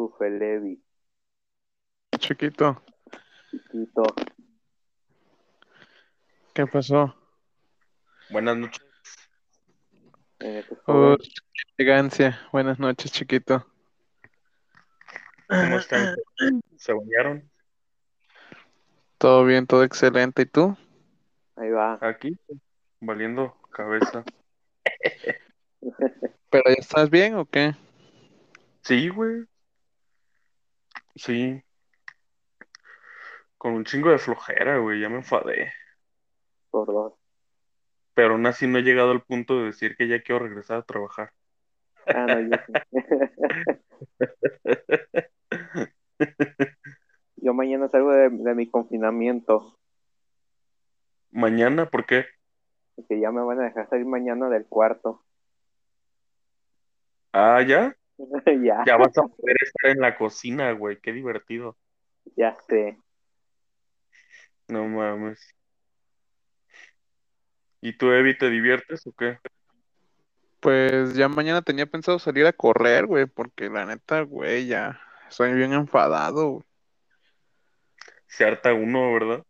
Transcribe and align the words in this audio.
Uf, 0.00 0.22
el 0.22 0.38
Levi, 0.38 0.82
Chiquito, 2.18 2.82
chiquito. 3.50 4.02
¿qué 6.54 6.66
pasó? 6.66 7.14
Buenas 8.30 8.56
noches. 8.56 8.82
Eh, 10.38 10.64
pues, 10.66 10.80
Oh, 10.86 11.16
qué 11.18 11.62
elegancia. 11.76 12.40
Buenas 12.50 12.78
noches, 12.78 13.12
chiquito. 13.12 13.66
¿Cómo 15.46 15.76
están? 15.76 16.16
¿Se 16.78 16.94
bañaron? 16.94 17.50
Todo 19.18 19.44
bien, 19.44 19.66
todo 19.66 19.84
excelente. 19.84 20.42
¿Y 20.42 20.46
tú? 20.46 20.78
ahí 21.56 21.68
va. 21.68 21.98
Aquí, 22.00 22.38
valiendo 23.00 23.54
cabeza. 23.70 24.24
¿Pero 26.50 26.64
ya 26.68 26.80
estás 26.80 27.10
bien 27.10 27.34
o 27.34 27.44
qué? 27.44 27.74
Sí, 28.82 29.08
güey. 29.08 29.44
Sí. 31.14 31.62
Con 33.58 33.74
un 33.74 33.84
chingo 33.84 34.10
de 34.10 34.18
flojera, 34.18 34.78
güey. 34.78 35.00
Ya 35.00 35.08
me 35.08 35.16
enfadé. 35.16 35.72
Por 36.70 36.86
dos. 36.86 37.14
Pero 38.14 38.34
aún 38.34 38.46
así 38.46 38.66
no 38.66 38.78
he 38.78 38.82
llegado 38.82 39.10
al 39.12 39.22
punto 39.22 39.58
de 39.58 39.66
decir 39.66 39.96
que 39.96 40.08
ya 40.08 40.22
quiero 40.22 40.44
regresar 40.44 40.78
a 40.78 40.82
trabajar. 40.82 41.32
Ah, 42.06 42.26
no, 42.26 42.40
yo 42.40 42.56
sí. 42.66 42.72
Yo 47.36 47.54
mañana 47.54 47.88
salgo 47.88 48.12
de, 48.12 48.28
de 48.30 48.54
mi 48.54 48.68
confinamiento, 48.70 49.78
Mañana, 51.32 51.86
¿por 51.90 52.06
qué? 52.06 52.26
que 53.08 53.20
ya 53.20 53.30
me 53.32 53.42
van 53.42 53.60
a 53.60 53.64
dejar 53.64 53.88
salir 53.88 54.06
mañana 54.06 54.48
del 54.48 54.66
cuarto. 54.66 55.22
Ah, 57.32 57.60
ya. 57.62 57.94
ya, 58.64 58.84
Ya 58.86 58.96
vas 58.96 59.16
a 59.18 59.22
poder 59.22 59.56
estar 59.62 59.90
en 59.90 60.00
la 60.00 60.16
cocina, 60.16 60.72
güey. 60.72 60.98
Qué 61.00 61.12
divertido. 61.12 61.76
ya 62.36 62.56
sé. 62.68 62.98
No 64.68 64.86
mames. 64.86 65.54
¿Y 67.80 67.94
tú, 67.94 68.10
Evi, 68.12 68.36
te 68.36 68.50
diviertes 68.50 69.06
o 69.06 69.12
qué? 69.12 69.38
Pues 70.60 71.14
ya 71.14 71.28
mañana 71.28 71.62
tenía 71.62 71.86
pensado 71.86 72.18
salir 72.18 72.46
a 72.46 72.52
correr, 72.52 73.06
güey, 73.06 73.26
porque 73.26 73.70
la 73.70 73.86
neta, 73.86 74.20
güey, 74.20 74.66
ya 74.66 75.00
estoy 75.28 75.54
bien 75.54 75.72
enfadado. 75.72 76.50
güey. 76.50 76.64
Se 78.26 78.44
harta 78.44 78.74
uno, 78.74 79.12
¿verdad? 79.14 79.44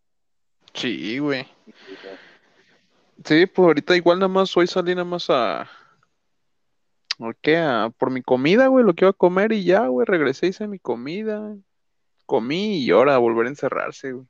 Sí, 0.73 1.19
güey. 1.19 1.47
Sí, 3.25 3.47
pues 3.47 3.67
ahorita 3.67 3.97
igual 3.97 4.21
nada 4.21 4.29
más 4.29 4.57
hoy 4.57 4.67
salí 4.67 4.95
nada 4.95 5.05
más 5.05 5.29
a... 5.29 5.69
¿A 7.21 7.35
qué? 7.41 7.57
A- 7.59 7.91
por 7.97 8.11
mi 8.11 8.23
comida, 8.23 8.67
güey, 8.69 8.85
lo 8.85 8.95
que 8.95 9.05
iba 9.05 9.11
a 9.11 9.15
comer 9.15 9.53
y 9.53 9.65
ya, 9.65 9.87
güey, 9.87 10.07
regresé, 10.07 10.49
hice 10.49 10.67
mi 10.67 10.79
comida, 10.79 11.55
comí 12.27 12.79
y 12.79 12.91
ahora 12.91 13.15
a 13.15 13.19
volver 13.19 13.47
a 13.47 13.51
encerrarse, 13.51 14.13
güey. 14.13 14.27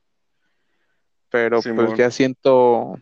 Pero 1.31 1.61
pues 1.63 1.97
ya 1.97 2.11
siento, 2.11 2.99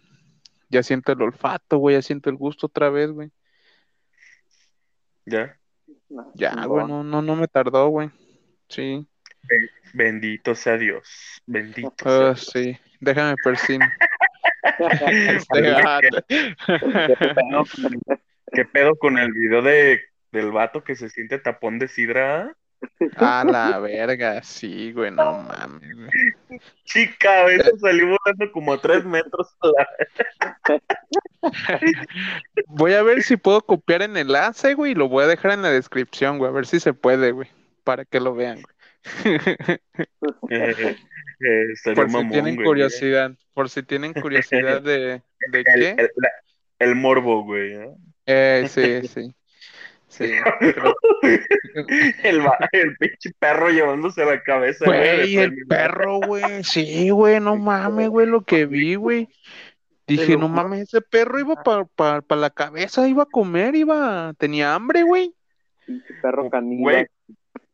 ya 0.69 0.83
siento 0.83 1.12
el 1.12 1.22
olfato, 1.22 1.78
güey, 1.78 1.97
ya 1.97 2.03
siento 2.03 2.28
el 2.28 2.36
gusto 2.36 2.67
otra 2.67 2.91
vez, 2.91 3.11
güey. 3.11 3.30
Ya. 5.25 5.58
No, 6.11 6.30
Ya, 6.34 6.67
güey, 6.67 6.86
no, 6.86 7.02
no, 7.02 7.23
no 7.23 7.36
me 7.36 7.48
tardó, 7.48 7.89
güey. 7.89 8.11
Sí, 8.69 9.06
Bendito 9.95 10.55
sea 10.55 10.77
Dios. 10.77 11.41
Bendito 11.47 11.92
sea 12.02 12.12
ah, 12.12 12.34
Dios. 12.34 12.50
sí, 12.52 12.78
déjame 13.00 13.34
persino. 13.42 13.86
Este 14.78 15.58
Oye, 15.58 15.70
gato. 15.70 16.25
¿Qué 18.59 18.64
pedo 18.64 18.97
con- 18.97 19.14
¿Qué 19.14 19.19
pedo 19.19 19.19
con 19.19 19.19
el 19.19 19.33
video 19.33 19.62
de, 19.62 20.01
del 20.33 20.51
vato 20.51 20.83
que 20.83 20.97
se 20.97 21.09
siente 21.11 21.39
tapón 21.39 21.78
de 21.78 21.87
sidra? 21.87 22.56
A 23.17 23.45
la 23.45 23.78
verga, 23.78 24.42
sí, 24.42 24.92
güey, 24.92 25.11
no 25.12 25.42
mames, 25.42 25.95
güey. 25.97 26.61
Chica, 26.84 27.42
a 27.42 27.45
veces 27.45 27.73
salí 27.81 28.01
volando 28.03 28.53
como 28.53 28.73
a 28.73 28.81
tres 28.81 29.05
metros. 29.05 29.56
a 29.61 29.67
la- 29.69 30.80
Voy 32.67 32.95
a 32.95 33.02
ver 33.02 33.23
si 33.23 33.36
puedo 33.36 33.61
copiar 33.63 34.02
el 34.02 34.17
enlace, 34.17 34.74
güey, 34.74 34.92
y 34.92 34.95
lo 34.95 35.08
voy 35.08 35.24
a 35.24 35.29
dejar 35.29 35.52
en 35.52 35.63
la 35.63 35.70
descripción, 35.70 36.39
güey, 36.39 36.51
a 36.51 36.55
ver 36.55 36.67
si 36.67 36.80
se 36.80 36.92
puede, 36.95 37.30
güey, 37.33 37.48
para 37.85 38.05
que 38.05 38.18
lo 38.20 38.35
vean, 38.35 38.61
güey. 38.63 38.74
Eh, 40.51 40.97
eh, 41.41 41.95
Por 41.95 42.11
si 42.11 42.29
tienen 42.30 42.57
curiosidad, 42.57 43.30
por 43.55 43.70
si 43.70 43.83
tienen 43.85 44.13
curiosidad 44.13 44.83
de, 44.83 45.23
de 45.52 45.58
El, 45.61 45.64
qué. 45.64 45.91
el- 45.91 46.11
la- 46.17 46.33
el 46.80 46.95
morbo, 46.97 47.45
güey. 47.45 47.74
¿eh? 47.74 47.91
Eh, 48.30 48.66
sí, 48.68 49.08
sí, 49.08 49.34
sí. 50.08 50.33
El, 52.22 52.42
el 52.72 52.96
pinche 52.98 53.30
perro 53.39 53.70
llevándose 53.70 54.24
la 54.24 54.42
cabeza. 54.42 54.84
güey, 54.84 54.98
Güey, 54.98 55.36
el 55.36 55.66
perro, 55.66 56.20
güey, 56.20 56.62
sí, 56.64 57.11
güey, 57.11 57.40
no 57.40 57.56
mames, 57.56 58.08
güey, 58.08 58.27
lo 58.27 58.42
que 58.42 58.67
vi, 58.67 58.94
güey. 58.96 59.28
Dije, 60.06 60.34
lo 60.34 60.40
no 60.40 60.48
mames, 60.48 60.83
ese 60.83 61.00
perro 61.02 61.38
iba 61.38 61.62
para 61.62 62.22
la 62.40 62.50
cabeza, 62.50 63.06
iba 63.08 63.24
a 63.24 63.27
comer, 63.27 63.74
iba, 63.77 64.33
tenía 64.38 64.74
hambre, 64.74 65.02
güey. 65.02 65.34
Pinche 65.86 66.14
perro 66.22 66.42
Güey, 66.42 66.50
caníbal. 66.50 67.08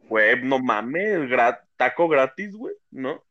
güey, 0.09 0.43
no 0.43 0.59
mames, 0.59 1.21
gra- 1.31 1.61
taco 1.77 2.09
gratis, 2.09 2.55
güey, 2.57 2.75
¿no? 2.91 3.23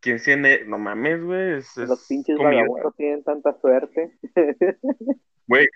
¿Quién 0.00 0.18
tiene? 0.22 0.64
No 0.64 0.78
mames, 0.78 1.22
güey, 1.22 1.58
es, 1.58 1.76
Los 1.76 2.00
es 2.02 2.08
pinches 2.08 2.38
vagabundos 2.38 2.96
tienen 2.96 3.22
tanta 3.22 3.54
suerte. 3.60 4.12
Güey, 5.50 5.66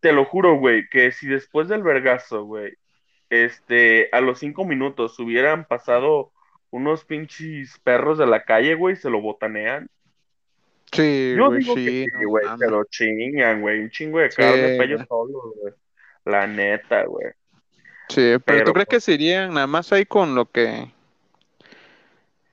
te 0.00 0.12
lo 0.12 0.24
juro, 0.24 0.56
güey, 0.58 0.88
que 0.88 1.12
si 1.12 1.28
después 1.28 1.68
del 1.68 1.84
vergazo, 1.84 2.42
güey, 2.42 2.74
este, 3.30 4.08
a 4.10 4.20
los 4.20 4.40
cinco 4.40 4.64
minutos 4.64 5.16
hubieran 5.20 5.66
pasado 5.68 6.32
unos 6.70 7.04
pinches 7.04 7.78
perros 7.84 8.18
de 8.18 8.26
la 8.26 8.42
calle, 8.44 8.74
güey, 8.74 8.96
se 8.96 9.08
lo 9.08 9.20
botanean. 9.20 9.88
Sí, 10.90 11.34
Yo 11.36 11.46
güey, 11.46 11.60
digo 11.60 11.74
sí, 11.76 11.84
que 11.84 11.90
sí, 11.90 12.26
no 12.26 12.58
se 12.58 12.68
lo 12.68 12.84
chingan, 12.86 13.60
güey, 13.60 13.82
un 13.82 13.90
chingo 13.90 14.18
de 14.18 14.30
Sí, 14.30 14.36
carne 14.42 14.74
ellos 14.84 14.98
güey. 14.98 15.06
solos, 15.06 15.54
güey. 15.60 15.74
La 16.24 16.48
neta, 16.48 17.04
güey. 17.04 17.28
Sí, 18.08 18.34
pero 18.44 18.44
Pero, 18.44 18.64
¿tú 18.64 18.72
crees 18.72 18.88
pues, 18.88 18.98
que 18.98 19.00
se 19.00 19.12
irían 19.12 19.54
nada 19.54 19.68
más 19.68 19.92
ahí 19.92 20.06
con 20.06 20.34
lo 20.34 20.50
que, 20.50 20.90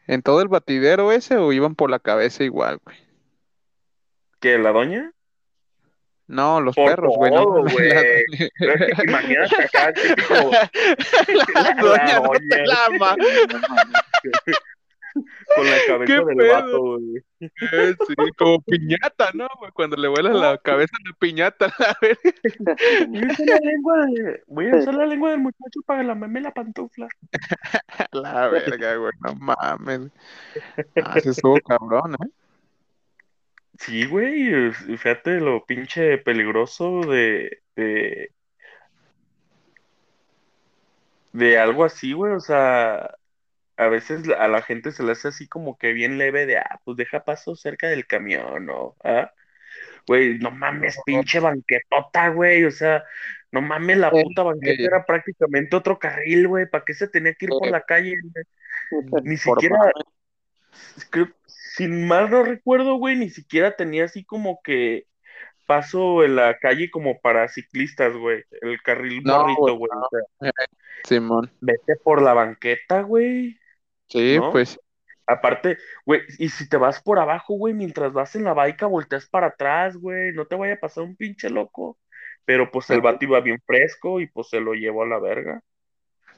en 0.06 0.22
todo 0.22 0.44
el 0.44 0.48
batidero 0.48 1.12
ese, 1.12 1.38
o 1.38 1.52
iban 1.54 1.74
por 1.74 1.90
la 1.90 1.98
cabeza 1.98 2.44
igual, 2.44 2.80
güey? 2.86 2.98
¿qué, 4.40 4.58
la 4.58 4.72
doña? 4.72 5.12
No, 6.30 6.62
los 6.62 6.76
Por 6.76 6.90
perros, 6.92 7.14
güey, 7.18 7.32
no. 7.32 7.46
güey. 7.64 7.90
la- 7.90 8.02
Pero 8.60 8.74
es 8.76 8.86
que 8.86 8.96
te 8.96 9.04
imaginas 9.10 9.52
acá, 9.60 9.92
típico, 9.94 10.34
La 11.56 11.76
doña 11.82 12.20
no 12.20 12.30
te 12.30 12.40
doña. 12.48 12.66
la 12.66 12.86
ama. 12.86 13.16
con 15.56 15.66
la 15.66 15.78
cabeza 15.88 16.06
¿Qué 16.06 16.14
del 16.26 16.38
pedo? 16.38 16.54
vato, 16.54 16.80
güey. 16.82 17.24
Eh, 17.40 17.96
Sí, 18.08 18.14
como 18.38 18.62
piñata, 18.62 19.32
¿no? 19.34 19.48
güey? 19.58 19.72
Cuando 19.72 19.96
le 19.98 20.08
vuela 20.08 20.30
la 20.32 20.58
cabeza 20.60 20.94
a 20.96 21.10
la 21.10 21.16
piñata, 21.18 21.74
la 21.80 21.98
verga. 22.00 22.76
Voy 23.08 23.24
a 23.24 23.32
usar 23.32 23.48
la 23.48 23.60
lengua 23.64 24.06
de- 24.06 24.44
voy 24.48 24.68
a 24.70 24.76
usar 24.76 24.94
la 24.94 25.06
lengua 25.08 25.32
del 25.32 25.40
muchacho 25.40 25.80
para 25.86 26.04
la 26.04 26.14
meme 26.16 26.42
la 26.42 26.52
pantufla. 26.52 27.08
La 28.12 28.48
verga, 28.50 28.96
güey, 28.98 29.12
no 29.22 29.34
mames. 29.36 30.12
Ah, 31.04 31.20
se 31.20 31.32
estuvo 31.32 31.58
cabrón, 31.62 32.14
¿eh? 32.24 32.28
Sí, 33.80 34.06
güey, 34.06 34.72
fíjate 34.74 35.40
lo 35.40 35.66
pinche 35.66 36.18
peligroso 36.18 37.00
de, 37.02 37.62
de, 37.78 38.34
de 41.32 41.58
algo 41.58 41.86
así, 41.86 42.12
güey, 42.12 42.34
o 42.34 42.42
sea, 42.42 43.16
a 43.78 43.88
veces 43.88 44.28
a 44.38 44.50
la 44.50 44.62
gente 44.62 44.92
se 44.92 45.02
le 45.02 45.14
hace 45.14 45.30
así 45.30 45.48
como 45.48 45.78
que 45.78 45.94
bien 45.94 46.18
leve 46.18 46.46
de, 46.46 46.58
ah, 46.58 46.82
pues 46.84 46.98
deja 46.98 47.24
paso 47.24 47.56
cerca 47.56 47.88
del 47.88 48.06
camión, 48.06 48.66
¿no? 48.66 48.98
¿Ah? 49.02 49.32
Güey, 50.06 50.40
no 50.40 50.52
mames, 50.52 51.00
pinche 51.06 51.40
banquetota, 51.40 52.28
güey, 52.30 52.66
o 52.66 52.72
sea, 52.72 53.06
no 53.52 53.62
mames, 53.62 53.98
la 53.98 54.12
puta 54.12 54.44
banqueta 54.44 54.84
era 54.84 55.06
prácticamente 55.06 55.78
otro 55.78 55.98
carril, 55.98 56.50
güey, 56.50 56.70
¿para 56.70 56.84
qué 56.84 56.94
se 56.94 57.08
tenía 57.08 57.34
que 57.34 57.46
ir 57.46 57.52
por 57.52 57.72
la 57.72 57.82
calle? 57.82 58.16
güey? 58.92 59.24
Ni 59.24 59.38
siquiera, 59.38 59.78
creo, 61.10 61.30
sin 61.75 62.07
mal 62.07 62.30
no 62.30 62.44
recuerdo, 62.44 62.95
güey, 62.95 63.16
ni 63.18 63.30
siquiera 63.30 63.75
tenía 63.75 64.06
así 64.06 64.24
como 64.25 64.60
que 64.63 65.06
paso 65.68 66.24
en 66.24 66.36
la 66.36 66.57
calle 66.60 66.92
como 66.92 67.19
para 67.21 67.48
ciclistas, 67.48 68.13
güey, 68.16 68.44
el 68.62 68.81
carril 68.81 69.24
No, 69.24 69.39
morrito, 69.39 69.62
güey, 69.62 69.77
güey, 69.77 69.92
o 69.92 70.10
sea, 70.10 70.21
Simón. 71.04 71.51
vete 71.62 71.95
por 72.04 72.21
la 72.21 72.33
banqueta, 72.33 73.01
güey, 73.01 73.60
Sí, 74.07 74.38
¿no? 74.38 74.51
pues, 74.51 74.80
Aparte, 75.27 75.77
güey, 76.06 76.21
y 76.39 76.50
si 76.50 76.68
te 76.68 76.77
vas 76.77 77.01
por 77.04 77.19
abajo, 77.19 77.54
güey, 77.56 77.74
mientras 77.75 78.13
vas 78.13 78.36
en 78.36 78.44
la 78.45 78.54
baica, 78.54 78.88
volteas 78.88 79.27
para 79.30 79.48
atrás, 79.48 79.95
güey, 79.98 80.31
no 80.33 80.48
te 80.48 80.56
vaya 80.56 80.74
a 80.75 80.80
pasar 80.80 81.04
un 81.04 81.15
pinche 81.15 81.50
loco. 81.51 82.00
Pero 82.45 82.72
pues 82.72 82.89
el 82.89 83.01
vato 83.01 83.25
iba 83.25 83.39
bien 83.42 83.60
fresco 83.65 84.19
y 84.19 84.27
pues 84.27 84.50
se 84.50 84.60
lo 84.60 84.74
llevó 84.74 85.04
a 85.04 85.07
la 85.07 85.19
verga. 85.19 85.62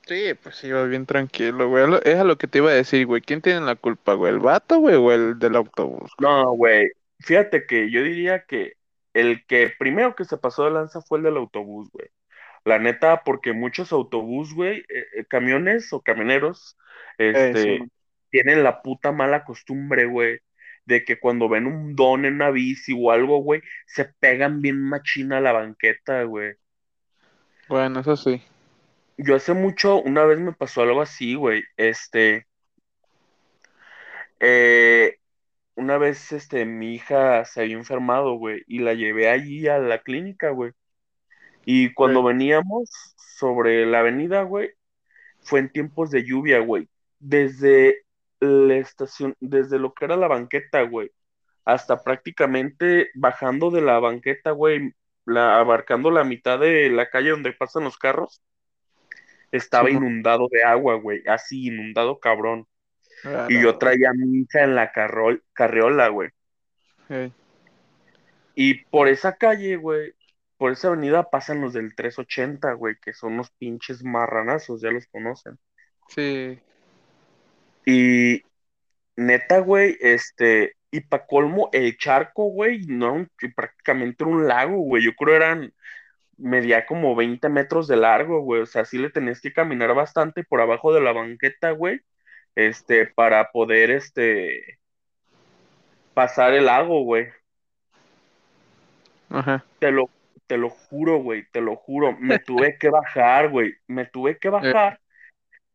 Sí, 0.07 0.33
pues 0.42 0.63
iba 0.63 0.83
bien 0.86 1.06
tranquilo, 1.06 1.69
güey. 1.69 1.86
Es 2.03 2.15
a 2.15 2.24
lo 2.24 2.38
que 2.38 2.48
te 2.48 2.59
iba 2.59 2.71
a 2.71 2.74
decir, 2.74 3.06
güey. 3.06 3.21
¿Quién 3.21 3.42
tiene 3.42 3.62
la 3.62 3.75
culpa, 3.75 4.13
güey? 4.13 4.33
¿El 4.33 4.39
vato, 4.39 4.80
güey, 4.80 4.95
o 4.95 5.12
el 5.12 5.39
del 5.39 5.56
autobús? 5.56 6.12
No, 6.19 6.51
güey, 6.53 6.88
fíjate 7.19 7.65
que 7.65 7.89
yo 7.89 8.03
diría 8.03 8.45
que 8.45 8.74
el 9.13 9.45
que 9.45 9.71
primero 9.77 10.15
que 10.15 10.25
se 10.25 10.38
pasó 10.38 10.65
de 10.65 10.71
lanza 10.71 11.01
fue 11.01 11.18
el 11.18 11.25
del 11.25 11.38
autobús, 11.38 11.89
güey. 11.92 12.07
La 12.63 12.80
neta, 12.80 13.24
porque 13.24 13.53
muchos 13.53 13.92
autobús, 13.92 14.53
güey, 14.53 14.80
eh, 14.80 15.06
eh, 15.18 15.25
camiones 15.27 15.92
o 15.94 16.01
camioneros, 16.01 16.77
este, 17.18 17.75
Eso. 17.75 17.86
tienen 18.30 18.63
la 18.63 18.81
puta 18.81 19.12
mala 19.12 19.44
costumbre, 19.44 20.06
güey, 20.06 20.39
de 20.86 21.03
que 21.03 21.19
cuando 21.19 21.50
ven 21.50 21.65
un 21.65 21.95
don 21.95 22.25
en 22.25 22.36
una 22.36 22.51
bici 22.51 22.94
o 22.98 23.12
algo, 23.12 23.39
güey, 23.39 23.62
se 23.88 24.06
pegan 24.06 24.62
bien 24.62 24.80
machina 24.80 25.38
a 25.38 25.42
la 25.42 25.53
banqueta, 25.53 26.24
güey. 26.24 26.53
Bueno, 27.68 28.01
eso 28.01 28.15
sí. 28.15 28.42
Yo 29.24 29.36
hace 29.36 29.54
mucho, 29.54 30.02
una 30.02 30.26
vez 30.26 30.40
me 30.40 30.52
pasó 30.52 30.82
algo 30.82 31.00
así, 31.00 31.36
güey, 31.36 31.64
este, 31.78 32.48
eh, 34.40 35.18
una 35.76 35.98
vez, 36.00 36.32
este, 36.32 36.66
mi 36.66 36.96
hija 36.96 37.46
se 37.46 37.62
había 37.62 37.76
enfermado, 37.76 38.34
güey, 38.36 38.64
y 38.68 38.80
la 38.80 38.96
llevé 38.96 39.30
allí 39.30 39.68
a 39.68 39.78
la 39.78 40.00
clínica, 40.02 40.50
güey. 40.50 40.72
Y 41.66 41.94
cuando 41.94 42.24
veníamos 42.24 42.90
sobre 43.38 43.86
la 43.86 44.00
avenida, 44.00 44.44
güey, 44.44 44.72
fue 45.42 45.60
en 45.62 45.72
tiempos 45.72 46.12
de 46.12 46.24
lluvia, 46.26 46.60
güey. 46.60 46.90
Desde 47.20 48.06
la 48.40 48.78
estación, 48.78 49.36
desde 49.40 49.80
lo 49.80 49.94
que 49.94 50.06
era 50.06 50.18
la 50.18 50.28
banqueta, 50.30 50.82
güey, 50.84 51.12
hasta 51.66 52.04
prácticamente 52.04 53.12
bajando 53.16 53.72
de 53.72 53.82
la 53.82 54.00
banqueta, 54.00 54.52
güey, 54.52 54.94
la, 55.26 55.60
abarcando 55.60 56.12
la 56.12 56.24
mitad 56.24 56.60
de 56.60 56.90
la 56.90 57.10
calle 57.10 57.32
donde 57.32 57.54
pasan 57.54 57.84
los 57.86 57.98
carros, 57.98 58.42
estaba 59.51 59.89
inundado 59.89 60.48
de 60.51 60.63
agua, 60.63 60.95
güey, 60.95 61.24
así 61.27 61.68
inundado 61.68 62.19
cabrón. 62.19 62.68
a 63.25 63.48
Y 63.50 63.62
yo 63.62 63.77
traía 63.77 64.09
a 64.09 64.13
mi 64.13 64.39
hija 64.42 64.63
en 64.63 64.75
la 64.75 64.92
carrol- 64.92 65.44
carriola, 65.53 66.07
güey. 66.09 66.30
Ey, 67.09 67.31
Y 68.56 68.86
por 68.86 69.07
esa 69.07 69.36
calle, 69.36 69.75
güey, 69.77 70.13
por 70.57 70.71
esa 70.71 70.89
avenida 70.89 71.30
pasan 71.30 71.62
los 71.62 71.74
del 71.74 71.95
380, 71.95 72.74
güey, 72.74 72.95
que 73.01 73.13
son 73.13 73.38
los 73.38 73.50
pinches 73.51 74.03
marranazos, 74.03 74.81
ya 74.81 74.92
los 74.92 75.07
conocen. 75.07 75.57
Sí, 76.09 76.59
Y 77.86 78.42
neta, 79.15 79.59
güey, 79.59 79.98
este, 80.01 80.75
y 80.92 81.01
pa' 81.01 81.25
colmo, 81.25 81.69
el 81.74 81.98
charco, 81.98 82.45
güey, 82.45 82.86
no 82.88 83.25
prácticamente 83.56 84.24
era 84.24 84.31
un 84.31 84.48
lago, 84.48 84.77
güey, 84.77 85.03
yo 85.03 85.13
creo 85.15 85.36
eran, 85.36 85.74
medía 86.42 86.86
como 86.86 87.16
20 87.16 87.50
metros 87.50 87.88
de 87.88 87.98
largo, 87.98 88.42
güey, 88.42 88.62
o 88.62 88.66
sea, 88.66 88.86
sí 88.86 88.98
le 88.98 89.10
tenías 89.10 89.42
que 89.42 89.54
caminar 89.54 89.94
bastante 89.96 90.44
por 90.44 90.62
abajo 90.62 90.94
de 90.94 91.02
la 91.02 91.14
banqueta, 91.14 91.72
güey, 91.72 92.02
este, 92.56 93.06
para 93.08 93.52
poder, 93.52 93.92
este, 93.92 94.80
pasar 96.14 96.54
el 96.54 96.66
lago, 96.66 97.04
güey. 97.04 97.28
ajá. 99.30 99.66
Te 99.80 99.92
lo, 99.92 100.10
te 100.48 100.58
lo 100.58 100.70
juro, 100.70 101.18
güey, 101.18 101.46
te 101.52 101.62
lo 101.62 101.76
juro. 101.76 102.16
Me 102.20 102.40
tuve 102.40 102.78
que 102.78 102.90
bajar, 102.90 103.50
güey. 103.50 103.76
Me 103.88 104.06
tuve 104.06 104.38
que 104.38 104.50
bajar, 104.50 105.00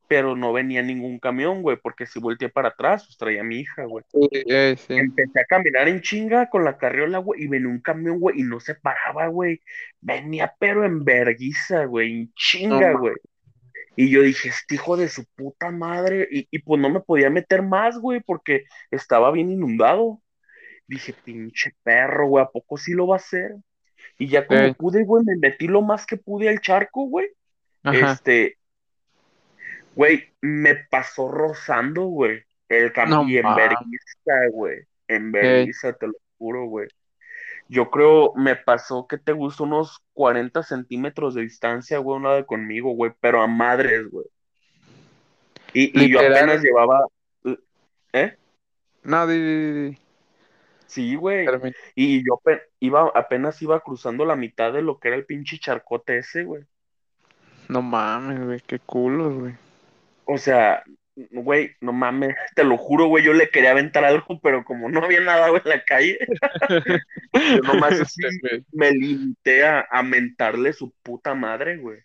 pero 0.08 0.37
no 0.37 0.53
venía 0.53 0.82
ningún 0.82 1.19
camión, 1.19 1.62
güey, 1.62 1.76
porque 1.76 2.06
si 2.06 2.20
volteé 2.20 2.49
para 2.49 2.69
atrás, 2.69 3.05
pues 3.06 3.17
traía 3.17 3.41
a 3.41 3.44
mi 3.44 3.61
hija, 3.61 3.85
güey. 3.85 4.05
Sí, 4.08 4.29
ey, 4.32 4.76
sí. 4.76 4.94
Empecé 4.94 5.41
a 5.41 5.44
caminar 5.44 5.88
en 5.88 6.00
chinga 6.00 6.49
con 6.49 6.64
la 6.64 6.79
carriola, 6.79 7.19
güey, 7.19 7.44
y 7.44 7.49
venía 7.49 7.69
un 7.69 7.81
camión, 7.81 8.20
güey, 8.20 8.41
y 8.41 8.43
no 8.43 8.61
se 8.61 8.75
paraba, 8.75 9.26
güey. 9.29 9.61
Venía, 10.00 10.55
pero 10.58 10.85
en 10.85 11.05
verguiza, 11.05 11.85
güey, 11.87 12.12
en 12.12 12.32
chinga, 12.35 12.93
No, 12.93 12.99
güey. 13.00 13.14
Y 13.97 14.11
yo 14.11 14.23
dije, 14.23 14.50
este 14.50 14.75
hijo 14.75 14.97
de 14.97 15.08
su 15.08 15.25
puta 15.35 15.70
madre. 15.70 16.29
Y, 16.31 16.47
y 16.50 16.59
pues 16.59 16.81
no 16.81 16.91
me 16.91 17.00
podía 17.00 17.31
meter 17.31 17.62
más, 17.62 17.99
güey, 17.99 18.20
porque 18.20 18.64
estaba 18.91 19.32
bien 19.32 19.50
inundado. 19.50 20.20
Dije, 20.87 21.14
pinche 21.25 21.73
perro, 21.82 22.29
güey, 22.29 22.44
¿a 22.44 22.49
poco 22.49 22.76
sí 22.76 22.93
lo 22.93 23.06
va 23.06 23.17
a 23.17 23.19
hacer? 23.19 23.56
Y 24.19 24.29
ya 24.29 24.47
como 24.47 24.73
pude, 24.75 25.02
güey, 25.05 25.25
me 25.25 25.37
metí 25.37 25.67
lo 25.67 25.82
más 25.82 26.06
que 26.06 26.17
pude 26.17 26.49
al 26.49 26.61
charco, 26.61 27.06
güey. 27.06 27.26
ajá. 27.82 28.12
Este, 28.12 28.59
güey, 29.97 30.35
me 30.43 30.77
pasó 30.77 31.29
rozando, 31.29 32.03
güey. 32.03 32.45
El 32.69 32.93
cam 32.93 33.11
No 33.11 33.29
y 33.29 33.39
en 33.39 33.55
vergüenza, 33.55 34.49
güey. 34.53 34.81
En 35.09 35.33
vergüenza, 35.33 35.93
te 35.95 36.07
lo 36.07 36.15
juro, 36.39 36.67
güey. 36.67 36.89
Yo 37.69 37.91
creo, 37.91 38.33
me 38.37 38.55
pasó 38.55 39.09
que 39.09 39.19
te 39.19 39.33
gusta 39.33 39.65
unos 39.65 39.99
40 40.13 40.63
centímetros 40.63 41.35
de 41.35 41.43
distancia, 41.43 41.99
güey, 41.99 42.19
una 42.19 42.35
de 42.35 42.45
conmigo, 42.45 42.91
güey, 42.91 43.13
pero 43.21 43.43
a 43.43 43.47
madres, 43.49 44.09
güey. 44.09 44.27
Y, 45.73 46.05
y 46.05 46.11
yo 46.11 46.21
apenas 46.21 46.63
llevaba, 46.63 47.07
¿eh? 48.13 48.37
No, 49.03 49.27
di, 49.27 49.41
di. 49.41 49.99
Sí, 50.87 51.17
güey. 51.17 51.47
Y 51.95 52.19
yo 52.25 52.41
iba, 52.81 53.11
apenas 53.15 53.61
iba 53.63 53.81
cruzando 53.81 54.25
la 54.25 54.37
mitad 54.37 54.73
de 54.73 54.83
lo 54.83 54.99
que 54.99 55.09
era 55.09 55.17
el 55.17 55.27
pinche 55.27 55.59
charcote 55.59 56.19
ese, 56.19 56.45
güey. 56.45 56.65
No 57.69 57.83
mames, 57.83 58.45
güey, 58.45 58.61
qué 58.61 58.79
culo, 58.79 59.35
güey. 59.35 59.66
O 60.26 60.38
sea, 60.38 60.82
güey, 61.17 61.70
no 61.81 61.93
mames, 61.93 62.37
te 62.55 62.64
lo 62.64 62.76
juro, 62.76 63.06
güey, 63.06 63.25
yo 63.25 63.32
le 63.32 63.49
quería 63.49 63.70
aventar 63.70 64.05
algo, 64.05 64.38
pero 64.43 64.64
como 64.64 64.88
no 64.88 65.02
había 65.02 65.20
nada, 65.20 65.49
güey, 65.49 65.62
en 65.64 65.70
la 65.70 65.84
calle, 65.84 66.19
yo 67.32 67.58
nomás 67.62 68.00
así 68.00 68.20
Este, 68.26 68.64
me 68.73 68.90
limité 68.90 69.64
a, 69.64 69.87
a 69.90 70.02
mentarle 70.02 70.73
su 70.73 70.93
puta 71.02 71.34
madre, 71.34 71.78
güey. 71.78 72.00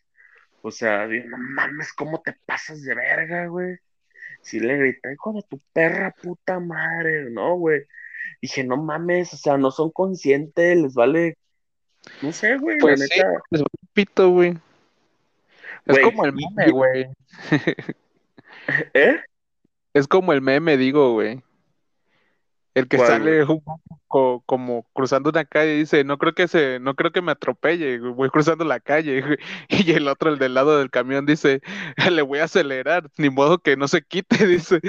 O 0.62 0.71
sea, 0.71 1.07
digo, 1.07 1.27
no 1.29 1.38
mames, 1.38 1.91
¿cómo 1.94 2.21
te 2.21 2.33
pasas 2.45 2.83
de 2.83 2.95
verga, 2.95 3.47
güey? 3.47 3.77
Sí 4.41 4.59
le 4.59 4.77
grité, 4.77 5.13
hijo 5.13 5.33
de 5.33 5.44
tu 5.50 5.59
perra 5.73 6.15
puta 6.21 6.59
madre, 6.59 7.29
¿no, 7.31 7.56
güey? 7.56 7.81
Dije, 8.41 8.63
no 8.63 8.77
mames, 8.77 9.33
o 9.33 9.38
sea, 9.38 9.57
no 9.57 9.71
son 9.71 9.91
conscientes, 9.91 10.77
les 10.77 10.94
vale, 10.94 11.38
no 12.21 12.31
sé, 12.31 12.57
güey, 12.57 12.77
la 12.77 12.81
Pues 12.81 13.01
sí, 13.01 13.19
neta, 13.19 13.29
les 13.50 13.62
vale 13.62 13.69
pito, 13.94 14.29
güey. 14.29 14.57
Es 15.85 16.00
como 16.00 16.25
el 16.25 16.33
meme, 16.33 16.71
güey. 16.71 17.07
¿eh? 18.94 19.19
Es 19.94 20.07
como 20.07 20.33
el 20.33 20.41
meme, 20.41 20.77
digo, 20.77 21.13
güey. 21.13 21.41
El 22.73 22.88
que 22.88 22.95
¿Cuál, 22.95 23.09
sale 23.09 23.44
un 23.44 23.62
poco 23.62 24.44
como 24.45 24.83
cruzando 24.94 25.29
una 25.29 25.44
calle 25.44 25.75
y 25.75 25.79
dice, 25.79 26.06
no 26.06 26.18
creo 26.18 26.33
que 26.33 26.47
se, 26.47 26.79
no 26.79 26.95
creo 26.95 27.12
que 27.12 27.21
me 27.21 27.33
atropelle, 27.33 28.00
voy 28.00 28.29
cruzando 28.29 28.63
la 28.63 28.79
calle, 28.79 29.21
güey". 29.21 29.38
Y 29.68 29.91
el 29.91 30.07
otro, 30.07 30.29
el 30.29 30.39
del 30.39 30.53
lado 30.53 30.79
del 30.79 30.89
camión, 30.89 31.25
dice, 31.25 31.59
le 32.09 32.21
voy 32.21 32.39
a 32.39 32.45
acelerar, 32.45 33.09
ni 33.18 33.29
modo 33.29 33.57
que 33.57 33.75
no 33.75 33.89
se 33.89 34.01
quite, 34.01 34.38
dice, 34.47 34.79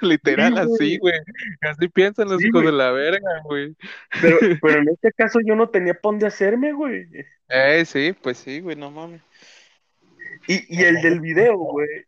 literal 0.00 0.54
Sí, 0.54 0.60
así, 0.60 0.98
güey. 0.98 1.20
Así 1.60 1.88
piensan 1.88 2.28
los 2.28 2.40
sí, 2.40 2.48
hijos 2.48 2.64
de 2.64 2.72
la 2.72 2.92
verga, 2.92 3.42
güey. 3.44 3.76
pero, 4.22 4.38
pero 4.62 4.80
en 4.80 4.88
este 4.88 5.12
caso 5.12 5.38
yo 5.44 5.54
no 5.54 5.68
tenía 5.68 5.92
pa' 5.92 6.08
dónde 6.08 6.26
hacerme, 6.26 6.72
güey. 6.72 7.06
Eh, 7.50 7.84
sí, 7.84 8.14
pues 8.22 8.38
sí, 8.38 8.60
güey, 8.60 8.76
no 8.76 8.90
mames. 8.90 9.20
Y, 10.46 10.64
y 10.74 10.82
el 10.82 11.02
del 11.02 11.20
video, 11.20 11.58
güey, 11.58 12.06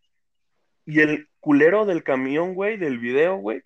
y 0.91 1.01
el 1.01 1.29
culero 1.41 1.87
del 1.87 2.03
camión, 2.03 2.55
güey, 2.55 2.77
del 2.77 2.99
video, 2.99 3.37
güey, 3.37 3.63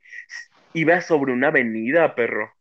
iba 0.73 1.01
sobre 1.01 1.33
una 1.33 1.49
avenida, 1.49 2.15
perro. 2.15 2.53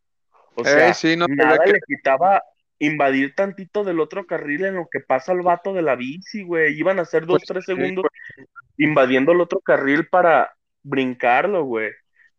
O 0.55 0.62
Eh, 0.62 0.70
sea, 0.70 0.93
sí, 0.93 1.15
no 1.15 1.27
nada 1.27 1.58
que, 1.63 1.72
le 1.74 1.79
quitaba 1.88 2.43
invadir 2.79 3.34
tantito 3.36 3.84
del 3.84 4.00
otro 4.00 4.25
carril 4.25 4.65
en 4.65 4.75
lo 4.75 4.88
que 4.91 5.00
pasa 5.00 5.32
el 5.32 5.41
vato 5.41 5.74
de 5.74 5.82
la 5.82 5.96
bici, 5.96 6.43
güey. 6.43 6.77
Iban 6.77 7.00
a 7.00 7.05
ser 7.05 7.25
dos, 7.25 7.39
pues 7.39 7.48
tres 7.48 7.65
sí, 7.65 7.74
segundos 7.74 8.05
güey. 8.38 8.48
invadiendo 8.77 9.32
el 9.32 9.41
otro 9.41 9.60
carril 9.60 10.08
para 10.08 10.53
brincarlo, 10.84 11.63
güey. 11.63 11.91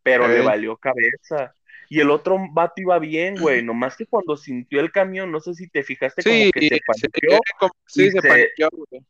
Pero 0.03 0.29
le 0.29 0.43
valió 0.43 0.77
cabeza. 0.77 1.55
Y 1.89 2.01
el 2.01 2.11
otro 2.11 2.39
vato 2.53 2.75
iba 2.77 2.99
bien, 2.99 3.37
güey. 3.37 3.63
Nomás 3.63 3.97
que 3.97 4.07
cuando 4.07 4.37
sintió 4.37 4.81
el 4.81 4.93
camión, 4.93 5.31
no 5.33 5.41
sé 5.41 5.55
si 5.55 5.69
te 5.69 5.83
fijaste 5.83 6.23
como 6.23 6.35
sí, 6.35 6.51
que 6.53 6.61
se 6.69 6.75
sí, 6.75 6.81
paniqueó 6.87 7.39
como- 7.59 7.73
sí, 7.87 8.11
se 8.11 8.21
se, 8.21 8.29
paniqueó, 8.29 8.69
güey. 8.71 9.03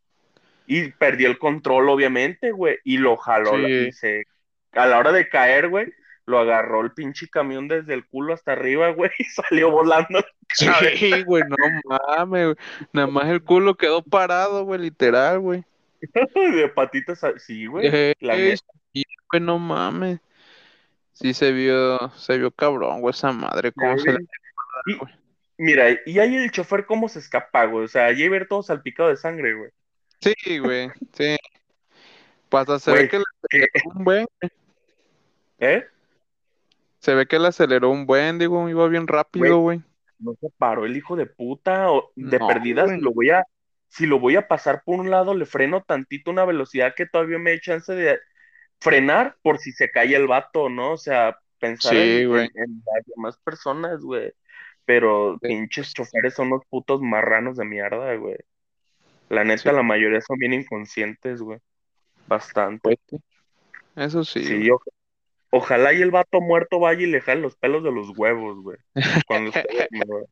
Y 0.66 0.90
perdió 0.92 1.28
el 1.28 1.38
control, 1.38 1.88
obviamente, 1.88 2.52
güey. 2.52 2.78
Y 2.84 2.98
lo 2.98 3.16
jaló 3.16 3.56
la- 3.56 3.68
Sí, 3.68 3.74
y 3.88 3.92
se. 3.92 4.24
A 4.72 4.86
la 4.86 4.98
hora 4.98 5.12
de 5.12 5.28
caer, 5.28 5.68
güey, 5.68 5.92
lo 6.26 6.38
agarró 6.38 6.80
el 6.80 6.92
pinche 6.92 7.28
camión 7.28 7.68
desde 7.68 7.94
el 7.94 8.06
culo 8.06 8.34
hasta 8.34 8.52
arriba, 8.52 8.88
güey, 8.96 9.10
y 9.18 9.24
salió 9.24 9.70
volando 9.70 10.18
la 10.18 10.78
sí, 10.96 11.22
güey, 11.24 11.42
no 11.48 11.56
mames, 12.16 12.44
güey. 12.44 12.56
Nada 12.92 13.06
más 13.08 13.28
el 13.28 13.42
culo 13.42 13.76
quedó 13.76 14.02
parado, 14.02 14.64
güey, 14.64 14.80
literal, 14.80 15.38
güey. 15.40 15.64
De 16.34 16.68
patitas, 16.68 17.20
sí, 17.38 17.66
güey. 17.66 17.88
Eh, 17.92 18.14
La 18.20 18.34
sí, 18.36 19.04
güey, 19.30 19.42
no 19.42 19.58
mames. 19.58 20.20
Sí 21.12 21.32
se 21.32 21.52
vio, 21.52 22.10
se 22.16 22.36
vio 22.38 22.50
cabrón, 22.50 23.00
güey, 23.00 23.12
esa 23.12 23.30
madre, 23.32 23.72
cómo 23.72 23.96
se 23.98 24.12
le. 24.12 24.18
Y, 24.86 24.98
mira, 25.56 26.00
y 26.04 26.18
ahí 26.18 26.36
el 26.36 26.50
chofer 26.50 26.86
cómo 26.86 27.08
se 27.08 27.20
escapa, 27.20 27.64
güey. 27.66 27.84
O 27.84 27.88
sea, 27.88 28.06
allí 28.06 28.28
ver 28.28 28.48
todo 28.48 28.62
salpicado 28.64 29.08
de 29.10 29.16
sangre, 29.16 29.54
güey. 29.54 29.70
Sí, 30.24 30.58
güey, 30.58 30.90
sí. 31.12 31.36
Pues 32.48 32.82
se 32.82 32.92
ve 32.92 33.08
que 33.08 33.18
le 33.18 33.24
que- 33.50 33.66
aceleró 33.66 33.90
un 33.98 34.04
buen, 34.04 34.26
¿eh? 35.58 35.84
se 36.98 37.14
ve 37.14 37.26
que 37.26 37.38
le 37.38 37.48
aceleró 37.48 37.90
un 37.90 38.06
buen, 38.06 38.38
digo, 38.38 38.68
iba 38.68 38.88
bien 38.88 39.06
rápido, 39.06 39.58
güey. 39.58 39.82
no 40.18 40.34
se 40.40 40.48
paró 40.56 40.86
el 40.86 40.96
hijo 40.96 41.16
de 41.16 41.26
puta. 41.26 41.90
O 41.90 42.12
de 42.16 42.38
No, 42.38 42.48
perdida, 42.48 42.84
si 42.84 42.92
güey. 42.92 43.00
lo 43.02 43.12
voy 43.12 43.30
a, 43.30 43.44
si 43.88 44.06
lo 44.06 44.18
voy 44.18 44.36
a 44.36 44.48
pasar 44.48 44.82
por 44.84 45.00
un 45.00 45.10
lado, 45.10 45.34
le 45.34 45.44
freno 45.46 45.82
tantito 45.82 46.30
una 46.30 46.44
velocidad 46.44 46.94
que 46.96 47.06
todavía 47.06 47.38
me 47.38 47.50
dé 47.50 47.60
chance 47.60 47.92
de 47.92 48.18
frenar 48.80 49.36
por 49.42 49.58
si 49.58 49.72
se 49.72 49.90
cae 49.90 50.14
el 50.16 50.26
vato, 50.26 50.68
¿no? 50.70 50.92
O 50.92 50.96
sea, 50.96 51.38
pensar 51.58 51.94
en, 51.96 52.00
Sí, 52.00 52.22
en, 52.22 52.50
en 52.54 52.82
las 52.94 53.04
demás 53.06 53.38
personas, 53.38 54.00
güey. 54.00 54.32
Pero 54.86 55.38
Sí, 55.40 55.48
pinches 55.48 55.92
choferes 55.94 56.34
son 56.34 56.50
los 56.50 56.62
putos 56.70 57.00
marranos 57.02 57.56
de 57.56 57.64
mierda, 57.64 58.14
güey. 58.16 58.36
La 59.34 59.44
neta, 59.44 59.70
Sí. 59.70 59.76
la 59.76 59.82
mayoría 59.82 60.20
son 60.20 60.38
bien 60.38 60.52
inconscientes, 60.52 61.40
güey. 61.42 61.58
Bastante. 62.26 62.98
Pues. 63.08 63.22
Eso 63.96 64.24
sí. 64.24 64.44
Sí, 64.44 64.56
güey. 64.56 64.70
o- 64.70 64.80
ojalá 65.50 65.92
y 65.92 66.02
el 66.02 66.10
vato 66.10 66.40
muerto 66.40 66.78
vaya 66.80 67.02
y 67.02 67.06
le 67.06 67.20
jale 67.20 67.40
los 67.40 67.56
pelos 67.56 67.82
de 67.84 67.92
los 67.92 68.10
huevos, 68.16 68.58
güey. 68.62 68.78
Cuando 69.26 69.50
esté 69.50 69.64
dormido. 69.90 70.26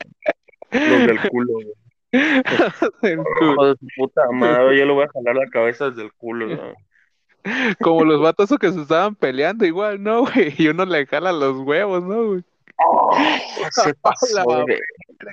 Los 0.71 1.07
del 1.07 1.21
culo, 1.29 1.53
güey. 1.55 1.73
Culo. 3.39 3.77
Puta 3.97 4.31
madre, 4.33 4.79
yo 4.79 4.85
le 4.85 4.93
voy 4.93 5.05
a 5.05 5.09
jalar 5.09 5.37
la 5.37 5.47
cabeza 5.51 5.91
desde 5.91 6.03
el 6.03 6.13
culo, 6.13 6.47
güey. 6.47 7.75
Como 7.81 8.05
los 8.05 8.21
vatos 8.21 8.51
que 8.61 8.71
se 8.71 8.81
estaban 8.83 9.15
peleando 9.15 9.65
igual, 9.67 10.03
¿no, 10.03 10.23
güey? 10.27 10.55
Y 10.59 10.69
uno 10.69 10.85
le 10.85 11.07
jala 11.07 11.33
los 11.33 11.59
huevos, 11.59 12.03
¿no, 12.03 12.27
güey? 12.27 12.43
¡Oh! 12.85 13.17
Se 13.71 13.95
pasó, 14.03 14.67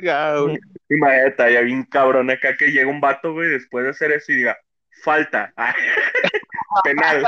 La 0.01 0.39
güey. 0.39 0.59
Imagínate, 0.89 1.53
ya 1.53 1.61
bien 1.61 1.83
cabrón 1.83 2.29
acá 2.29 2.55
que 2.57 2.67
llega 2.67 2.89
un 2.89 3.01
vato, 3.01 3.33
güey, 3.33 3.49
después 3.49 3.83
de 3.83 3.91
hacer 3.91 4.11
eso 4.11 4.31
y 4.31 4.37
diga, 4.37 4.57
falta. 5.03 5.53
Penal. 6.83 7.25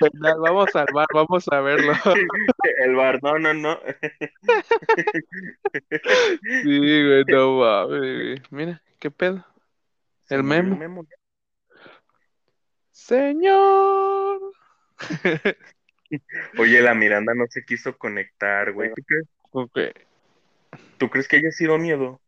Penal, 0.00 0.40
Vamos 0.40 0.74
al 0.74 0.86
bar, 0.94 1.06
vamos 1.12 1.46
a 1.50 1.60
verlo. 1.60 1.92
El 2.78 2.94
bar, 2.94 3.22
no, 3.22 3.38
no, 3.38 3.52
no. 3.52 3.78
Sí, 6.62 7.04
güey, 7.04 7.24
no 7.28 7.58
mames. 7.58 8.40
Mira, 8.50 8.82
qué 8.98 9.10
pedo. 9.10 9.44
El 10.28 10.42
memo. 10.44 11.04
Señor. 12.90 14.40
Oye, 16.58 16.80
la 16.82 16.94
Miranda 16.94 17.34
no 17.34 17.46
se 17.48 17.64
quiso 17.64 17.96
conectar, 17.96 18.72
güey. 18.72 18.90
¿Tú 19.52 19.68
crees. 19.68 19.94
¿Tú 20.98 21.08
crees 21.08 21.28
que 21.28 21.36
haya 21.36 21.50
sido 21.50 21.78
miedo? 21.78 22.20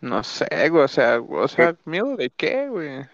No 0.00 0.22
sé, 0.22 0.46
güey, 0.68 0.84
o 0.84 0.88
sea, 0.88 1.20
o 1.20 1.48
sea, 1.48 1.76
¿miedo 1.84 2.16
de 2.16 2.30
qué, 2.30 2.68
güey? 2.68 3.04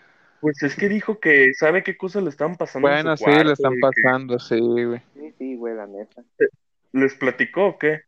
Pues 0.40 0.62
es 0.62 0.74
que 0.74 0.88
dijo 0.88 1.20
que 1.20 1.52
sabe 1.54 1.82
qué 1.82 1.96
cosas 1.96 2.22
le 2.22 2.30
estaban 2.30 2.56
pasando 2.56 2.88
en 2.88 2.94
Bueno, 2.94 3.16
su 3.16 3.24
sí, 3.24 3.44
le 3.44 3.52
están 3.52 3.74
que- 3.74 3.80
pasando, 3.80 4.38
sí, 4.38 4.58
güey. 4.58 5.00
Sí, 5.14 5.34
sí, 5.38 5.56
güey, 5.56 5.74
la 5.76 5.86
neta. 5.86 6.22
¿Les 6.92 7.14
platicó 7.14 7.66
o 7.66 7.78
qué? 7.78 8.00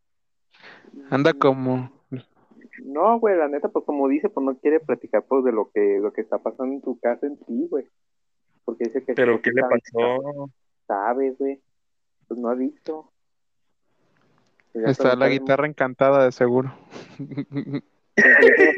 Anda 1.10 1.32
como... 1.34 1.92
No, 2.84 3.18
güey, 3.20 3.36
la 3.36 3.48
neta, 3.48 3.68
pues 3.68 3.84
como 3.84 4.08
dice, 4.08 4.28
pues 4.30 4.44
no 4.44 4.58
quiere 4.58 4.80
platicar 4.80 5.22
pues 5.28 5.44
de 5.44 5.52
lo 5.52 5.70
que, 5.72 5.98
lo 6.00 6.12
que 6.12 6.22
está 6.22 6.38
pasando 6.38 6.74
en 6.74 6.80
tu 6.82 6.98
casa 6.98 7.26
en 7.26 7.36
sí, 7.46 7.66
güey. 7.70 7.86
Porque 8.64 8.84
dice 8.84 9.04
que 9.04 9.14
¿Pero 9.14 9.34
pues, 9.34 9.42
qué 9.42 9.50
le 9.52 9.62
pasó? 9.62 10.50
Sabe, 10.92 11.30
güey. 11.38 11.58
Pues 12.28 12.38
no 12.38 12.50
ha 12.50 12.54
visto. 12.54 13.10
Está 14.74 15.16
la 15.16 15.28
guitarra 15.28 15.66
encantada 15.66 16.24
de 16.24 16.32
seguro. 16.32 16.74
Es 18.14 18.26
que, 18.26 18.74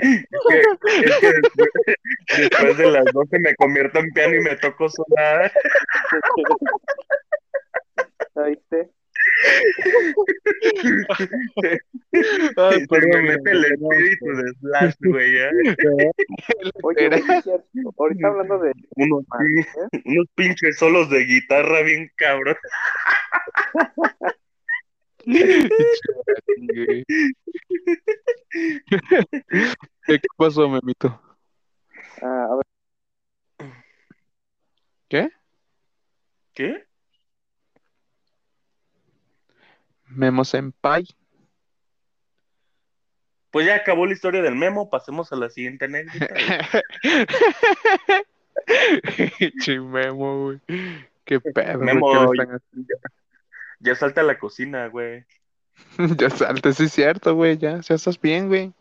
es 1.03 1.19
que 1.19 1.33
después, 1.33 1.69
después 2.39 2.79
de 2.79 2.89
las 2.89 3.05
12 3.13 3.41
me 3.41 3.57
convierto 3.57 3.99
en 3.99 4.13
piano 4.13 4.37
y 4.37 4.41
me 4.41 4.55
toco 4.55 4.89
sola. 4.89 5.51
¿Oíste? 8.35 8.91
Ay, 12.57 12.87
perdón, 12.87 13.25
me 13.25 13.37
mete 13.37 13.51
el 13.51 13.65
espíritu 13.65 14.27
de 14.27 14.53
Slash, 14.61 14.95
güey. 15.01 15.37
¿eh? 15.39 15.51
Oye, 16.83 17.11
ahorita 17.99 18.29
hablando 18.29 18.59
de... 18.61 18.73
Unos, 18.97 19.25
pin- 19.27 19.67
unos 20.05 20.27
pinches 20.35 20.79
solos 20.79 21.11
de 21.11 21.25
guitarra 21.25 21.83
bien 21.83 22.11
cabrón. 22.17 22.57
güey. 25.27 27.05
¿Qué 30.07 30.19
qué 30.21 30.29
pasó, 30.37 30.69
Memito? 30.69 31.21
Ah, 32.23 32.49
a 32.51 32.57
ver, 32.57 33.73
¿Qué? 35.09 35.29
¿Qué? 36.55 36.85
Memo 40.15 40.45
Senpai. 40.45 41.07
Pues 43.51 43.67
ya 43.67 43.77
acabó 43.77 44.07
la 44.07 44.15
historia 44.15 44.43
del 44.43 44.57
memo, 44.57 44.91
pasemos 44.91 45.33
a 45.33 45.37
la 45.37 45.49
siguiente 45.49 45.85
anécdota. 45.85 46.35
Che, 49.63 49.79
Memo, 49.81 50.45
güey. 50.45 50.61
Qué 51.25 51.41
pedo, 51.41 51.79
Memo, 51.79 52.33
¿qué 52.33 52.39
le 52.43 52.57
están 52.57 52.87
Ya 53.81 53.95
salta 53.95 54.21
a 54.23 54.25
la 54.25 54.39
cocina, 54.39 54.89
güey. 54.89 55.25
Ya 56.19 56.31
salte, 56.31 56.73
sí 56.73 56.85
es 56.85 56.93
cierto, 56.93 57.35
güey, 57.35 57.59
ya, 57.59 57.81
ya 57.81 57.95
estás 57.95 58.21
bien, 58.21 58.49
güey. 58.49 58.73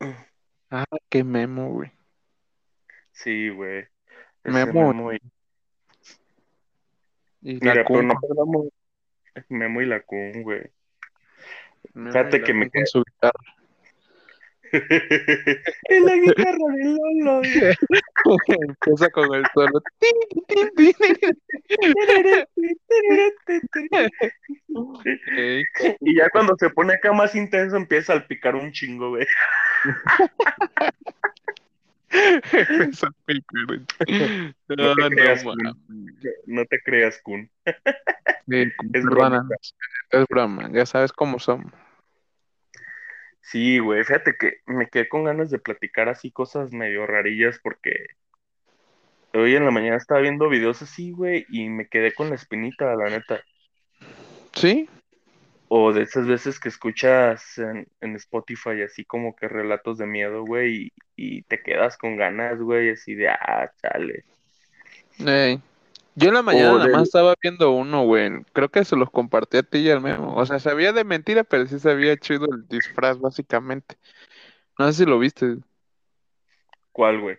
Ah, 0.72 0.84
qué 1.08 1.24
Memo, 1.24 1.72
güey. 1.72 1.90
Sí, 3.10 3.48
güey. 3.48 3.88
Memo. 4.44 4.92
Memo 4.92 5.12
y- 5.12 5.18
Y 7.42 7.54
Mira, 7.54 7.74
la 7.74 7.84
pero 7.84 8.02
no 8.02 8.14
perdamos 8.20 8.68
Memo 9.48 9.80
y 9.80 9.86
la 9.86 10.00
Kun, 10.00 10.42
güey. 10.42 10.62
Memo 11.94 12.12
fíjate 12.12 12.42
que 12.42 12.52
me 12.52 12.70
con 12.70 12.86
su 12.86 13.02
guitarra. 13.02 13.32
en 14.72 16.04
la 16.04 16.14
guitarra 16.14 16.58
de 16.76 16.84
Lolo. 16.84 17.42
Empieza 18.68 19.10
con 19.10 19.34
el 19.34 19.44
solo. 19.52 19.82
Y 26.00 26.16
ya 26.16 26.30
cuando 26.30 26.54
se 26.58 26.70
pone 26.70 26.94
acá 26.94 27.12
más 27.12 27.34
intenso 27.34 27.76
empieza 27.76 28.14
a 28.14 28.26
picar 28.26 28.54
un 28.54 28.72
chingo, 28.72 29.10
güey. 29.10 29.26
No 34.68 34.94
No, 34.94 35.08
te 35.08 35.16
creas. 35.16 35.44
No 36.46 36.64
te 36.66 36.80
creas, 36.80 37.20
Kun. 37.22 37.50
Sí, 38.48 38.72
Es 38.92 39.04
broma. 39.04 39.48
es 40.10 40.26
broma, 40.28 40.70
ya 40.72 40.86
sabes 40.86 41.12
cómo 41.12 41.38
somos. 41.38 41.72
Sí, 43.42 43.78
güey, 43.78 44.04
fíjate 44.04 44.36
que 44.38 44.60
me 44.66 44.88
quedé 44.88 45.08
con 45.08 45.24
ganas 45.24 45.50
de 45.50 45.58
platicar 45.58 46.08
así 46.08 46.30
cosas 46.30 46.72
medio 46.72 47.06
rarillas 47.06 47.58
porque 47.62 48.06
hoy 49.32 49.56
en 49.56 49.64
la 49.64 49.70
mañana 49.70 49.96
estaba 49.96 50.20
viendo 50.20 50.48
videos 50.48 50.82
así, 50.82 51.10
güey, 51.12 51.46
y 51.48 51.68
me 51.68 51.88
quedé 51.88 52.12
con 52.12 52.28
la 52.28 52.36
espinita, 52.36 52.94
la 52.94 53.10
neta. 53.10 53.42
¿Sí? 54.52 54.88
O 55.72 55.92
de 55.92 56.02
esas 56.02 56.26
veces 56.26 56.58
que 56.58 56.68
escuchas 56.68 57.56
en, 57.58 57.86
en 58.00 58.16
Spotify 58.16 58.82
así 58.82 59.04
como 59.04 59.36
que 59.36 59.46
relatos 59.46 59.98
de 59.98 60.06
miedo, 60.06 60.44
güey, 60.44 60.86
y, 60.86 60.92
y 61.14 61.42
te 61.42 61.62
quedas 61.62 61.96
con 61.96 62.16
ganas, 62.16 62.58
güey, 62.60 62.90
así 62.90 63.14
de, 63.14 63.28
ah, 63.28 63.70
chale. 63.80 64.24
Yo 66.16 66.28
en 66.28 66.34
la 66.34 66.42
mañana 66.42 66.72
nada 66.72 66.88
más 66.88 67.02
estaba 67.04 67.34
viendo 67.40 67.70
uno, 67.70 68.02
güey. 68.02 68.42
Creo 68.52 68.68
que 68.68 68.84
se 68.84 68.96
los 68.96 69.10
compartí 69.10 69.58
a 69.58 69.62
ti 69.62 69.78
y 69.78 69.90
al 69.90 70.00
Memo. 70.00 70.34
O 70.34 70.44
sea, 70.44 70.58
sabía 70.58 70.92
de 70.92 71.04
mentira, 71.04 71.44
pero 71.44 71.66
sí 71.66 71.78
sabía 71.78 72.16
chido 72.16 72.46
el 72.52 72.66
disfraz, 72.66 73.20
básicamente. 73.20 73.96
No 74.76 74.88
sé 74.88 75.04
si 75.04 75.08
lo 75.08 75.20
viste. 75.20 75.58
¿Cuál, 76.90 77.20
güey? 77.20 77.38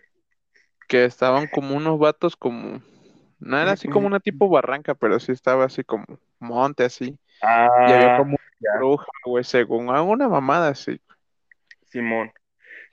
Que 0.88 1.04
estaban 1.04 1.48
como 1.48 1.76
unos 1.76 1.98
vatos 1.98 2.34
como... 2.34 2.80
No 3.42 3.58
era 3.58 3.72
así 3.72 3.88
como 3.88 4.06
una 4.06 4.20
tipo 4.20 4.48
barranca, 4.48 4.94
pero 4.94 5.20
sí 5.20 5.32
estaba 5.32 5.64
así 5.66 5.84
como 5.84 6.06
monte, 6.38 6.84
así. 6.84 7.18
Y 7.84 7.92
había 7.92 8.10
Ah, 8.10 8.16
como 8.16 8.32
una 8.38 8.78
bruja, 8.78 9.06
güey, 9.26 9.44
según 9.44 9.90
alguna 9.90 10.28
mamada 10.28 10.68
así. 10.70 11.00
Simón, 11.86 12.32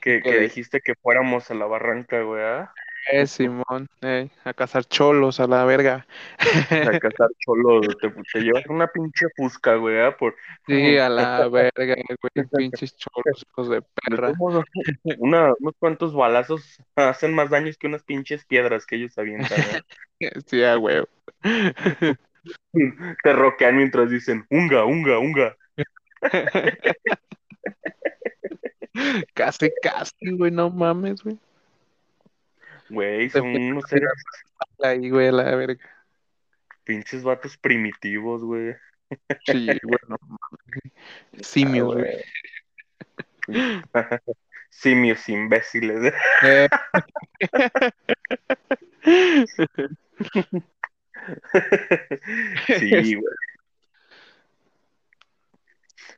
que, 0.01 0.21
que 0.21 0.37
dijiste 0.39 0.81
que 0.81 0.95
fuéramos 0.95 1.51
a 1.51 1.55
la 1.55 1.65
barranca, 1.67 2.21
güey, 2.23 2.43
¿ah? 2.43 2.73
Eh, 3.11 3.25
Simón, 3.25 3.87
ey, 4.01 4.29
a 4.43 4.53
cazar 4.53 4.83
cholos 4.85 5.39
a 5.39 5.47
la 5.47 5.65
verga. 5.65 6.05
A 6.95 6.99
cazar 6.99 7.29
cholos, 7.39 7.97
te, 7.99 8.09
te 8.09 8.39
llevas 8.41 8.65
una 8.67 8.87
pinche 8.87 9.25
fusca, 9.35 9.75
güey, 9.75 9.99
¿ah? 9.99 10.15
Por, 10.15 10.35
Sí, 10.67 10.97
a 10.97 11.09
la 11.09 11.47
verga, 11.49 11.95
güey, 11.95 12.45
pinches 12.55 12.95
cholos, 12.95 13.43
hijos 13.49 13.69
de 13.69 13.81
perra. 13.81 14.33
una- 15.17 15.53
unos 15.59 15.73
cuantos 15.79 16.13
balazos 16.13 16.77
hacen 16.95 17.33
más 17.33 17.49
daños 17.49 17.77
que 17.77 17.87
unas 17.87 18.03
pinches 18.03 18.45
piedras 18.45 18.85
que 18.85 18.97
ellos 18.97 19.17
avientan, 19.17 19.59
¿eh? 19.59 19.81
Sí, 20.45 20.63
a 20.63 20.77
huevo. 20.77 21.07
Te 23.23 23.33
roquean 23.33 23.77
mientras 23.77 24.09
dicen, 24.11 24.45
unga, 24.49 24.85
unga, 24.85 25.17
unga. 25.19 25.55
Casi, 29.33 29.71
casi, 29.81 30.31
güey, 30.37 30.51
no 30.51 30.69
mames, 30.69 31.23
güey. 31.23 31.37
Güey, 32.89 33.29
son 33.29 33.47
unos 33.47 33.83
seres 33.87 34.09
Ahí, 34.81 35.09
güey, 35.09 35.31
la 35.31 35.55
verga. 35.55 35.83
pinches 36.83 37.23
vatos 37.23 37.57
primitivos, 37.57 38.43
güey. 38.43 38.75
Sí, 39.45 39.67
güey, 39.83 39.99
no 40.07 40.17
mames. 40.21 41.47
Simios, 41.47 41.95
Ah, 41.95 41.99
güey. 41.99 42.23
Simios 44.69 45.27
imbéciles. 45.29 46.13
Eh, 46.43 46.67
Sí, 52.67 52.89
güey. 53.15 53.35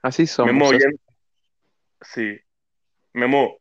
así 0.02 0.28
somos. 0.28 0.54
Memo, 0.54 0.72
ya- 0.74 0.90
Sí. 2.02 2.40
Memo. 3.14 3.58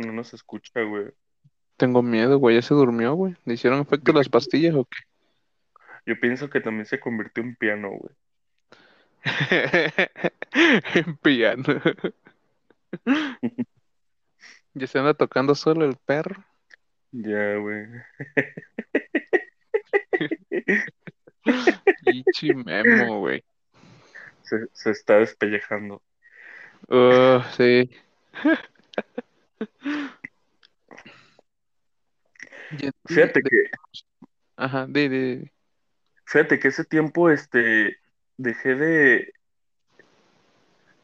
No 0.00 0.12
nos 0.12 0.32
escucha, 0.32 0.80
güey. 0.82 1.12
Tengo 1.76 2.02
miedo, 2.02 2.38
güey. 2.38 2.56
Ya 2.56 2.62
se 2.62 2.74
durmió, 2.74 3.12
güey. 3.14 3.36
¿Le 3.44 3.54
hicieron 3.54 3.80
efecto 3.80 4.12
las 4.12 4.30
pastillas 4.30 4.74
o 4.74 4.84
qué? 4.84 4.96
Yo 6.06 6.18
pienso 6.18 6.48
que 6.48 6.60
también 6.60 6.86
se 6.86 6.98
convirtió 6.98 7.42
en 7.42 7.54
piano, 7.54 7.90
güey. 7.90 8.14
en 10.94 11.16
piano. 11.18 11.64
ya 14.74 14.86
se 14.86 14.98
anda 14.98 15.12
tocando 15.12 15.54
solo 15.54 15.84
el 15.84 15.96
perro. 15.96 16.42
Ya, 17.12 17.56
güey. 17.56 17.86
Memo, 22.64 23.20
güey. 23.20 23.44
Se, 24.42 24.66
se 24.72 24.90
está 24.92 25.18
despellejando. 25.18 26.00
Oh, 26.88 27.42
sí. 27.56 27.90
Fíjate 33.06 33.40
de- 33.42 33.50
que, 33.50 33.70
Ajá, 34.56 34.86
di, 34.88 35.08
di. 35.08 35.50
fíjate 36.24 36.58
que 36.58 36.68
ese 36.68 36.84
tiempo, 36.84 37.30
este, 37.30 37.96
dejé 38.36 38.74
de, 38.74 39.32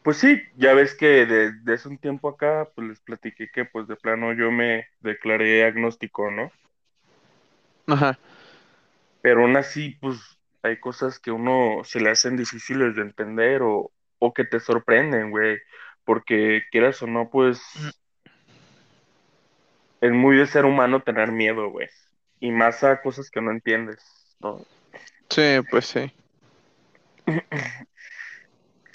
pues 0.03 0.19
sí, 0.19 0.41
ya 0.57 0.75
ves 0.75 0.95
que 0.95 1.27
de- 1.27 1.53
desde 1.53 1.75
hace 1.75 1.89
un 1.89 1.99
tiempo 1.99 2.29
acá, 2.29 2.69
pues 2.75 2.89
les 2.89 3.01
platiqué 3.01 3.49
que, 3.53 3.65
pues 3.65 3.89
de 3.89 3.97
plano 3.97 4.33
yo 4.33 4.51
me 4.51 4.87
declaré 5.01 5.65
agnóstico, 5.65 6.31
¿no? 6.31 6.53
Ajá. 7.89 8.19
Pero 9.23 9.43
aún 9.43 9.57
así, 9.57 9.97
pues 10.01 10.19
hay 10.63 10.79
cosas 10.79 11.19
que 11.19 11.31
uno 11.33 11.83
se 11.85 12.01
le 12.01 12.11
hacen 12.11 12.37
difíciles 12.37 12.95
de 12.95 13.03
entender 13.03 13.63
o, 13.63 13.91
o 14.19 14.33
que 14.35 14.45
te 14.45 14.61
sorprenden, 14.61 15.31
güey, 15.31 15.59
porque 16.05 16.63
quieras 16.71 17.03
o 17.03 17.07
no, 17.07 17.31
pues 17.31 17.61
es 20.01 20.13
muy 20.13 20.37
de 20.37 20.47
ser 20.47 20.65
humano 20.65 21.03
tener 21.03 21.33
miedo, 21.33 21.71
güey, 21.71 21.89
y 22.41 22.51
más 22.51 22.85
a 22.85 23.01
cosas 23.01 23.31
que 23.31 23.41
no 23.41 23.51
entiendes, 23.51 24.03
¿no? 24.41 24.61
Sí, 25.31 25.59
pues 25.71 25.87
sí. 25.87 26.13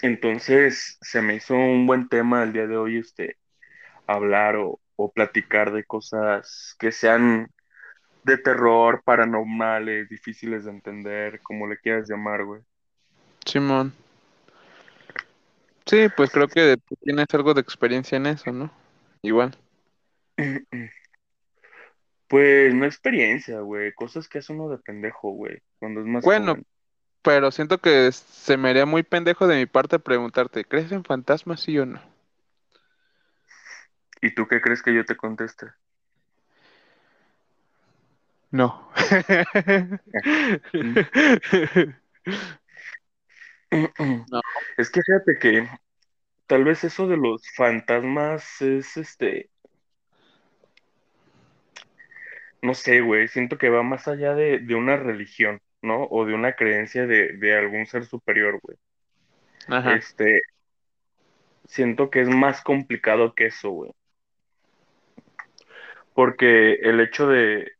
Entonces, 0.01 0.97
se 1.01 1.21
me 1.21 1.35
hizo 1.35 1.53
un 1.53 1.85
buen 1.85 2.07
tema 2.07 2.43
el 2.43 2.53
día 2.53 2.67
de 2.67 2.77
hoy, 2.77 2.97
este, 2.97 3.37
hablar 4.07 4.55
o, 4.55 4.79
o 4.95 5.11
platicar 5.11 5.71
de 5.71 5.83
cosas 5.83 6.75
que 6.79 6.91
sean 6.91 7.51
de 8.23 8.37
terror, 8.37 9.01
paranormales, 9.03 10.09
difíciles 10.09 10.65
de 10.65 10.71
entender, 10.71 11.41
como 11.41 11.67
le 11.67 11.77
quieras 11.77 12.09
llamar, 12.09 12.45
güey. 12.45 12.61
Simón. 13.45 13.93
Sí, 15.85 16.07
pues 16.15 16.29
creo 16.31 16.47
que 16.47 16.77
tienes 17.03 17.25
algo 17.33 17.53
de 17.53 17.61
experiencia 17.61 18.15
en 18.15 18.27
eso, 18.27 18.51
¿no? 18.51 18.71
Igual. 19.21 19.57
Pues 22.27 22.73
no 22.73 22.85
experiencia, 22.85 23.59
güey, 23.59 23.93
cosas 23.93 24.29
que 24.29 24.37
hace 24.39 24.53
uno 24.53 24.69
de 24.69 24.77
pendejo, 24.77 25.31
güey, 25.31 25.61
cuando 25.79 25.99
es 25.99 26.05
más 26.05 26.23
Bueno, 26.23 26.53
joven. 26.53 26.65
pero 27.21 27.51
siento 27.51 27.79
que 27.79 28.09
se 28.13 28.55
me 28.55 28.69
haría 28.69 28.85
muy 28.85 29.03
pendejo 29.03 29.47
de 29.47 29.57
mi 29.57 29.65
parte 29.65 29.99
preguntarte, 29.99 30.63
¿crees 30.63 30.91
en 30.93 31.03
fantasmas, 31.03 31.59
sí 31.59 31.77
o 31.77 31.85
no? 31.85 32.01
¿Y 34.21 34.33
tú 34.33 34.47
qué 34.47 34.61
crees 34.61 34.81
que 34.81 34.93
yo 34.93 35.03
te 35.03 35.17
conteste? 35.17 35.67
No. 38.51 38.89
No. 44.29 44.41
Es 44.77 44.89
que 44.89 45.01
fíjate 45.01 45.37
que 45.39 45.67
tal 46.47 46.63
vez 46.65 46.83
eso 46.83 47.07
de 47.07 47.17
los 47.17 47.43
fantasmas 47.55 48.61
es 48.61 48.97
este, 48.97 49.50
no 52.61 52.73
sé, 52.73 53.01
güey, 53.01 53.27
siento 53.27 53.57
que 53.57 53.69
va 53.69 53.83
más 53.83 54.07
allá 54.07 54.35
de, 54.35 54.59
de 54.59 54.75
una 54.75 54.97
religión, 54.97 55.61
¿no? 55.81 56.05
O 56.05 56.25
de 56.25 56.33
una 56.33 56.53
creencia 56.53 57.07
de, 57.07 57.33
de 57.37 57.57
algún 57.57 57.85
ser 57.85 58.05
superior, 58.05 58.59
güey. 58.61 58.77
Ajá. 59.67 59.95
Este, 59.95 60.41
siento 61.65 62.09
que 62.09 62.21
es 62.21 62.29
más 62.29 62.61
complicado 62.61 63.33
que 63.33 63.47
eso, 63.47 63.71
güey. 63.71 63.91
Porque 66.13 66.73
el 66.75 66.99
hecho 66.99 67.27
de, 67.27 67.71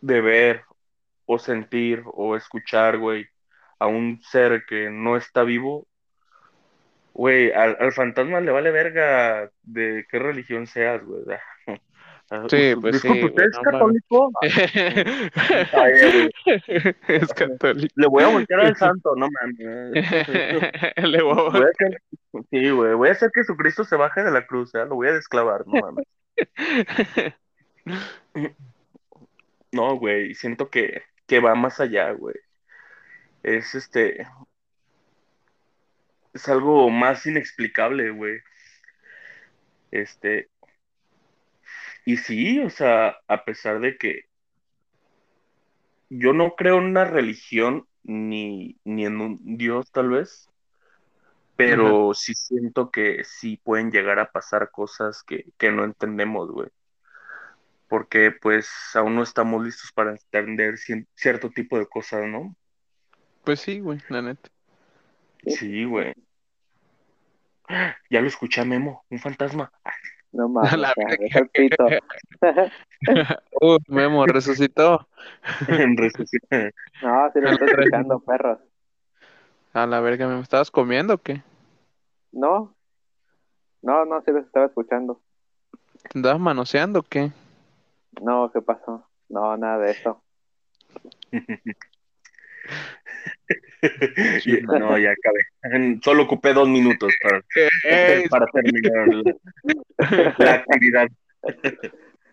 de 0.00 0.20
ver 0.20 0.62
o 1.26 1.38
sentir 1.38 2.02
o 2.06 2.36
escuchar, 2.36 2.98
güey, 2.98 3.26
a 3.78 3.86
un 3.86 4.20
ser 4.22 4.64
que 4.66 4.90
no 4.90 5.16
está 5.16 5.42
vivo, 5.42 5.86
güey, 7.14 7.52
al, 7.52 7.76
al 7.80 7.92
fantasma 7.92 8.40
le 8.40 8.52
vale 8.52 8.70
verga 8.70 9.50
de 9.62 10.06
qué 10.10 10.18
religión 10.18 10.66
seas, 10.66 11.04
güey. 11.04 11.22
Sí, 12.48 12.74
pues 12.80 12.94
disculpe, 12.94 13.20
sí, 13.20 13.24
¿usted 13.24 13.44
es 13.44 13.58
católico? 13.58 14.30
Es 17.08 17.32
católico. 17.32 17.94
le 17.96 18.06
voy 18.06 18.24
a 18.24 18.28
voltear 18.28 18.60
al 18.60 18.76
santo, 18.76 19.16
no 19.16 19.28
mames. 19.30 19.58
Le 20.96 21.22
voy 21.22 21.38
a 21.38 21.48
hacer, 21.68 22.02
sí, 22.50 22.70
güey, 22.70 22.94
voy 22.94 23.08
a 23.08 23.12
hacer 23.12 23.30
que 23.32 23.40
Jesucristo 23.40 23.84
se 23.84 23.96
baje 23.96 24.22
de 24.22 24.30
la 24.30 24.46
cruz, 24.46 24.74
¿eh? 24.74 24.84
Lo 24.84 24.96
voy 24.96 25.08
a 25.08 25.14
desclavar, 25.14 25.66
no 25.66 25.80
mames. 25.80 26.04
No, 29.72 29.96
güey, 29.96 30.34
siento 30.34 30.68
que, 30.70 31.02
que 31.26 31.40
va 31.40 31.54
más 31.54 31.80
allá, 31.80 32.10
güey. 32.12 32.36
Es 33.42 33.74
este, 33.74 34.26
es 36.34 36.48
algo 36.48 36.90
más 36.90 37.24
inexplicable, 37.26 38.10
güey. 38.10 38.40
Este, 39.90 40.48
y 42.08 42.16
sí, 42.16 42.58
o 42.60 42.70
sea, 42.70 43.18
a 43.28 43.44
pesar 43.44 43.80
de 43.80 43.98
que 43.98 44.30
yo 46.08 46.32
no 46.32 46.54
creo 46.56 46.78
en 46.78 46.84
una 46.84 47.04
religión 47.04 47.86
ni, 48.02 48.78
ni 48.82 49.04
en 49.04 49.20
un 49.20 49.58
Dios, 49.58 49.92
tal 49.92 50.08
vez, 50.08 50.48
pero 51.54 52.14
sí 52.14 52.32
siento 52.32 52.90
que 52.90 53.24
sí 53.24 53.60
pueden 53.62 53.90
llegar 53.90 54.20
a 54.20 54.32
pasar 54.32 54.70
cosas 54.70 55.22
que, 55.22 55.52
que 55.58 55.70
no 55.70 55.84
entendemos, 55.84 56.50
güey. 56.50 56.70
Porque 57.88 58.32
pues 58.32 58.70
aún 58.94 59.14
no 59.14 59.22
estamos 59.22 59.62
listos 59.62 59.92
para 59.92 60.12
entender 60.12 60.78
cierto 61.14 61.50
tipo 61.50 61.78
de 61.78 61.86
cosas, 61.86 62.26
¿no? 62.26 62.56
Pues 63.44 63.60
sí, 63.60 63.80
güey, 63.80 63.98
la 64.08 64.22
neta. 64.22 64.48
Sí, 65.46 65.84
güey. 65.84 66.14
Ya 68.08 68.22
lo 68.22 68.28
escuché 68.28 68.62
a 68.62 68.64
Memo, 68.64 69.04
un 69.10 69.18
fantasma. 69.18 69.70
No 70.32 70.48
mames, 70.48 70.76
La 70.76 70.94
el 70.96 71.48
pito. 71.48 71.86
Uh, 73.60 73.78
Memo, 73.88 74.26
resucitó. 74.26 75.08
En 75.68 75.96
resucitación. 75.96 76.72
No, 77.02 77.30
sí 77.32 77.40
lo 77.40 77.50
estoy 77.50 77.68
escuchando, 77.68 78.20
perros. 78.20 78.58
A 79.72 79.86
la 79.86 80.00
verga, 80.00 80.26
¿me 80.26 80.40
estabas 80.40 80.70
comiendo 80.70 81.14
o 81.14 81.18
qué? 81.18 81.42
No, 82.32 82.74
no, 83.82 84.04
no, 84.04 84.20
sí 84.22 84.32
los 84.32 84.44
estaba 84.44 84.66
escuchando. 84.66 85.20
¿Te 86.10 86.18
andabas 86.18 86.40
manoseando 86.40 87.00
o 87.00 87.02
qué? 87.02 87.30
No, 88.20 88.50
¿qué 88.52 88.60
pasó? 88.60 89.08
No, 89.28 89.56
nada 89.56 89.78
de 89.78 89.90
eso. 89.92 90.22
No, 94.66 94.98
ya 94.98 95.12
acabé. 95.12 96.00
Solo 96.02 96.24
ocupé 96.24 96.52
dos 96.52 96.68
minutos 96.68 97.12
para, 97.22 97.42
para 98.28 98.46
terminar 98.46 99.08
la, 99.98 100.34
la 100.38 100.52
actividad. 100.54 101.08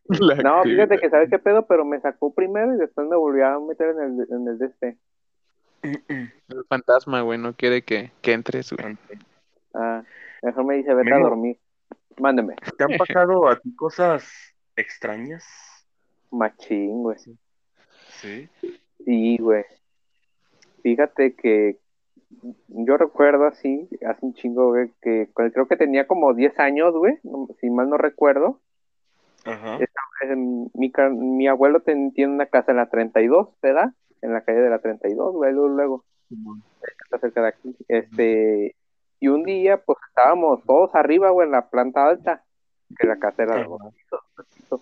la 0.08 0.36
No, 0.36 0.64
fíjate 0.64 0.98
que 0.98 1.10
sabes 1.10 1.30
qué 1.30 1.40
pedo, 1.40 1.66
pero 1.68 1.86
me 1.86 2.00
sacó 2.02 2.34
primero 2.34 2.74
y 2.76 2.78
después 2.78 3.08
me 3.08 3.16
volvió 3.16 3.48
a 3.48 3.60
meter 3.60 3.90
en 3.90 4.00
el, 4.00 4.28
en 4.30 4.48
el 4.48 4.58
de 4.58 4.66
este. 4.66 4.98
El 5.84 6.66
fantasma, 6.68 7.22
güey, 7.22 7.38
no 7.38 7.54
quiere 7.54 7.84
que, 7.84 8.12
que 8.22 8.34
entres, 8.34 8.72
güey. 8.72 8.98
Ah, 9.74 10.04
mejor 10.42 10.66
me 10.66 10.76
dice, 10.76 10.94
vete 10.94 11.10
Memo. 11.10 11.26
a 11.26 11.30
dormir. 11.30 11.60
Mándeme. 12.18 12.56
¿Te 12.78 12.84
han 12.84 12.98
pasado 12.98 13.48
a 13.48 13.60
ti 13.60 13.76
cosas 13.76 14.32
extrañas? 14.76 15.46
Machín, 16.32 17.04
güey. 17.04 17.18
Sí. 18.10 18.50
Sí, 19.04 19.38
güey. 19.38 19.64
Fíjate 20.86 21.34
que 21.34 21.80
yo 22.68 22.96
recuerdo 22.96 23.48
así, 23.48 23.90
hace 24.08 24.24
un 24.24 24.36
chingo, 24.36 24.70
güey, 24.70 24.92
que 25.02 25.28
creo 25.34 25.68
que 25.68 25.78
tenía 25.78 26.06
como 26.06 26.36
10 26.36 26.60
años, 26.60 26.94
güey, 26.94 27.18
si 27.60 27.72
mal 27.72 27.90
no 27.90 27.98
recuerdo. 27.98 28.60
Ajá. 29.46 29.80
Eh, 29.80 30.36
mi, 30.36 31.48
abuelo 31.48 31.80
ten- 31.80 32.12
tiene 32.14 32.34
una 32.36 32.46
casa 32.46 32.70
en 32.70 32.78
la 32.78 32.86
32, 32.88 33.50
¿verdad? 33.64 33.94
En 34.22 34.32
la 34.32 34.42
calle 34.42 34.60
de 34.60 34.70
la 34.70 34.78
32, 34.78 35.34
güey, 35.34 35.54
luego, 35.54 35.70
luego, 35.70 36.04
está 37.04 37.18
cerca 37.18 37.42
de 37.42 37.48
aquí. 37.48 37.76
Este, 37.88 38.76
y 39.20 39.28
un 39.28 39.42
día, 39.42 39.78
pues 39.78 39.98
estábamos 40.10 40.64
todos 40.66 40.94
arriba, 40.94 41.32
güey, 41.32 41.48
en 41.48 41.52
la 41.54 41.68
planta 41.68 42.08
alta, 42.08 42.44
que 42.96 43.08
la 43.08 43.18
casa 43.18 43.42
era 43.42 43.56
de 43.56 43.64
pisos, 43.64 44.20
pisos. 44.56 44.82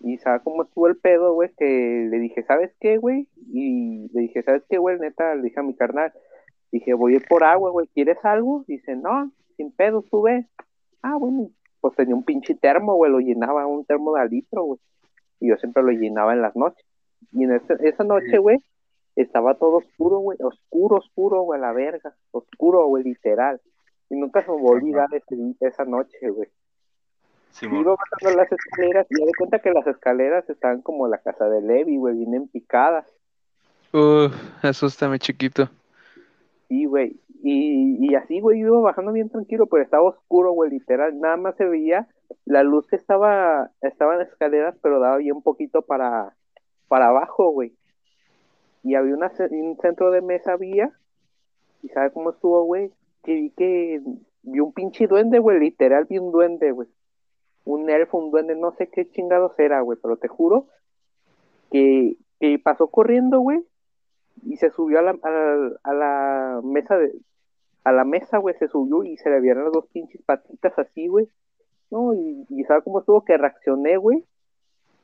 Y 0.00 0.18
¿sabes 0.18 0.42
cómo 0.42 0.62
estuvo 0.62 0.88
el 0.88 0.96
pedo, 0.96 1.34
güey? 1.34 1.50
Que 1.56 2.08
le 2.10 2.18
dije, 2.18 2.42
¿sabes 2.44 2.72
qué, 2.80 2.96
güey? 2.96 3.28
Y 3.52 4.08
le 4.12 4.22
dije, 4.22 4.42
¿sabes 4.42 4.62
qué, 4.68 4.78
güey? 4.78 4.98
Neta, 4.98 5.34
le 5.34 5.42
dije 5.42 5.60
a 5.60 5.62
mi 5.62 5.74
carnal, 5.74 6.12
Dije, 6.72 6.94
voy 6.94 7.14
a 7.14 7.16
ir 7.16 7.26
por 7.28 7.42
agua, 7.42 7.70
güey, 7.70 7.88
¿quieres 7.88 8.18
algo? 8.24 8.64
Dice, 8.68 8.94
no, 8.94 9.32
sin 9.56 9.72
pedo, 9.72 10.02
sube. 10.02 10.46
Ah, 11.02 11.16
bueno, 11.16 11.50
pues 11.80 11.96
tenía 11.96 12.14
un 12.14 12.24
pinche 12.24 12.54
termo, 12.54 12.94
güey, 12.94 13.10
lo 13.10 13.18
llenaba, 13.18 13.66
un 13.66 13.84
termo 13.84 14.14
de 14.14 14.28
litro, 14.28 14.62
güey. 14.64 14.80
Y 15.40 15.48
yo 15.48 15.56
siempre 15.56 15.82
lo 15.82 15.90
llenaba 15.90 16.32
en 16.32 16.42
las 16.42 16.54
noches. 16.54 16.84
Y 17.32 17.44
en 17.44 17.60
esa 17.80 18.04
noche, 18.04 18.38
güey, 18.38 18.58
estaba 19.16 19.54
todo 19.54 19.78
oscuro, 19.78 20.18
güey, 20.18 20.38
oscuro, 20.42 20.98
oscuro, 20.98 21.42
güey, 21.42 21.60
la 21.60 21.72
verga, 21.72 22.14
oscuro, 22.30 22.86
güey, 22.86 23.02
literal. 23.02 23.60
Y 24.08 24.16
nunca 24.16 24.44
se 24.44 24.50
me 24.50 24.60
volvió 24.60 25.00
a 25.00 25.04
olvidar 25.06 25.22
esa 25.60 25.84
noche, 25.84 26.30
güey. 26.30 26.48
Sí, 27.50 27.66
iba 27.66 27.96
bajando 27.96 28.42
las 28.42 28.52
escaleras 28.52 29.06
y 29.10 29.20
me 29.20 29.26
di 29.26 29.32
cuenta 29.34 29.58
que 29.58 29.70
las 29.70 29.86
escaleras 29.86 30.48
estaban 30.48 30.82
como 30.82 31.08
la 31.08 31.18
casa 31.18 31.48
de 31.48 31.60
Levi, 31.60 31.96
güey, 31.96 32.16
vienen 32.16 32.48
picadas. 32.48 33.06
Uh, 33.92 34.28
asústame, 34.62 35.18
chiquito. 35.18 35.68
Sí, 36.68 36.84
güey. 36.84 37.16
Y, 37.42 37.96
y 38.00 38.14
así, 38.14 38.40
güey, 38.40 38.60
iba 38.60 38.78
bajando 38.80 39.12
bien 39.12 39.30
tranquilo, 39.30 39.66
pero 39.66 39.82
estaba 39.82 40.04
oscuro, 40.04 40.52
güey, 40.52 40.70
literal. 40.70 41.18
Nada 41.18 41.36
más 41.36 41.56
se 41.56 41.64
veía 41.64 42.06
la 42.44 42.62
luz 42.62 42.86
que 42.86 42.96
estaba, 42.96 43.70
estaba 43.80 44.12
en 44.12 44.20
las 44.20 44.28
escaleras, 44.28 44.76
pero 44.82 45.00
daba 45.00 45.16
bien 45.16 45.42
poquito 45.42 45.82
para, 45.82 46.36
para 46.88 47.08
abajo, 47.08 47.50
güey. 47.50 47.74
Y 48.82 48.94
había 48.94 49.14
una, 49.14 49.32
un 49.50 49.76
centro 49.80 50.10
de 50.10 50.22
mesa, 50.22 50.52
había. 50.52 50.92
¿Y 51.82 51.88
sabe 51.88 52.12
cómo 52.12 52.30
estuvo, 52.30 52.64
güey? 52.64 52.92
Que 53.24 53.34
vi 53.34 53.50
que 53.50 54.00
vi 54.42 54.60
un 54.60 54.72
pinche 54.72 55.06
duende, 55.06 55.38
güey, 55.38 55.58
literal 55.58 56.06
vi 56.06 56.18
un 56.18 56.32
duende, 56.32 56.70
güey. 56.72 56.88
Un 57.64 57.90
elfo, 57.90 58.18
un 58.18 58.30
duende, 58.30 58.56
no 58.56 58.72
sé 58.72 58.88
qué 58.88 59.08
chingados 59.10 59.58
era, 59.58 59.80
güey, 59.80 59.98
pero 60.00 60.16
te 60.16 60.28
juro 60.28 60.66
que, 61.70 62.16
que 62.38 62.58
pasó 62.58 62.88
corriendo, 62.88 63.40
güey, 63.40 63.64
y 64.44 64.56
se 64.56 64.70
subió 64.70 65.00
a 65.00 65.02
la, 65.02 65.18
a 65.82 65.94
la, 65.94 66.60
mesa 66.62 66.96
de, 66.96 67.12
a 67.84 67.92
la 67.92 68.04
mesa, 68.04 68.38
güey, 68.38 68.54
se 68.58 68.68
subió 68.68 69.04
y 69.04 69.16
se 69.18 69.30
le 69.30 69.40
vieron 69.40 69.64
las 69.64 69.72
dos 69.72 69.86
pinches 69.92 70.22
patitas 70.22 70.78
así, 70.78 71.08
güey. 71.08 71.28
No, 71.90 72.14
y, 72.14 72.46
y 72.48 72.64
¿sabes 72.64 72.84
cómo 72.84 73.00
estuvo? 73.00 73.24
Que 73.24 73.36
reaccioné, 73.36 73.96
güey. 73.96 74.24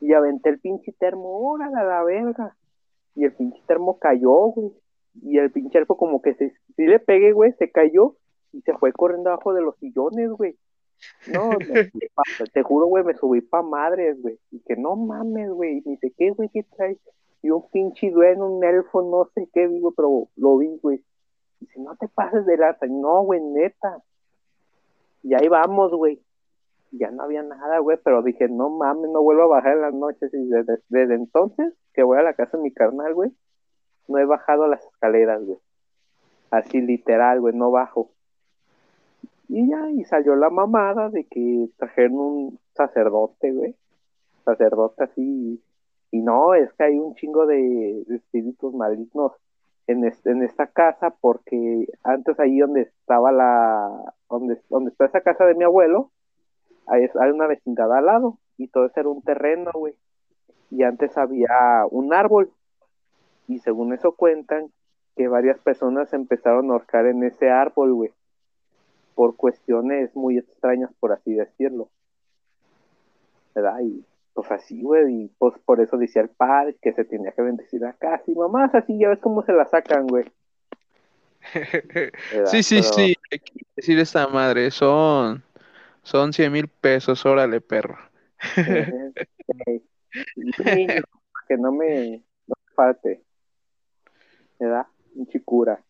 Y 0.00 0.12
aventé 0.12 0.50
el 0.50 0.60
pinche 0.60 0.92
termo, 0.92 1.50
órale 1.50 1.76
a 1.78 1.84
la 1.84 2.04
verga. 2.04 2.56
Y 3.14 3.24
el 3.24 3.32
pinche 3.32 3.60
termo 3.66 3.98
cayó, 3.98 4.32
güey. 4.52 4.72
Y 5.22 5.38
el 5.38 5.50
pinche 5.50 5.78
elfo 5.78 5.96
como 5.96 6.22
que 6.22 6.34
se, 6.34 6.50
sí 6.76 6.86
le 6.86 6.98
pegué, 6.98 7.32
güey, 7.32 7.52
se 7.54 7.70
cayó 7.70 8.16
y 8.52 8.60
se 8.62 8.74
fue 8.74 8.92
corriendo 8.92 9.30
abajo 9.30 9.52
de 9.54 9.62
los 9.62 9.76
sillones, 9.78 10.30
güey. 10.30 10.56
No, 11.32 11.50
te 12.52 12.62
juro, 12.62 12.86
güey, 12.86 13.04
me 13.04 13.14
subí 13.14 13.40
pa' 13.40 13.62
madres, 13.62 14.20
güey. 14.20 14.38
Y 14.50 14.60
que 14.60 14.76
no 14.76 14.96
mames, 14.96 15.50
güey. 15.50 15.78
Y 15.78 15.90
dice, 15.90 16.12
¿qué, 16.16 16.30
güey, 16.30 16.48
qué 16.52 16.62
traes? 16.62 16.98
Y 17.42 17.50
un 17.50 17.68
pinche 17.70 18.10
dueño, 18.10 18.46
un 18.46 18.64
elfo, 18.64 19.02
no 19.02 19.30
sé 19.34 19.48
qué, 19.52 19.68
digo, 19.68 19.92
pero 19.92 20.28
lo 20.36 20.58
vi, 20.58 20.78
güey. 20.82 21.04
Dice, 21.60 21.80
no 21.80 21.96
te 21.96 22.08
pases 22.08 22.46
de 22.46 22.56
lanza. 22.56 22.86
No, 22.86 23.22
güey, 23.22 23.40
neta. 23.40 24.02
Y 25.22 25.34
ahí 25.34 25.48
vamos, 25.48 25.92
güey. 25.92 26.22
Ya 26.92 27.10
no 27.10 27.24
había 27.24 27.42
nada, 27.42 27.78
güey, 27.80 27.98
pero 28.02 28.22
dije, 28.22 28.48
no 28.48 28.70
mames, 28.70 29.10
no 29.10 29.22
vuelvo 29.22 29.42
a 29.42 29.46
bajar 29.48 29.74
en 29.74 29.82
las 29.82 29.94
noches. 29.94 30.32
Y 30.32 30.48
desde, 30.48 30.78
desde 30.88 31.14
entonces 31.14 31.74
que 31.92 32.02
voy 32.02 32.18
a 32.18 32.22
la 32.22 32.34
casa 32.34 32.56
de 32.56 32.62
mi 32.62 32.72
carnal, 32.72 33.14
güey, 33.14 33.32
no 34.08 34.18
he 34.18 34.24
bajado 34.24 34.66
las 34.66 34.84
escaleras, 34.84 35.44
güey. 35.44 35.58
Así 36.50 36.80
literal, 36.80 37.40
güey, 37.40 37.54
no 37.54 37.70
bajo. 37.70 38.10
Y 39.48 39.68
ya, 39.68 39.90
y 39.90 40.04
salió 40.04 40.34
la 40.34 40.50
mamada 40.50 41.08
de 41.10 41.24
que 41.24 41.68
trajeron 41.76 42.14
un 42.18 42.60
sacerdote, 42.74 43.52
güey. 43.52 43.76
Sacerdote 44.44 45.04
así. 45.04 45.62
Y 46.10 46.18
no, 46.20 46.54
es 46.54 46.72
que 46.74 46.84
hay 46.84 46.98
un 46.98 47.14
chingo 47.14 47.46
de, 47.46 48.02
espíritus 48.10 48.74
malignos 48.74 49.32
en, 49.86 50.04
en 50.04 50.42
esta 50.42 50.66
casa 50.66 51.10
porque 51.20 51.86
antes 52.02 52.38
ahí 52.40 52.58
donde 52.58 52.82
estaba 52.82 53.30
la, 53.32 54.14
donde, 54.28 54.60
donde 54.68 54.90
está 54.90 55.06
esa 55.06 55.20
casa 55.20 55.44
de 55.44 55.54
mi 55.54 55.64
abuelo, 55.64 56.10
hay, 56.86 57.08
hay 57.20 57.30
una 57.30 57.46
vecindad 57.46 57.92
al 57.92 58.06
lado 58.06 58.38
y 58.56 58.68
todo 58.68 58.86
eso 58.86 59.00
era 59.00 59.08
un 59.08 59.22
terreno, 59.22 59.70
güey. 59.74 59.94
Y 60.70 60.82
antes 60.82 61.16
había 61.16 61.86
un 61.90 62.12
árbol 62.12 62.50
y 63.46 63.60
según 63.60 63.92
eso 63.92 64.12
cuentan 64.12 64.72
que 65.16 65.28
varias 65.28 65.58
personas 65.60 66.12
empezaron 66.12 66.70
a 66.70 66.74
ahorcar 66.74 67.06
en 67.06 67.22
ese 67.22 67.50
árbol, 67.50 67.94
güey 67.94 68.12
por 69.16 69.34
cuestiones 69.34 70.14
muy 70.14 70.38
extrañas, 70.38 70.92
por 71.00 71.10
así 71.10 71.34
decirlo. 71.34 71.88
¿Verdad? 73.54 73.80
Y 73.80 74.04
pues 74.34 74.50
así, 74.52 74.82
güey, 74.82 75.22
y 75.22 75.28
pues 75.38 75.54
por 75.64 75.80
eso 75.80 75.96
decía 75.96 76.20
el 76.20 76.28
padre 76.28 76.76
que 76.82 76.92
se 76.92 77.06
tenía 77.06 77.32
que 77.32 77.40
bendecir 77.40 77.82
acá, 77.86 78.22
y 78.26 78.34
mamás 78.34 78.74
así, 78.74 78.98
ya 78.98 79.08
ves 79.08 79.18
cómo 79.20 79.42
se 79.42 79.54
la 79.54 79.64
sacan, 79.64 80.06
güey. 80.06 80.30
sí, 82.44 82.62
sí, 82.62 82.82
sí, 82.82 83.16
hay 83.30 83.38
que 83.38 83.52
decir 83.74 83.98
esta 83.98 84.28
madre, 84.28 84.70
son, 84.70 85.42
son 86.02 86.34
100 86.34 86.52
mil 86.52 86.68
pesos, 86.68 87.24
órale, 87.24 87.62
perro. 87.62 87.96
que 91.48 91.56
no 91.56 91.72
me, 91.72 92.22
no 92.46 92.54
me 92.58 92.74
falte, 92.74 93.22
¿verdad? 94.58 94.86
Un 95.14 95.26
chicura. 95.28 95.82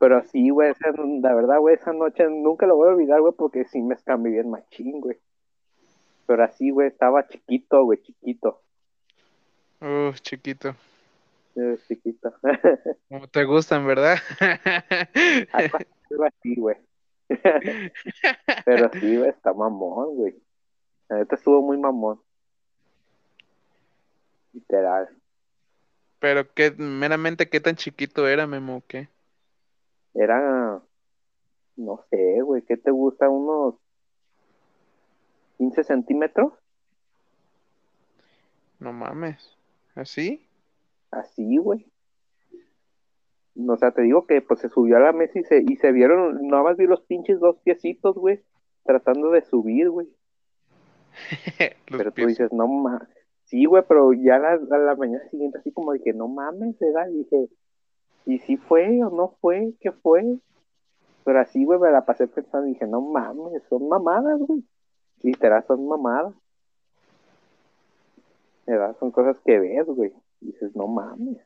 Pero 0.00 0.24
sí, 0.24 0.48
güey, 0.48 0.72
la 1.20 1.34
verdad, 1.34 1.58
güey, 1.58 1.74
esa 1.74 1.92
noche 1.92 2.24
nunca 2.30 2.66
lo 2.66 2.74
voy 2.74 2.88
a 2.88 2.92
olvidar, 2.92 3.20
güey, 3.20 3.34
porque 3.36 3.66
sí 3.66 3.82
me 3.82 3.94
escambié 3.94 4.32
bien 4.32 4.48
machín, 4.48 4.98
güey. 4.98 5.18
Pero 6.24 6.42
así, 6.42 6.70
güey, 6.70 6.88
estaba 6.88 7.28
chiquito, 7.28 7.84
güey, 7.84 8.00
chiquito. 8.00 8.62
Uh, 9.82 10.14
chiquito. 10.22 10.74
chiquito. 11.86 12.32
Como 13.10 13.28
te 13.28 13.44
gustan, 13.44 13.86
¿verdad? 13.86 14.16
Algo 15.52 16.24
así, 16.24 16.54
güey. 16.56 16.76
Pero 18.64 18.90
sí, 18.94 19.18
güey, 19.18 19.28
está 19.28 19.52
mamón, 19.52 20.16
güey. 20.16 20.34
La 21.10 21.18
neta 21.18 21.34
estuvo 21.34 21.60
muy 21.60 21.76
mamón. 21.76 22.18
Literal. 24.54 25.10
Pero 26.20 26.50
qué, 26.54 26.70
meramente, 26.70 27.50
¿qué 27.50 27.60
tan 27.60 27.76
chiquito 27.76 28.26
era, 28.26 28.46
Memo, 28.46 28.82
qué? 28.88 29.10
Era, 30.14 30.82
no 31.76 32.04
sé, 32.10 32.40
güey, 32.42 32.62
¿qué 32.62 32.76
te 32.76 32.90
gusta? 32.90 33.28
¿Unos 33.28 33.74
15 35.58 35.84
centímetros? 35.84 36.52
No 38.78 38.92
mames, 38.92 39.56
¿así? 39.94 40.46
Así, 41.10 41.58
güey. 41.58 41.86
O 43.68 43.76
sea, 43.76 43.90
te 43.90 44.02
digo 44.02 44.26
que 44.26 44.40
pues 44.40 44.60
se 44.60 44.68
subió 44.68 44.96
a 44.96 45.00
la 45.00 45.12
mesa 45.12 45.38
y 45.38 45.44
se, 45.44 45.62
y 45.66 45.76
se 45.76 45.92
vieron, 45.92 46.46
no 46.46 46.62
más 46.62 46.76
vi 46.76 46.86
los 46.86 47.02
pinches 47.02 47.40
dos 47.40 47.56
piecitos, 47.62 48.16
güey, 48.16 48.40
tratando 48.84 49.30
de 49.30 49.42
subir, 49.42 49.90
güey. 49.90 50.08
pero 51.90 52.12
tú 52.12 52.26
dices, 52.26 52.52
no 52.52 52.66
mames. 52.66 53.08
Sí, 53.44 53.64
güey, 53.64 53.82
pero 53.86 54.12
ya 54.12 54.36
a 54.36 54.78
la, 54.78 54.94
mañana 54.94 55.28
siguiente 55.28 55.58
así 55.58 55.72
como 55.72 55.92
dije, 55.92 56.12
no 56.12 56.28
mames, 56.28 56.78
¿verdad? 56.78 57.08
Y 57.08 57.18
dije, 57.18 57.48
y 58.26 58.38
si 58.40 58.56
fue 58.56 59.02
o 59.02 59.10
no 59.10 59.36
fue, 59.40 59.72
¿qué 59.80 59.92
fue? 59.92 60.22
Pero 61.24 61.40
así, 61.40 61.64
güey, 61.64 61.78
me 61.78 61.90
la 61.90 62.04
pasé 62.04 62.26
pensando 62.26 62.66
y 62.66 62.72
dije, 62.72 62.86
no 62.86 63.00
mames, 63.00 63.62
son 63.68 63.88
mamadas, 63.88 64.38
güey. 64.40 64.62
Literal, 65.22 65.64
son 65.66 65.86
mamadas. 65.86 66.34
¿Verdad? 68.66 68.96
Son 68.98 69.10
cosas 69.10 69.36
que 69.44 69.58
ves, 69.58 69.86
güey. 69.86 70.12
Y 70.40 70.46
dices, 70.46 70.74
no 70.74 70.86
mames. 70.86 71.38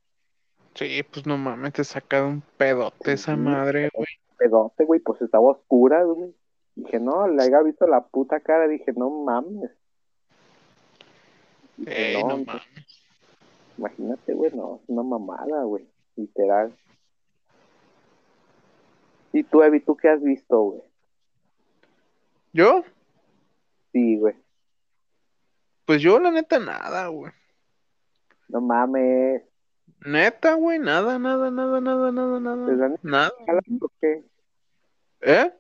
Sí, 0.74 1.02
pues 1.10 1.26
no 1.26 1.38
mames, 1.38 1.72
te 1.72 1.84
saca 1.84 2.24
un 2.24 2.42
pedote 2.56 3.12
esa 3.12 3.37
madre, 3.37 3.90
güey. 3.94 4.08
Pedote, 4.37 4.84
güey, 4.84 5.00
pues 5.00 5.22
estaba 5.22 5.50
oscura, 5.50 6.02
güey. 6.04 6.34
Dije, 6.74 6.98
no, 6.98 7.28
le 7.28 7.42
haya 7.42 7.62
visto 7.62 7.87
la 7.87 8.04
puta 8.04 8.40
cara. 8.40 8.66
Dije, 8.68 8.92
no 8.92 9.10
mames. 9.10 9.70
no, 11.76 12.28
no 12.28 12.38
mames. 12.44 13.04
Imagínate, 13.78 14.34
güey, 14.34 14.52
no, 14.52 14.80
es 14.82 14.88
una 14.88 15.02
mamada, 15.02 15.62
güey 15.64 15.93
literal. 16.16 16.74
¿Y 19.33 19.42
tú, 19.42 19.62
Evi, 19.62 19.81
tú 19.81 19.96
qué 19.96 20.09
has 20.09 20.22
visto, 20.22 20.61
güey? 20.61 20.83
¿Yo? 22.53 22.85
Sí, 23.92 24.16
güey. 24.16 24.37
Pues 25.87 26.00
yo, 26.00 26.20
la 26.20 26.31
neta, 26.31 26.59
nada, 26.61 27.09
güey. 27.09 27.33
No 28.48 28.61
mames. 28.61 29.42
Neta, 30.05 30.55
güey, 30.55 30.79
nada, 30.79 31.18
nada, 31.18 31.50
nada, 31.50 31.81
nada, 31.81 32.12
nada, 32.12 32.40
nada. 32.40 32.70
¿El 32.70 32.79
Dani 32.79 32.96
nada. 33.03 33.29
está 33.29 33.44
jalando 33.46 33.87
o 33.87 33.92
qué? 34.00 34.24
¿Eh? 35.22 35.53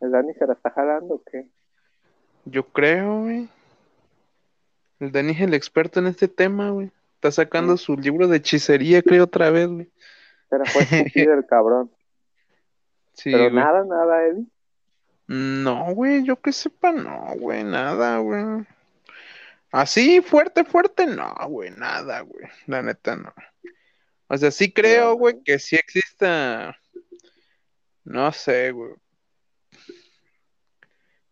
¿El 0.00 0.10
Dani 0.10 0.34
se 0.34 0.46
la 0.46 0.54
está 0.54 0.70
jalando 0.70 1.14
o 1.14 1.22
qué? 1.22 1.46
Yo 2.44 2.64
creo, 2.64 3.20
güey. 3.20 3.48
El 4.98 5.12
Dani 5.12 5.30
es 5.32 5.40
el 5.42 5.54
experto 5.54 6.00
en 6.00 6.08
este 6.08 6.26
tema, 6.26 6.70
güey. 6.70 6.90
Está 7.14 7.30
sacando 7.30 7.76
su 7.76 7.96
libro 7.96 8.26
de 8.26 8.38
hechicería, 8.38 9.00
creo, 9.00 9.24
otra 9.24 9.50
vez, 9.50 9.68
güey. 9.68 9.91
Pero 10.52 10.66
fue 10.66 10.84
el 11.14 11.46
cabrón. 11.46 11.90
Sí, 13.14 13.30
Pero 13.30 13.50
nada, 13.50 13.84
nada, 13.84 14.26
Eddie. 14.26 14.46
No, 15.26 15.94
güey, 15.94 16.24
yo 16.24 16.40
que 16.40 16.50
sepa, 16.50 16.92
no, 16.92 17.34
güey, 17.36 17.62
nada, 17.62 18.16
güey. 18.18 18.66
Así, 19.70 20.22
fuerte, 20.22 20.64
fuerte, 20.64 21.04
no, 21.06 21.34
güey, 21.48 21.70
nada, 21.72 22.20
güey. 22.22 22.46
La 22.66 22.80
neta, 22.82 23.16
no. 23.16 23.34
O 24.28 24.36
sea, 24.38 24.50
sí 24.50 24.72
creo, 24.72 25.14
güey, 25.16 25.42
que 25.42 25.58
sí 25.58 25.76
exista 25.76 26.74
No 28.04 28.32
sé, 28.32 28.72
güey. 28.72 28.94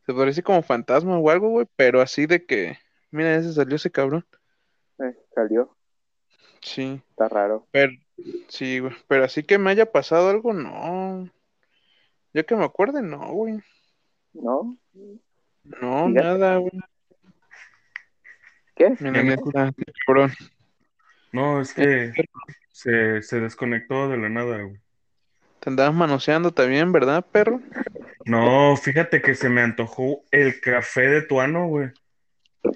Se 0.04 0.12
parece 0.12 0.42
como 0.42 0.62
fantasma 0.62 1.18
o 1.18 1.30
algo, 1.30 1.48
güey, 1.48 1.66
pero 1.76 2.02
así 2.02 2.26
de 2.26 2.44
que. 2.44 2.78
Mira, 3.10 3.34
ese 3.36 3.54
salió 3.54 3.76
ese 3.76 3.90
cabrón. 3.90 4.26
Eh, 4.98 5.16
salió, 5.34 5.74
Sí, 6.60 7.00
está 7.08 7.26
raro. 7.26 7.66
pero. 7.70 7.92
Sí, 8.48 8.78
güey. 8.80 8.94
Pero 9.08 9.24
así 9.24 9.42
que 9.42 9.58
me 9.58 9.70
haya 9.70 9.90
pasado 9.90 10.30
algo, 10.30 10.52
no. 10.52 11.28
Yo 12.32 12.46
que 12.46 12.56
me 12.56 12.64
acuerde, 12.64 13.02
no, 13.02 13.32
güey. 13.32 13.60
¿No? 14.32 14.76
No, 15.64 16.06
Fíjate. 16.06 16.12
nada, 16.12 16.56
güey. 16.56 16.72
¿Qué? 18.74 18.96
Mira, 19.00 19.22
neta, 19.22 19.72
qué 19.76 19.84
cabrón. 20.06 20.32
No, 21.32 21.60
es 21.60 21.74
que 21.74 22.12
se, 22.72 23.22
se 23.22 23.40
desconectó 23.40 24.08
de 24.08 24.16
la 24.16 24.28
nada, 24.28 24.62
güey. 24.62 24.80
Te 25.60 25.68
andabas 25.68 25.94
manoseando 25.94 26.52
también, 26.52 26.90
¿verdad, 26.90 27.24
perro? 27.30 27.60
No, 28.24 28.76
fíjate 28.76 29.20
que 29.20 29.34
se 29.34 29.48
me 29.48 29.60
antojó 29.60 30.22
el 30.30 30.60
café 30.60 31.02
de 31.02 31.22
Tuano, 31.22 31.68
güey. 31.68 31.88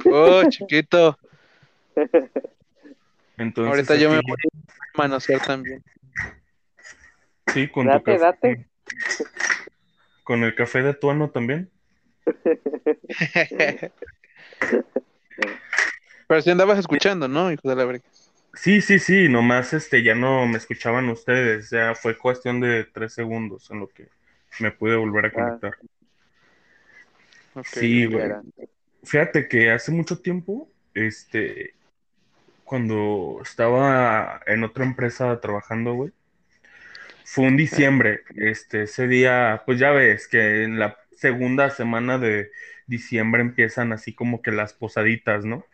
Oh, 0.06 0.42
chiquito. 0.48 1.18
Entonces, 3.36 3.88
Ahorita 3.88 3.96
yo 3.96 4.10
me 4.10 4.20
voy 4.20 4.36
a 4.36 4.98
manosear 4.98 5.40
también. 5.44 5.82
Sí, 7.52 7.68
con 7.68 7.86
tu 7.86 7.92
Date, 7.92 8.18
café. 8.18 8.18
date. 8.18 8.66
Con 10.22 10.44
el 10.44 10.54
café 10.54 10.82
de 10.82 10.94
Tuano 10.94 11.30
también. 11.30 11.70
Pero 16.26 16.42
si 16.42 16.50
andabas 16.50 16.78
escuchando, 16.78 17.28
¿no, 17.28 17.52
hijo 17.52 17.68
de 17.68 17.76
la 17.76 17.84
verga? 17.84 18.04
Sí, 18.54 18.80
sí, 18.80 18.98
sí, 18.98 19.28
nomás 19.28 19.72
este, 19.72 20.02
ya 20.02 20.14
no 20.14 20.46
me 20.46 20.58
escuchaban 20.58 21.08
ustedes, 21.08 21.70
ya 21.70 21.94
fue 21.94 22.16
cuestión 22.16 22.60
de 22.60 22.84
tres 22.84 23.12
segundos 23.12 23.70
en 23.70 23.80
lo 23.80 23.88
que 23.88 24.08
me 24.60 24.70
pude 24.70 24.96
volver 24.96 25.26
a 25.26 25.32
conectar. 25.32 25.76
Ok. 27.54 27.66
Sí, 27.66 28.06
güey. 28.06 28.32
Fíjate 29.02 29.48
que 29.48 29.70
hace 29.70 29.92
mucho 29.92 30.18
tiempo, 30.20 30.70
este, 30.94 31.74
cuando 32.64 33.38
estaba 33.42 34.40
en 34.46 34.64
otra 34.64 34.84
empresa 34.84 35.40
trabajando, 35.40 35.94
güey, 35.94 36.12
fue 37.24 37.46
un 37.46 37.56
diciembre, 37.56 38.22
este, 38.36 38.82
ese 38.82 39.08
día, 39.08 39.62
pues 39.64 39.78
ya 39.78 39.90
ves 39.90 40.28
que 40.28 40.64
en 40.64 40.78
la 40.78 40.96
segunda 41.16 41.70
semana 41.70 42.18
de 42.18 42.50
diciembre 42.86 43.40
empiezan 43.40 43.92
así 43.92 44.12
como 44.12 44.42
que 44.42 44.52
las 44.52 44.74
posaditas, 44.74 45.44
¿no? 45.44 45.64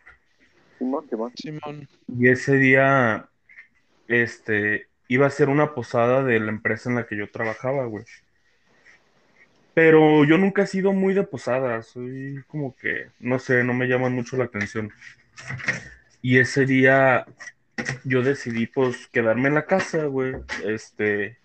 Simón, 0.77 1.07
Simón. 1.09 1.33
Simón. 1.35 1.89
Y 2.07 2.29
ese 2.29 2.55
día, 2.57 3.29
este, 4.07 4.87
iba 5.07 5.27
a 5.27 5.29
ser 5.29 5.49
una 5.49 5.73
posada 5.73 6.23
de 6.23 6.39
la 6.39 6.51
empresa 6.51 6.89
en 6.89 6.95
la 6.95 7.05
que 7.05 7.17
yo 7.17 7.29
trabajaba, 7.29 7.85
güey. 7.85 8.05
Pero 9.73 10.25
yo 10.25 10.37
nunca 10.37 10.63
he 10.63 10.67
sido 10.67 10.93
muy 10.93 11.13
de 11.13 11.23
posadas, 11.23 11.87
soy 11.87 12.43
como 12.47 12.75
que, 12.75 13.07
no 13.19 13.39
sé, 13.39 13.63
no 13.63 13.73
me 13.73 13.87
llaman 13.87 14.13
mucho 14.13 14.37
la 14.37 14.45
atención. 14.45 14.91
Y 16.21 16.39
ese 16.39 16.65
día 16.65 17.25
yo 18.03 18.21
decidí, 18.21 18.67
pues, 18.67 19.07
quedarme 19.07 19.49
en 19.49 19.55
la 19.55 19.65
casa, 19.65 20.05
güey, 20.05 20.35
este, 20.65 21.37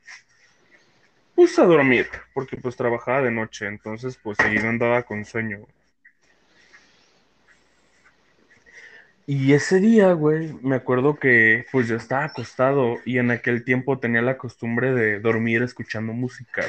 pues 1.37 1.59
a 1.59 1.65
dormir, 1.65 2.09
porque 2.33 2.57
pues 2.57 2.77
trabajaba 2.77 3.21
de 3.21 3.31
noche, 3.31 3.67
entonces 3.67 4.19
pues 4.23 4.39
seguido 4.39 4.69
andaba 4.69 5.03
con 5.03 5.25
sueño. 5.25 5.67
Y 9.27 9.53
ese 9.53 9.81
día, 9.81 10.13
güey, 10.13 10.55
me 10.63 10.77
acuerdo 10.77 11.17
que 11.19 11.67
pues 11.71 11.89
yo 11.89 11.97
estaba 11.97 12.25
acostado 12.25 12.97
y 13.05 13.19
en 13.19 13.31
aquel 13.31 13.65
tiempo 13.65 13.99
tenía 13.99 14.23
la 14.23 14.39
costumbre 14.39 14.95
de 14.95 15.21
dormir 15.21 15.63
escuchando 15.63 16.13
música, 16.13 16.63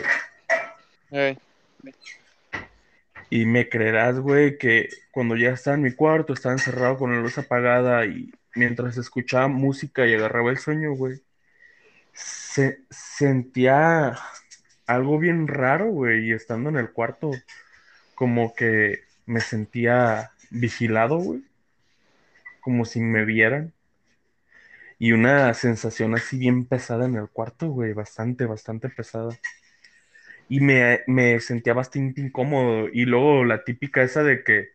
güey. 1.12 1.30
Ey. 1.30 1.38
Y 3.30 3.46
me 3.46 3.68
creerás, 3.70 4.20
güey, 4.20 4.58
que 4.58 4.90
cuando 5.12 5.36
ya 5.36 5.50
estaba 5.50 5.76
en 5.76 5.84
mi 5.84 5.94
cuarto, 5.94 6.34
estaba 6.34 6.54
encerrado 6.54 6.98
con 6.98 7.14
la 7.14 7.22
luz 7.22 7.38
apagada 7.38 8.06
y 8.06 8.32
mientras 8.56 8.98
escuchaba 8.98 9.48
música 9.48 10.08
y 10.08 10.14
agarraba 10.14 10.50
el 10.52 10.58
sueño, 10.58 10.94
güey, 10.94 11.22
se 12.14 12.80
sentía 12.90 14.18
algo 14.88 15.20
bien 15.20 15.48
raro, 15.48 15.88
güey, 15.88 16.30
y 16.30 16.34
estando 16.34 16.70
en 16.70 16.78
el 16.78 16.92
cuarto, 16.92 17.32
como 18.16 18.56
que 18.56 19.02
me 19.26 19.42
sentía 19.42 20.32
vigilado, 20.50 21.18
güey, 21.18 21.44
como 22.62 22.86
si 22.86 23.00
me 23.02 23.26
vieran. 23.26 23.74
Y 25.00 25.12
una 25.12 25.54
sensación 25.54 26.16
así 26.16 26.38
bien 26.40 26.66
pesada 26.66 27.06
en 27.06 27.16
el 27.16 27.30
cuarto, 27.30 27.70
güey, 27.70 27.94
bastante, 27.94 28.46
bastante 28.46 28.90
pesada. 28.90 29.38
Y 30.50 30.62
me, 30.62 31.02
me 31.08 31.40
sentía 31.40 31.74
bastante 31.74 32.22
incómodo. 32.22 32.88
Y 32.92 33.06
luego 33.06 33.44
la 33.44 33.64
típica 33.64 34.04
esa 34.04 34.24
de 34.24 34.44
que 34.44 34.70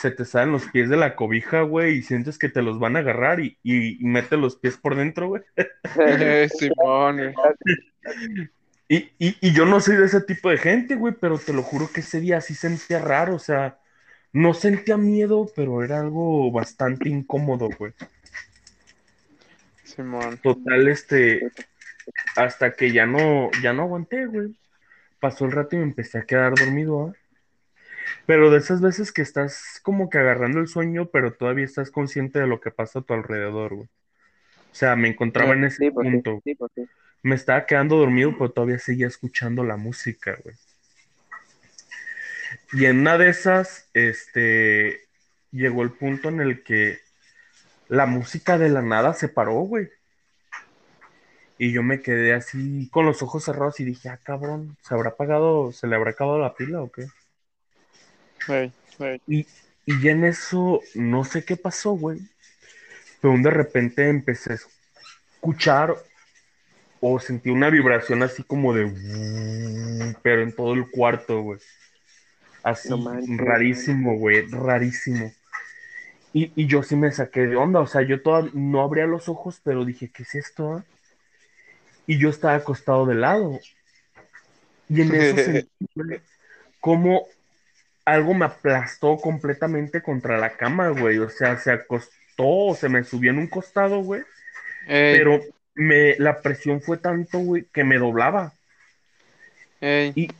se 0.00 0.10
te 0.10 0.24
salen 0.24 0.52
los 0.52 0.66
pies 0.66 0.88
de 0.88 0.96
la 0.96 1.16
cobija, 1.16 1.62
güey, 1.62 1.98
y 1.98 2.02
sientes 2.02 2.38
que 2.38 2.48
te 2.48 2.62
los 2.62 2.78
van 2.78 2.96
a 2.96 3.00
agarrar 3.00 3.40
y, 3.40 3.58
y, 3.62 4.00
y 4.00 4.04
mete 4.04 4.36
los 4.36 4.56
pies 4.56 4.76
por 4.78 4.96
dentro, 4.96 5.28
güey. 5.28 5.42
Simón, 6.58 7.34
y, 8.88 9.10
y 9.18 9.52
yo 9.52 9.66
no 9.66 9.80
soy 9.80 9.96
de 9.96 10.06
ese 10.06 10.20
tipo 10.22 10.50
de 10.50 10.56
gente, 10.56 10.94
güey, 10.94 11.14
pero 11.20 11.38
te 11.38 11.52
lo 11.52 11.62
juro 11.62 11.90
que 11.92 12.00
ese 12.00 12.20
día 12.20 12.40
sí 12.40 12.54
sentía 12.54 13.00
raro, 13.00 13.34
o 13.34 13.38
sea, 13.38 13.78
no 14.32 14.54
sentía 14.54 14.96
miedo, 14.96 15.50
pero 15.54 15.82
era 15.82 16.00
algo 16.00 16.50
bastante 16.52 17.08
incómodo, 17.08 17.68
güey. 17.78 17.92
Simón. 19.84 20.38
Total, 20.42 20.88
este, 20.88 21.50
hasta 22.36 22.72
que 22.72 22.92
ya 22.92 23.06
no, 23.06 23.50
ya 23.62 23.72
no 23.72 23.82
aguanté, 23.82 24.26
güey. 24.26 24.54
Pasó 25.20 25.44
el 25.44 25.52
rato 25.52 25.76
y 25.76 25.78
me 25.78 25.84
empecé 25.84 26.18
a 26.18 26.26
quedar 26.26 26.56
dormido, 26.56 27.08
¿ah? 27.08 27.16
Pero 28.26 28.50
de 28.50 28.58
esas 28.58 28.80
veces 28.80 29.12
que 29.12 29.22
estás 29.22 29.80
como 29.82 30.10
que 30.10 30.18
agarrando 30.18 30.60
el 30.60 30.68
sueño, 30.68 31.10
pero 31.10 31.34
todavía 31.34 31.64
estás 31.64 31.90
consciente 31.90 32.38
de 32.40 32.46
lo 32.46 32.60
que 32.60 32.70
pasa 32.70 33.00
a 33.00 33.02
tu 33.02 33.14
alrededor, 33.14 33.74
güey. 33.74 33.86
O 33.88 34.74
sea, 34.76 34.96
me 34.96 35.08
encontraba 35.08 35.54
en 35.54 35.64
ese 35.64 35.80
Sí, 35.80 35.90
pues 35.90 36.06
punto. 36.12 36.44
pues 36.58 36.72
sí. 36.74 36.88
Me 37.22 37.36
estaba 37.36 37.66
quedando 37.66 37.98
dormido, 37.98 38.32
pero 38.38 38.52
todavía 38.52 38.78
seguía 38.80 39.08
escuchando 39.08 39.64
la 39.64 39.76
música, 39.76 40.38
güey. 40.44 40.56
Y 42.72 42.86
en 42.86 43.00
una 43.00 43.18
de 43.18 43.28
esas, 43.30 43.88
este, 43.94 45.00
llegó 45.50 45.82
el 45.82 45.92
punto 45.92 46.28
en 46.28 46.40
el 46.40 46.62
que 46.62 46.98
la 47.88 48.06
música 48.06 48.58
de 48.58 48.68
la 48.70 48.82
nada 48.82 49.14
se 49.14 49.28
paró, 49.28 49.54
güey. 49.62 49.88
Y 51.58 51.72
yo 51.72 51.82
me 51.82 52.00
quedé 52.00 52.32
así 52.34 52.88
con 52.90 53.04
los 53.06 53.22
ojos 53.22 53.44
cerrados 53.44 53.80
y 53.80 53.84
dije, 53.84 54.08
ah, 54.08 54.18
cabrón, 54.22 54.78
¿se 54.82 54.94
habrá 54.94 55.10
apagado, 55.10 55.72
se 55.72 55.86
le 55.86 55.96
habrá 55.96 56.12
acabado 56.12 56.38
la 56.38 56.54
pila 56.54 56.82
o 56.82 56.90
qué? 56.90 57.06
Ey, 58.48 58.72
ey. 58.98 59.20
Y, 59.26 59.46
y 59.86 60.00
ya 60.00 60.12
en 60.12 60.24
eso, 60.24 60.80
no 60.94 61.24
sé 61.24 61.44
qué 61.44 61.56
pasó, 61.56 61.92
güey. 61.92 62.18
Pero 63.20 63.36
de 63.38 63.50
repente 63.50 64.08
empecé 64.08 64.52
a 64.54 64.56
escuchar 65.36 65.96
o 67.00 67.18
sentí 67.20 67.50
una 67.50 67.70
vibración 67.70 68.22
así 68.22 68.42
como 68.42 68.74
de... 68.74 68.92
Pero 70.22 70.42
en 70.42 70.54
todo 70.54 70.74
el 70.74 70.90
cuarto, 70.90 71.42
güey. 71.42 71.60
Así, 72.62 72.88
No 72.90 73.20
rarísimo, 73.38 74.16
güey, 74.16 74.46
rarísimo. 74.48 75.32
Y, 76.32 76.52
y 76.60 76.66
yo 76.66 76.82
sí 76.82 76.96
me 76.96 77.10
saqué 77.12 77.46
de 77.46 77.56
onda, 77.56 77.80
o 77.80 77.86
sea, 77.86 78.02
yo 78.02 78.22
todavía 78.22 78.50
no 78.54 78.82
abría 78.82 79.06
los 79.06 79.28
ojos, 79.28 79.60
pero 79.64 79.84
dije, 79.84 80.10
¿qué 80.10 80.22
es 80.22 80.34
esto? 80.34 80.72
ah?" 80.74 80.84
Y 82.08 82.18
yo 82.18 82.30
estaba 82.30 82.54
acostado 82.54 83.06
de 83.06 83.14
lado. 83.14 83.60
Y 84.88 85.02
en 85.02 85.14
eso 85.14 85.36
sentí 85.36 85.68
como 86.80 87.26
algo 88.06 88.32
me 88.32 88.46
aplastó 88.46 89.18
completamente 89.18 90.00
contra 90.02 90.38
la 90.38 90.56
cama, 90.56 90.88
güey. 90.88 91.18
O 91.18 91.28
sea, 91.28 91.58
se 91.58 91.70
acostó, 91.70 92.74
se 92.74 92.88
me 92.88 93.04
subió 93.04 93.30
en 93.30 93.38
un 93.38 93.46
costado, 93.46 94.00
güey. 94.00 94.22
Ey, 94.86 95.18
Pero 95.18 95.40
me, 95.74 96.16
la 96.18 96.40
presión 96.40 96.80
fue 96.80 96.96
tanto, 96.96 97.38
güey, 97.40 97.66
que 97.72 97.84
me 97.84 97.98
doblaba. 97.98 98.54
ey. 99.82 100.12
Y, 100.16 100.30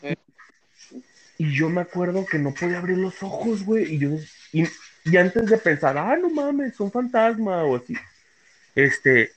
y 1.37 1.55
yo 1.55 1.69
me 1.69 1.83
acuerdo 1.83 2.25
que 2.25 2.39
no 2.39 2.55
podía 2.55 2.79
abrir 2.79 2.97
los 2.97 3.23
ojos, 3.23 3.63
güey. 3.63 3.95
Y 3.95 3.99
yo, 3.99 4.09
y, 4.53 4.65
y 5.05 5.17
antes 5.19 5.47
de 5.47 5.59
pensar, 5.59 5.99
ah, 5.99 6.17
no 6.17 6.31
mames, 6.31 6.81
un 6.81 6.91
fantasma 6.91 7.63
o 7.65 7.77
así, 7.77 7.95
este, 8.75 9.33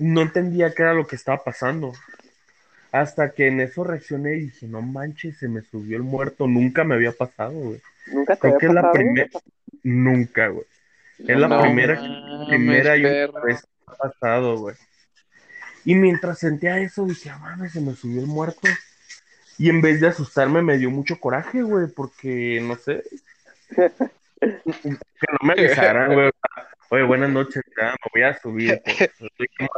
no 0.00 0.22
entendía 0.22 0.74
qué 0.74 0.82
era 0.82 0.94
lo 0.94 1.06
que 1.06 1.16
estaba 1.16 1.44
pasando. 1.44 1.92
Hasta 2.92 3.32
que 3.32 3.46
en 3.46 3.60
eso 3.60 3.84
reaccioné 3.84 4.36
y 4.36 4.40
dije, 4.46 4.66
no 4.66 4.82
manches, 4.82 5.38
se 5.38 5.48
me 5.48 5.62
subió 5.62 5.96
el 5.96 6.02
muerto. 6.02 6.48
Nunca 6.48 6.82
me 6.82 6.96
había 6.96 7.12
pasado, 7.12 7.52
güey. 7.52 7.80
Nunca 8.06 8.34
te 8.34 8.40
Creo 8.40 8.54
había 8.54 8.58
que 8.58 8.66
es 8.66 8.72
la 8.72 8.92
primera, 8.92 9.30
nunca, 9.84 10.48
güey. 10.48 10.66
Es 11.18 11.38
la 11.38 11.48
No 11.48 11.60
primera, 11.60 12.00
primera 12.48 12.96
y 12.96 13.04
única 13.04 13.40
vez 13.40 13.60
que 13.60 13.68
ha 13.86 13.96
pasado, 13.96 14.58
güey. 14.58 14.76
Y 15.84 15.94
mientras 15.94 16.38
sentía 16.38 16.78
eso, 16.78 17.04
dije, 17.04 17.30
ah, 17.30 17.38
mames, 17.38 17.72
se 17.72 17.80
me 17.80 17.94
subió 17.94 18.20
el 18.20 18.26
muerto. 18.26 18.68
Y 19.58 19.68
en 19.68 19.80
vez 19.82 20.00
de 20.00 20.08
asustarme, 20.08 20.62
me 20.62 20.78
dio 20.78 20.90
mucho 20.90 21.20
coraje, 21.20 21.62
güey, 21.62 21.86
porque, 21.88 22.60
no 22.62 22.76
sé, 22.76 23.04
que 24.40 25.26
no 25.32 25.38
me 25.42 25.52
avisaran, 25.52 26.14
güey. 26.14 26.30
Oye, 26.92 27.04
buenas 27.04 27.30
noches, 27.30 27.62
ya, 27.80 27.90
me 27.92 27.96
voy 28.12 28.22
a 28.22 28.36
subir. 28.40 28.82
pues, 28.84 29.00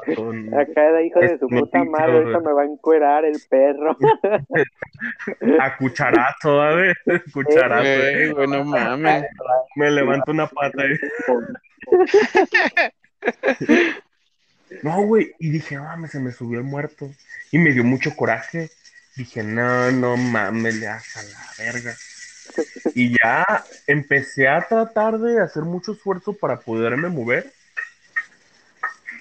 estoy. 0.07 0.49
Acá 0.55 0.89
era 0.89 1.03
hijo 1.03 1.21
de 1.21 1.39
su 1.39 1.47
puta 1.47 1.85
madre, 1.85 2.13
ahorita 2.13 2.41
me 2.41 2.53
va 2.55 2.63
a 2.63 2.65
encuerar 2.65 3.25
el 3.27 3.39
perro. 3.51 3.97
A 5.61 5.77
cucharazo, 5.77 6.59
¿sabes? 6.61 6.97
Cucharazo. 7.35 7.83
Güey, 7.83 8.31
güey, 8.31 8.47
no 8.49 8.65
mames. 8.65 9.27
Me 9.77 9.91
levanto 9.91 10.31
una 10.33 10.47
pata. 10.47 10.85
y- 10.87 10.99
No, 14.83 15.03
güey. 15.03 15.35
Y 15.39 15.51
dije, 15.51 15.77
no 15.77 15.83
mames, 15.85 16.13
se 16.13 16.21
me 16.21 16.33
subió 16.33 16.61
el 16.61 16.65
muerto. 16.65 17.11
Y 17.51 17.59
me 17.59 17.73
dio 17.73 17.85
mucho 17.85 18.17
coraje. 18.17 18.71
Dije, 19.17 19.43
no, 19.43 19.91
no 19.93 20.17
mames, 20.17 20.77
le 20.77 20.87
das 20.87 21.17
a 21.19 21.23
la 21.25 21.39
verga. 21.73 21.95
Y 22.95 23.17
ya 23.23 23.45
empecé 23.87 24.49
a 24.49 24.67
tratar 24.67 25.19
de 25.19 25.41
hacer 25.41 25.63
mucho 25.63 25.93
esfuerzo 25.93 26.33
para 26.33 26.61
poderme 26.61 27.09
mover. 27.09 27.53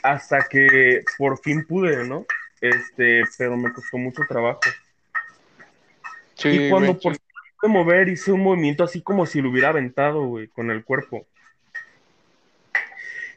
Hasta 0.04 0.48
que 0.48 1.04
por 1.18 1.40
fin 1.40 1.66
pude, 1.66 2.08
¿no? 2.08 2.26
Este, 2.60 3.24
pero 3.38 3.58
me 3.58 3.72
costó 3.74 3.98
mucho 3.98 4.24
trabajo. 4.28 4.62
Sí, 6.36 6.50
y 6.50 6.70
cuando 6.70 6.94
güey, 6.94 7.02
por 7.02 7.14
fin 7.14 7.26
pude 7.60 7.72
mover, 7.72 8.10
hice 8.10 8.32
un 8.32 8.42
movimiento 8.42 8.84
así 8.84 9.02
como 9.02 9.26
si 9.26 9.42
lo 9.42 9.50
hubiera 9.50 9.70
aventado, 9.70 10.26
güey, 10.26 10.48
con 10.48 10.72
el 10.72 10.84
cuerpo. 10.84 11.26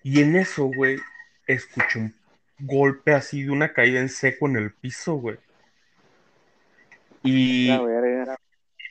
Y 0.03 0.21
en 0.21 0.37
eso, 0.37 0.65
güey, 0.65 0.99
escuché 1.47 1.99
un 1.99 2.15
golpe 2.59 3.13
así 3.13 3.43
de 3.43 3.51
una 3.51 3.73
caída 3.73 4.01
en 4.01 4.09
seco 4.09 4.47
en 4.47 4.57
el 4.57 4.71
piso, 4.73 5.15
güey. 5.15 5.39
Y 7.23 7.69
La 7.69 7.83
verga. 7.83 8.37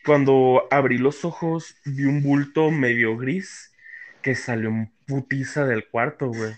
Cuando 0.05 0.67
abrí 0.69 0.97
los 0.97 1.23
ojos, 1.23 1.75
vi 1.85 2.05
un 2.05 2.21
bulto 2.23 2.71
medio 2.71 3.17
gris 3.17 3.73
que 4.21 4.35
salió 4.35 4.69
en 4.69 4.91
putiza 5.07 5.65
del 5.65 5.87
cuarto, 5.87 6.27
güey. 6.27 6.53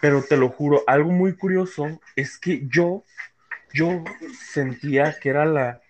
Pero 0.00 0.22
te 0.22 0.36
lo 0.36 0.48
juro, 0.48 0.82
algo 0.86 1.10
muy 1.10 1.34
curioso 1.34 2.00
es 2.16 2.38
que 2.38 2.66
yo, 2.68 3.04
yo 3.72 4.04
sentía 4.38 5.18
que 5.20 5.30
era 5.30 5.44
la 5.44 5.80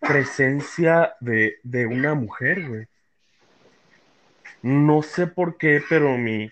presencia 0.00 1.14
de, 1.20 1.58
de 1.62 1.86
una 1.86 2.14
mujer, 2.14 2.66
güey. 2.66 2.86
No 4.62 5.02
sé 5.02 5.26
por 5.26 5.56
qué, 5.56 5.82
pero 5.88 6.16
mi 6.18 6.50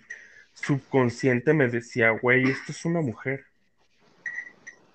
subconsciente 0.55 1.53
me 1.55 1.69
decía, 1.69 2.11
güey, 2.11 2.51
esto 2.51 2.73
es 2.73 2.85
una 2.85 3.01
mujer. 3.01 3.45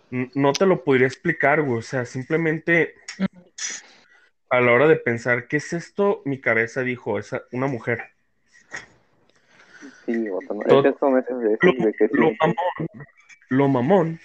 No 0.10 0.53
te 0.53 0.65
lo 0.65 0.84
podría 0.84 1.08
explicar, 1.08 1.62
güey. 1.62 1.79
O 1.79 1.82
sea, 1.82 2.06
simplemente 2.06 2.95
a 4.53 4.61
la 4.61 4.71
hora 4.71 4.87
de 4.87 4.97
pensar, 4.97 5.47
¿qué 5.47 5.57
es 5.57 5.73
esto? 5.73 6.21
Mi 6.25 6.39
cabeza 6.39 6.81
dijo, 6.81 7.17
es 7.17 7.31
una 7.51 7.65
mujer. 7.65 8.03
Sí, 10.05 10.29
Boto, 10.29 10.53
no. 10.53 10.61
Todo- 10.61 10.81
Esos 10.87 10.99
son 10.99 11.17
esos 11.17 11.41
de, 11.41 11.57
Lo, 11.59 11.71
esos 11.71 11.85
de 11.85 11.93
que 11.93 12.07
sí. 12.07 12.13
lo 12.13 12.31
mamón, 12.39 12.55
lo 13.49 13.67
mamón 13.67 14.19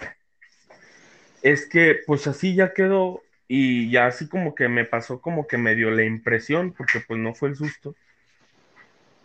es 1.42 1.66
que 1.66 1.96
pues 2.06 2.26
así 2.26 2.54
ya 2.54 2.74
quedó 2.74 3.22
y 3.46 3.90
ya 3.90 4.06
así 4.06 4.28
como 4.28 4.54
que 4.54 4.68
me 4.68 4.84
pasó 4.84 5.22
como 5.22 5.46
que 5.46 5.56
me 5.56 5.74
dio 5.74 5.90
la 5.90 6.04
impresión 6.04 6.74
porque 6.76 7.00
pues 7.00 7.18
no 7.18 7.34
fue 7.34 7.48
el 7.48 7.56
susto 7.56 7.94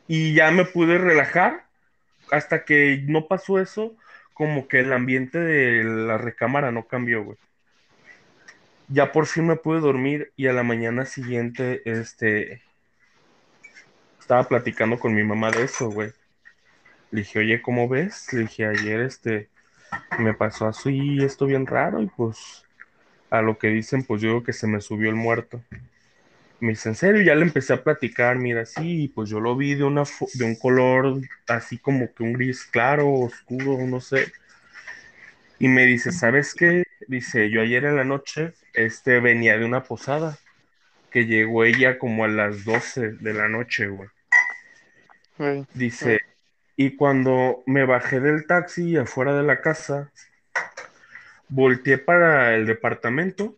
y 0.07 0.33
ya 0.35 0.51
me 0.51 0.63
pude 0.63 0.99
relajar 0.99 1.65
hasta 2.31 2.63
que 2.63 3.03
no 3.07 3.27
pasó 3.27 3.59
eso 3.59 3.93
como 4.33 4.69
que 4.69 4.79
el 4.79 4.93
ambiente 4.93 5.37
de 5.37 5.83
la 5.83 6.17
recámara 6.17 6.71
no 6.71 6.87
cambió, 6.87 7.25
güey. 7.25 7.37
Ya 8.93 9.11
por 9.11 9.25
fin 9.25 9.47
me 9.47 9.55
pude 9.55 9.79
dormir 9.79 10.31
y 10.35 10.45
a 10.45 10.53
la 10.53 10.61
mañana 10.61 11.05
siguiente 11.05 11.81
este 11.83 12.61
estaba 14.19 14.43
platicando 14.43 14.99
con 14.99 15.15
mi 15.15 15.23
mamá 15.23 15.49
de 15.49 15.63
eso, 15.63 15.89
güey. 15.89 16.11
Le 17.09 17.21
dije, 17.21 17.39
oye, 17.39 17.59
¿cómo 17.63 17.89
ves? 17.89 18.31
Le 18.33 18.41
dije, 18.41 18.67
ayer 18.67 18.99
este 18.99 19.49
me 20.19 20.35
pasó 20.35 20.67
así 20.67 21.23
esto 21.23 21.47
bien 21.47 21.65
raro 21.65 22.03
y 22.03 22.05
pues 22.05 22.67
a 23.31 23.41
lo 23.41 23.57
que 23.57 23.69
dicen, 23.69 24.03
pues 24.03 24.21
yo 24.21 24.29
digo 24.29 24.43
que 24.43 24.53
se 24.53 24.67
me 24.67 24.79
subió 24.79 25.09
el 25.09 25.15
muerto. 25.15 25.59
Me 26.59 26.69
dice, 26.69 26.89
en 26.89 26.95
serio, 26.95 27.23
ya 27.23 27.33
le 27.33 27.45
empecé 27.45 27.73
a 27.73 27.83
platicar, 27.83 28.37
mira, 28.37 28.63
sí, 28.67 29.11
pues 29.15 29.27
yo 29.27 29.39
lo 29.39 29.55
vi 29.55 29.73
de 29.73 29.85
una 29.85 30.03
de 30.35 30.45
un 30.45 30.55
color 30.55 31.19
así 31.47 31.79
como 31.79 32.13
que 32.13 32.21
un 32.21 32.33
gris 32.33 32.63
claro, 32.65 33.11
oscuro, 33.11 33.79
no 33.87 33.99
sé. 33.99 34.31
Y 35.57 35.67
me 35.67 35.83
dice, 35.87 36.11
¿sabes 36.11 36.53
qué? 36.53 36.82
Dice, 37.07 37.49
yo 37.49 37.61
ayer 37.61 37.85
en 37.85 37.95
la 37.95 38.03
noche, 38.03 38.53
este 38.73 39.19
venía 39.19 39.57
de 39.57 39.65
una 39.65 39.83
posada, 39.83 40.37
que 41.11 41.25
llegó 41.25 41.63
ella 41.63 41.99
como 41.99 42.25
a 42.25 42.27
las 42.27 42.65
12 42.65 43.13
de 43.13 43.33
la 43.33 43.47
noche, 43.47 43.87
güey. 43.87 44.09
Dice, 45.73 46.21
y 46.75 46.95
cuando 46.95 47.63
me 47.65 47.85
bajé 47.85 48.19
del 48.19 48.47
taxi 48.47 48.97
afuera 48.97 49.35
de 49.35 49.43
la 49.43 49.61
casa, 49.61 50.11
volteé 51.49 51.97
para 51.97 52.55
el 52.55 52.65
departamento 52.65 53.55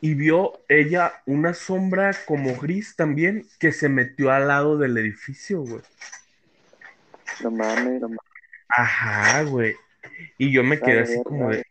y 0.00 0.14
vio 0.14 0.60
ella 0.68 1.22
una 1.26 1.52
sombra 1.52 2.12
como 2.26 2.56
gris 2.56 2.96
también 2.96 3.46
que 3.58 3.72
se 3.72 3.88
metió 3.88 4.30
al 4.30 4.48
lado 4.48 4.78
del 4.78 4.96
edificio, 4.96 5.60
güey. 5.60 5.82
No 7.42 7.50
mames, 7.50 8.00
no 8.00 8.08
mames. 8.08 8.20
Ajá, 8.68 9.42
güey. 9.42 9.74
Y 10.38 10.52
yo 10.52 10.64
me 10.64 10.78
quedé 10.80 11.00
así 11.00 11.22
como 11.22 11.50
de, 11.50 11.64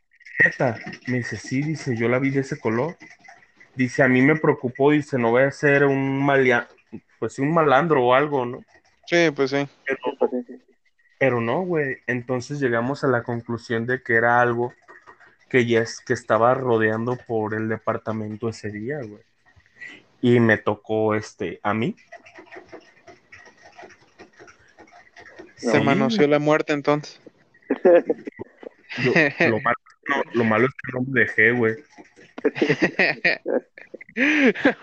neta. 0.43 0.77
Me 1.07 1.17
dice, 1.17 1.37
sí, 1.37 1.61
dice, 1.61 1.95
yo 1.95 2.07
la 2.07 2.19
vi 2.19 2.29
de 2.29 2.41
ese 2.41 2.59
color. 2.59 2.97
Dice, 3.75 4.03
a 4.03 4.07
mí 4.07 4.21
me 4.21 4.35
preocupó, 4.35 4.91
dice, 4.91 5.17
no 5.17 5.31
voy 5.31 5.43
a 5.43 5.51
ser 5.51 5.85
un 5.85 6.23
malia, 6.23 6.67
pues 7.19 7.39
un 7.39 7.53
malandro 7.53 8.05
o 8.05 8.13
algo, 8.13 8.45
¿no? 8.45 8.63
Sí, 9.05 9.31
pues 9.35 9.51
sí. 9.51 9.67
Pero 11.17 11.41
no, 11.41 11.61
güey. 11.61 11.97
Entonces 12.07 12.59
llegamos 12.59 13.03
a 13.03 13.07
la 13.07 13.23
conclusión 13.23 13.85
de 13.85 14.01
que 14.01 14.13
era 14.15 14.41
algo 14.41 14.73
que 15.49 15.65
ya 15.65 15.81
es 15.81 15.99
que 15.99 16.13
estaba 16.13 16.53
rodeando 16.53 17.17
por 17.27 17.55
el 17.55 17.67
departamento 17.69 18.49
ese 18.49 18.69
día, 18.69 18.99
güey. 18.99 19.23
Y 20.21 20.39
me 20.39 20.57
tocó 20.57 21.15
este 21.15 21.59
a 21.63 21.73
mí. 21.73 21.95
Se 25.55 25.79
Sí, 25.79 25.83
manoseó 25.83 26.27
la 26.27 26.39
muerte 26.39 26.73
entonces. 26.73 27.19
yo- 29.03 29.13
lo, 29.49 29.59
malo, 29.61 29.77
no, 30.09 30.21
lo 30.33 30.43
malo 30.43 30.67
es 30.67 30.73
que 30.73 30.91
no 30.93 31.01
me 31.07 31.21
dejé, 31.21 31.51
güey. 31.51 31.75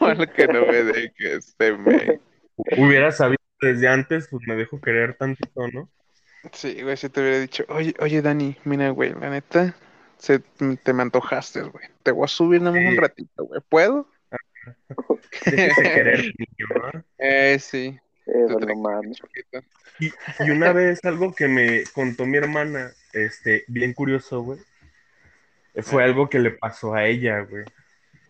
Bueno, 0.00 0.24
que 0.32 0.46
no 0.46 0.64
me 0.66 0.82
dejes, 0.84 1.54
se 1.58 1.72
me. 1.72 2.20
Hubiera 2.78 3.10
sabido 3.12 3.36
desde 3.60 3.88
antes, 3.88 4.28
pues 4.30 4.46
me 4.46 4.54
dejo 4.56 4.80
querer 4.80 5.14
tantito, 5.14 5.68
¿no? 5.68 5.90
Sí, 6.52 6.80
güey, 6.82 6.96
si 6.96 7.08
te 7.10 7.20
hubiera 7.20 7.40
dicho, 7.40 7.64
oye, 7.68 7.94
oye, 7.98 8.22
Dani, 8.22 8.56
mira, 8.64 8.90
güey, 8.90 9.12
la 9.14 9.30
neta, 9.30 9.74
se, 10.16 10.38
te 10.38 10.92
me 10.92 11.02
antojaste, 11.02 11.62
güey. 11.62 11.86
Te 12.02 12.12
voy 12.12 12.24
a 12.24 12.28
subir 12.28 12.62
nada 12.62 12.72
más 12.76 12.82
Sí. 12.82 12.88
un 12.88 12.96
ratito, 12.96 13.44
güey. 13.44 13.60
¿Puedo? 13.68 14.08
Déjese 15.44 15.82
querer, 15.82 16.20
niño, 16.38 16.66
¿no? 16.94 17.04
Eh, 17.18 17.58
sí. 17.60 17.98
Eh, 18.26 18.32
Tú 18.48 18.54
no 18.54 18.58
tranquilo, 18.58 18.88
mames. 18.88 19.18
chiquito. 19.18 19.60
Y, 19.98 20.12
y 20.46 20.50
una 20.50 20.72
vez 20.72 21.04
algo 21.04 21.34
que 21.34 21.48
me 21.48 21.82
contó 21.94 22.24
mi 22.26 22.38
hermana, 22.38 22.92
este, 23.12 23.64
bien 23.68 23.92
curioso, 23.92 24.40
güey, 24.42 24.60
fue 25.82 26.04
algo 26.04 26.28
que 26.28 26.38
le 26.38 26.50
pasó 26.50 26.94
a 26.94 27.06
ella, 27.06 27.40
güey. 27.40 27.64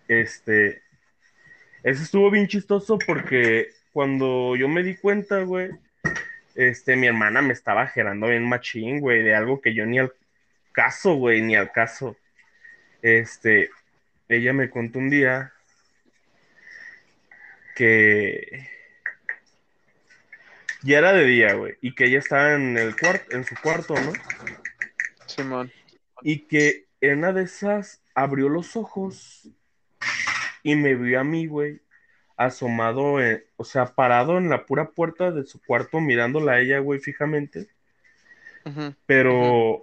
Este, 0.09 0.83
eso 1.83 2.03
estuvo 2.03 2.31
bien 2.31 2.49
chistoso 2.49 2.99
porque 3.07 3.69
cuando 3.93 4.57
yo 4.57 4.69
me 4.69 4.83
di 4.83 4.97
cuenta, 4.97 5.43
güey, 5.43 5.71
este, 6.55 6.97
mi 6.97 7.07
hermana 7.07 7.43
me 7.43 7.53
estaba 7.53 7.87
gerando 7.87 8.29
bien 8.29 8.49
machín, 8.49 9.01
güey, 9.01 9.23
de 9.23 9.35
algo 9.35 9.61
que 9.61 9.75
yo 9.75 9.87
ni 9.87 9.99
al 9.99 10.13
caso, 10.73 11.15
güey, 11.15 11.43
ni 11.43 11.55
al 11.55 11.71
caso. 11.71 12.17
Este, 13.03 13.71
ella 14.29 14.53
me 14.53 14.71
contó 14.71 14.99
un 14.99 15.11
día 15.11 15.53
que 17.77 18.69
ya 20.83 20.99
era 20.99 21.13
de 21.13 21.25
día, 21.25 21.55
güey, 21.55 21.77
y 21.81 21.95
que 21.95 22.07
ella 22.07 22.19
estaba 22.19 22.55
en 22.55 22.77
el 22.79 22.97
cuarto, 22.97 23.37
en 23.37 23.45
su 23.45 23.55
cuarto, 23.57 23.95
¿no? 23.95 24.13
Simón. 25.27 25.71
Y 26.23 26.47
que 26.47 26.86
en 27.09 27.19
una 27.19 27.33
de 27.33 27.43
esas 27.43 28.03
abrió 28.15 28.49
los 28.49 28.77
ojos 28.77 29.49
y 30.63 30.75
me 30.77 30.95
vio 30.95 31.21
a 31.21 31.25
mí, 31.25 31.47
güey, 31.47 31.81
asomado, 32.37 33.21
en- 33.21 33.45
o 33.57 33.65
sea, 33.65 33.87
parado 33.95 34.39
en 34.39 34.49
la 34.49 34.67
pura 34.67 34.91
puerta 34.91 35.31
de 35.31 35.45
su 35.45 35.61
cuarto 35.63 36.01
mirándola 36.01 36.53
a 36.53 36.61
ella, 36.61 36.79
güey, 36.81 37.01
fijamente. 37.01 37.69
Pero 39.07 39.83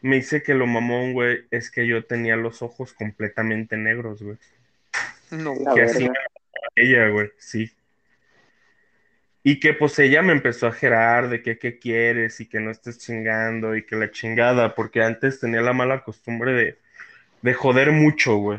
me 0.00 0.16
dice 0.16 0.42
que 0.42 0.54
lo 0.54 0.66
mamón, 0.66 1.12
güey, 1.12 1.46
es 1.50 1.70
que 1.70 1.86
yo 1.86 2.04
tenía 2.04 2.36
los 2.36 2.62
ojos 2.62 2.92
completamente 2.92 3.76
negros, 3.76 4.22
güey. 4.22 4.36
No, 5.30 5.54
Que 5.74 5.82
así 5.82 6.04
verga. 6.04 6.20
ella, 6.76 7.08
güey, 7.08 7.30
sí. 7.38 7.72
Y 9.44 9.60
que 9.60 9.74
pues 9.74 9.96
ella 10.00 10.22
me 10.22 10.32
empezó 10.32 10.66
a 10.66 10.72
gerar 10.72 11.28
de 11.28 11.42
que 11.42 11.58
qué 11.58 11.78
quieres 11.78 12.40
y 12.40 12.48
que 12.48 12.58
no 12.58 12.72
estés 12.72 12.98
chingando 12.98 13.76
y 13.76 13.84
que 13.86 13.94
la 13.94 14.10
chingada, 14.10 14.74
porque 14.74 15.02
antes 15.02 15.38
tenía 15.38 15.60
la 15.60 15.72
mala 15.72 16.02
costumbre 16.02 16.52
de, 16.52 16.78
de 17.42 17.54
joder 17.54 17.92
mucho, 17.92 18.36
güey. 18.36 18.58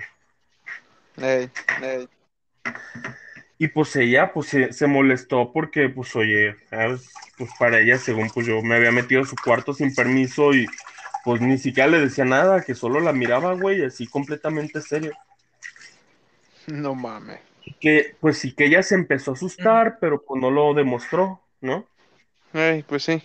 Ey, 1.17 1.49
ey. 1.81 2.07
Y 3.57 3.67
pues 3.69 3.95
ella, 3.95 4.31
pues 4.31 4.47
se, 4.47 4.71
se 4.73 4.88
molestó 4.88 5.51
porque, 5.51 5.89
pues 5.89 6.15
oye, 6.15 6.55
¿sabes? 6.69 7.09
pues 7.38 7.49
para 7.59 7.79
ella, 7.79 7.97
según 7.97 8.29
pues 8.29 8.47
yo 8.47 8.61
me 8.61 8.75
había 8.75 8.91
metido 8.91 9.21
a 9.21 9.25
su 9.25 9.36
cuarto 9.36 9.73
sin 9.73 9.93
permiso 9.93 10.53
y 10.53 10.65
pues 11.23 11.41
ni 11.41 11.57
siquiera 11.57 11.89
le 11.89 11.99
decía 11.99 12.25
nada, 12.25 12.61
que 12.61 12.75
solo 12.75 12.99
la 12.99 13.11
miraba, 13.11 13.53
güey, 13.53 13.83
así 13.83 14.07
completamente 14.07 14.81
serio. 14.81 15.11
No 16.67 16.95
mames. 16.95 17.39
Que, 17.80 18.16
pues 18.20 18.38
sí, 18.38 18.53
que 18.53 18.66
ella 18.66 18.84
se 18.84 18.95
empezó 18.95 19.32
a 19.32 19.34
asustar, 19.34 19.97
pero 19.99 20.24
pues 20.24 20.41
no 20.41 20.51
lo 20.51 20.74
demostró, 20.74 21.41
¿no? 21.61 21.88
Ey, 22.53 22.84
pues 22.84 23.03
sí. 23.03 23.24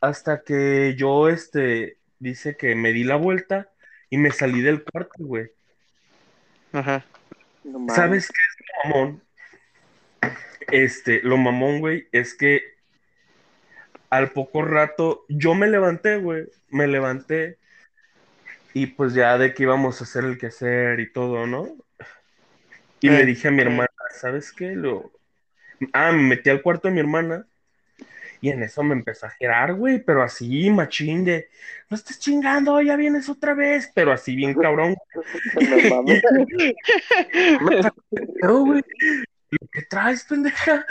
Hasta 0.00 0.42
que 0.42 0.94
yo, 0.96 1.28
este, 1.28 1.98
dice 2.18 2.56
que 2.56 2.74
me 2.74 2.92
di 2.92 3.04
la 3.04 3.16
vuelta 3.16 3.70
y 4.08 4.18
me 4.18 4.30
salí 4.30 4.60
del 4.60 4.82
cuarto, 4.82 5.14
güey. 5.18 5.50
Ajá. 6.72 7.04
No. 7.64 7.94
¿Sabes 7.94 8.28
qué 8.28 8.38
es 8.38 8.66
lo 8.66 8.90
mamón? 8.90 9.22
Este, 10.70 11.20
lo 11.22 11.36
mamón, 11.36 11.80
güey, 11.80 12.08
es 12.12 12.34
que 12.34 12.62
al 14.08 14.32
poco 14.32 14.62
rato 14.62 15.24
yo 15.28 15.54
me 15.54 15.68
levanté, 15.68 16.16
güey, 16.16 16.46
me 16.68 16.86
levanté 16.86 17.58
y 18.74 18.86
pues 18.86 19.14
ya 19.14 19.38
de 19.38 19.54
que 19.54 19.64
íbamos 19.64 20.00
a 20.00 20.04
hacer 20.04 20.24
el 20.24 20.38
quehacer 20.38 21.00
y 21.00 21.12
todo, 21.12 21.46
¿no? 21.46 21.68
Y 23.00 23.08
Eh, 23.08 23.10
le 23.10 23.26
dije 23.26 23.48
a 23.48 23.50
mi 23.50 23.58
eh. 23.58 23.62
hermana, 23.62 23.88
¿sabes 24.12 24.52
qué? 24.52 24.74
Lo... 24.74 25.12
Ah, 25.92 26.12
me 26.12 26.22
metí 26.22 26.50
al 26.50 26.62
cuarto 26.62 26.88
de 26.88 26.94
mi 26.94 27.00
hermana 27.00 27.46
y 28.42 28.48
en 28.48 28.62
eso 28.62 28.82
me 28.82 28.94
empezó 28.94 29.26
a 29.26 29.30
girar, 29.30 29.74
güey, 29.74 30.02
pero 30.02 30.22
así, 30.22 30.70
machín 30.70 31.24
de, 31.24 31.48
no 31.90 31.96
estés 31.96 32.18
chingando, 32.18 32.80
ya 32.80 32.96
vienes 32.96 33.28
otra 33.28 33.54
vez, 33.54 33.90
pero 33.94 34.12
así 34.12 34.34
bien 34.34 34.54
cabrón. 34.54 34.96
No 38.42 38.60
güey. 38.64 38.82
¿Lo 39.50 39.68
que 39.72 39.82
traes, 39.82 40.24
pendeja? 40.24 40.86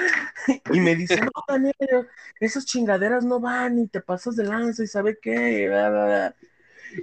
Y 0.74 0.80
me 0.80 0.96
dice, 0.96 1.20
no, 1.22 1.32
Daniel, 1.48 2.08
esas 2.40 2.66
chingaderas 2.66 3.24
no 3.24 3.40
van 3.40 3.80
y 3.80 3.88
te 3.88 4.02
pasas 4.02 4.36
de 4.36 4.44
lanza 4.44 4.84
y 4.84 4.88
sabe 4.88 5.18
qué. 5.20 5.68
bla, 5.70 5.90
bla, 5.90 6.06
bla". 6.06 6.36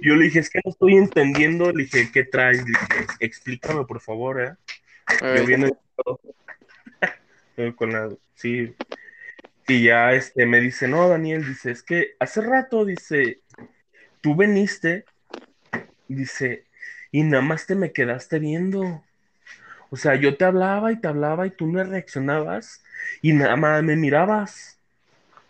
Yo 0.01 0.15
le 0.15 0.25
dije, 0.25 0.39
es 0.39 0.49
que 0.49 0.59
no 0.63 0.71
estoy 0.71 0.97
entendiendo. 0.97 1.71
Le 1.71 1.83
dije, 1.83 2.09
¿qué 2.13 2.23
traes? 2.23 2.59
Le 2.59 2.65
dije, 2.65 3.07
explícame, 3.19 3.85
por 3.85 4.01
favor, 4.01 4.41
¿eh? 4.41 4.53
Yo 7.57 7.75
con 7.75 7.91
la, 7.91 8.09
sí. 8.35 8.75
Y 9.67 9.83
ya 9.83 10.13
este 10.13 10.45
me 10.45 10.61
dice, 10.61 10.87
no, 10.87 11.09
Daniel, 11.09 11.45
dice, 11.45 11.71
es 11.71 11.83
que 11.83 12.15
hace 12.19 12.41
rato, 12.41 12.85
dice, 12.85 13.41
tú 14.21 14.35
veniste, 14.35 15.05
dice, 16.07 16.65
y 17.11 17.23
nada 17.23 17.41
más 17.41 17.65
te 17.65 17.75
me 17.75 17.91
quedaste 17.91 18.39
viendo. 18.39 19.03
O 19.89 19.97
sea, 19.97 20.15
yo 20.15 20.37
te 20.37 20.45
hablaba 20.45 20.91
y 20.91 20.99
te 20.99 21.07
hablaba 21.07 21.47
y 21.47 21.51
tú 21.51 21.67
no 21.67 21.83
reaccionabas 21.83 22.83
y 23.21 23.33
nada 23.33 23.55
más 23.55 23.83
me 23.83 23.95
mirabas. 23.95 24.79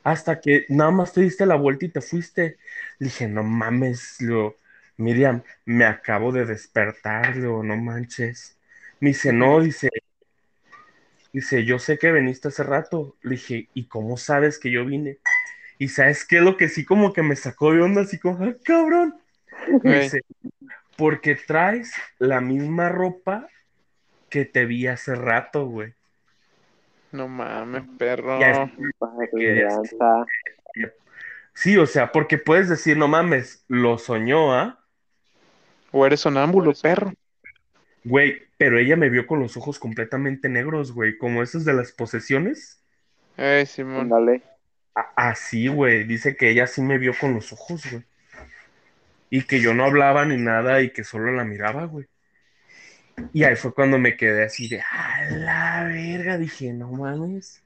Hasta 0.03 0.39
que 0.39 0.65
nada 0.69 0.91
más 0.91 1.13
te 1.13 1.21
diste 1.21 1.45
la 1.45 1.55
vuelta 1.55 1.85
y 1.85 1.89
te 1.89 2.01
fuiste. 2.01 2.57
Le 2.97 3.07
dije, 3.07 3.27
no 3.27 3.43
mames, 3.43 4.21
lo, 4.21 4.55
Miriam, 4.95 5.43
me 5.65 5.85
acabo 5.85 6.31
de 6.31 6.45
despertar, 6.45 7.35
Leo, 7.35 7.61
no 7.61 7.75
manches. 7.77 8.56
Me 8.99 9.09
dice, 9.09 9.31
no, 9.31 9.59
dice, 9.59 9.89
dice, 11.31 11.65
yo 11.65 11.79
sé 11.79 11.97
que 11.97 12.11
viniste 12.11 12.47
hace 12.47 12.63
rato. 12.63 13.15
Le 13.21 13.31
dije, 13.31 13.69
¿y 13.73 13.85
cómo 13.85 14.17
sabes 14.17 14.59
que 14.59 14.71
yo 14.71 14.85
vine? 14.85 15.19
Y 15.77 15.89
sabes 15.89 16.25
qué, 16.25 16.41
lo 16.41 16.57
que 16.57 16.69
sí 16.69 16.83
como 16.83 17.13
que 17.13 17.21
me 17.21 17.35
sacó 17.35 17.73
de 17.73 17.81
onda, 17.81 18.01
así 18.01 18.17
como, 18.19 18.43
ah, 18.43 18.55
cabrón. 18.63 19.15
Me 19.83 20.01
dice, 20.01 20.21
porque 20.95 21.35
traes 21.35 21.93
la 22.17 22.41
misma 22.41 22.89
ropa 22.89 23.47
que 24.29 24.45
te 24.45 24.65
vi 24.65 24.87
hace 24.87 25.15
rato, 25.15 25.67
güey. 25.67 25.93
No 27.11 27.27
mames, 27.27 27.83
perro. 27.97 28.39
Ya 28.39 28.51
es-. 28.51 28.61
Sí, 31.53 31.77
o 31.77 31.85
sea, 31.85 32.11
porque 32.11 32.37
puedes 32.37 32.69
decir, 32.69 32.97
no 32.97 33.07
mames, 33.07 33.63
lo 33.67 33.97
soñó, 33.97 34.53
¿ah? 34.53 34.79
O 35.91 36.05
eres 36.05 36.19
sonámbulo, 36.19 36.73
perro. 36.73 37.13
Güey, 38.07 38.41
pero 38.57 38.79
ella 38.79 38.95
me 38.95 39.09
vio 39.09 39.27
con 39.27 39.39
los 39.39 39.57
ojos 39.57 39.79
completamente 39.79 40.47
negros, 40.47 40.93
güey, 40.93 41.17
como 41.17 41.43
esos 41.43 41.65
de 41.65 41.73
las 41.73 41.91
posesiones. 41.91 42.81
Ey, 43.35 43.65
Simón. 43.65 44.01
Ándale. 44.01 44.43
A- 44.95 45.11
Así, 45.29 45.67
güey, 45.67 46.05
dice 46.05 46.37
que 46.37 46.49
ella 46.49 46.67
sí 46.67 46.81
me 46.81 46.97
vio 46.97 47.13
con 47.19 47.33
los 47.33 47.51
ojos, 47.51 47.83
güey. 47.91 48.03
Y 49.29 49.41
que 49.43 49.59
yo 49.59 49.73
no 49.73 49.83
hablaba 49.83 50.23
ni 50.25 50.37
nada 50.37 50.81
y 50.81 50.91
que 50.91 51.03
solo 51.03 51.33
la 51.33 51.43
miraba, 51.43 51.83
güey. 51.85 52.05
Y 53.33 53.43
ahí 53.43 53.55
fue 53.57 53.73
cuando 53.73 53.97
me 53.99 54.15
quedé 54.15 54.45
así 54.45 54.69
de, 54.69 54.79
a 54.79 55.29
la 55.31 55.83
verga, 55.85 56.37
dije, 56.37 56.71
no 56.71 56.91
mames. 56.91 57.61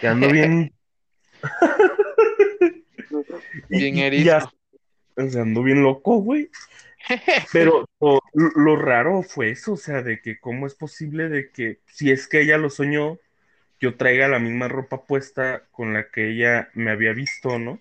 Ya 0.00 0.12
ando 0.12 0.28
bien. 0.32 0.72
Bien 3.68 3.98
erizo. 3.98 4.24
ya- 4.24 4.52
o 5.16 5.28
sea, 5.28 5.42
ando 5.42 5.62
bien 5.62 5.82
loco, 5.82 6.18
güey. 6.18 6.48
Pero 7.52 7.84
lo, 8.00 8.20
lo 8.32 8.76
raro 8.76 9.22
fue 9.22 9.50
eso, 9.50 9.72
o 9.74 9.76
sea, 9.76 10.02
de 10.02 10.20
que 10.20 10.38
cómo 10.38 10.66
es 10.66 10.74
posible 10.74 11.28
de 11.28 11.50
que 11.50 11.80
si 11.86 12.10
es 12.10 12.28
que 12.28 12.40
ella 12.42 12.58
lo 12.58 12.70
soñó, 12.70 13.18
yo 13.80 13.96
traiga 13.96 14.28
la 14.28 14.38
misma 14.38 14.68
ropa 14.68 15.04
puesta 15.04 15.64
con 15.72 15.92
la 15.92 16.08
que 16.10 16.30
ella 16.30 16.68
me 16.74 16.90
había 16.90 17.12
visto, 17.12 17.58
¿no? 17.58 17.80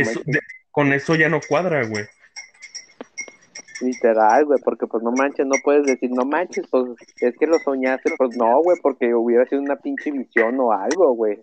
Eso- 0.00 0.22
de- 0.24 0.40
con 0.70 0.92
eso 0.92 1.14
ya 1.16 1.28
no 1.28 1.40
cuadra, 1.46 1.84
güey. 1.84 2.04
Literal, 3.80 4.44
güey, 4.44 4.60
porque 4.62 4.86
pues 4.86 5.02
no 5.02 5.10
manches, 5.12 5.46
no 5.46 5.56
puedes 5.64 5.84
decir, 5.86 6.10
no 6.10 6.24
manches, 6.26 6.66
pues 6.70 6.84
es 7.20 7.34
que 7.38 7.46
lo 7.46 7.58
soñaste, 7.58 8.12
pues 8.18 8.36
no, 8.36 8.60
güey, 8.62 8.78
porque 8.82 9.14
hubiera 9.14 9.46
sido 9.46 9.62
una 9.62 9.76
pinche 9.76 10.10
visión 10.10 10.60
o 10.60 10.72
algo, 10.72 11.12
güey. 11.14 11.38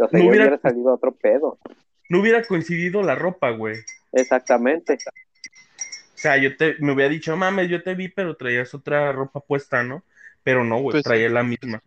O 0.00 0.08
sea, 0.08 0.18
No 0.18 0.28
hubiera 0.28 0.58
salido 0.58 0.92
otro 0.94 1.12
pedo. 1.12 1.58
No 2.08 2.20
hubiera 2.20 2.42
coincidido 2.44 3.02
la 3.02 3.14
ropa, 3.14 3.50
güey. 3.50 3.76
Exactamente. 4.16 4.94
O 4.94 6.18
sea, 6.18 6.38
yo 6.38 6.56
te, 6.56 6.76
me 6.80 6.92
hubiera 6.92 7.10
dicho, 7.10 7.36
mames, 7.36 7.68
yo 7.68 7.82
te 7.82 7.94
vi, 7.94 8.08
pero 8.08 8.36
traías 8.36 8.72
otra 8.74 9.12
ropa 9.12 9.40
puesta, 9.40 9.82
¿no? 9.82 10.02
Pero 10.42 10.64
no, 10.64 10.80
güey, 10.80 10.92
Pues- 10.92 11.04
traía 11.04 11.28
la 11.28 11.42
misma. 11.42 11.82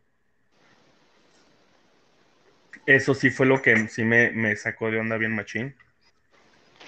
Eso 2.85 3.13
sí 3.13 3.29
fue 3.29 3.45
lo 3.45 3.61
que 3.61 3.87
sí 3.87 4.03
me, 4.03 4.31
me 4.31 4.55
sacó 4.55 4.89
de 4.89 4.99
onda 4.99 5.17
bien 5.17 5.35
machín. 5.35 5.75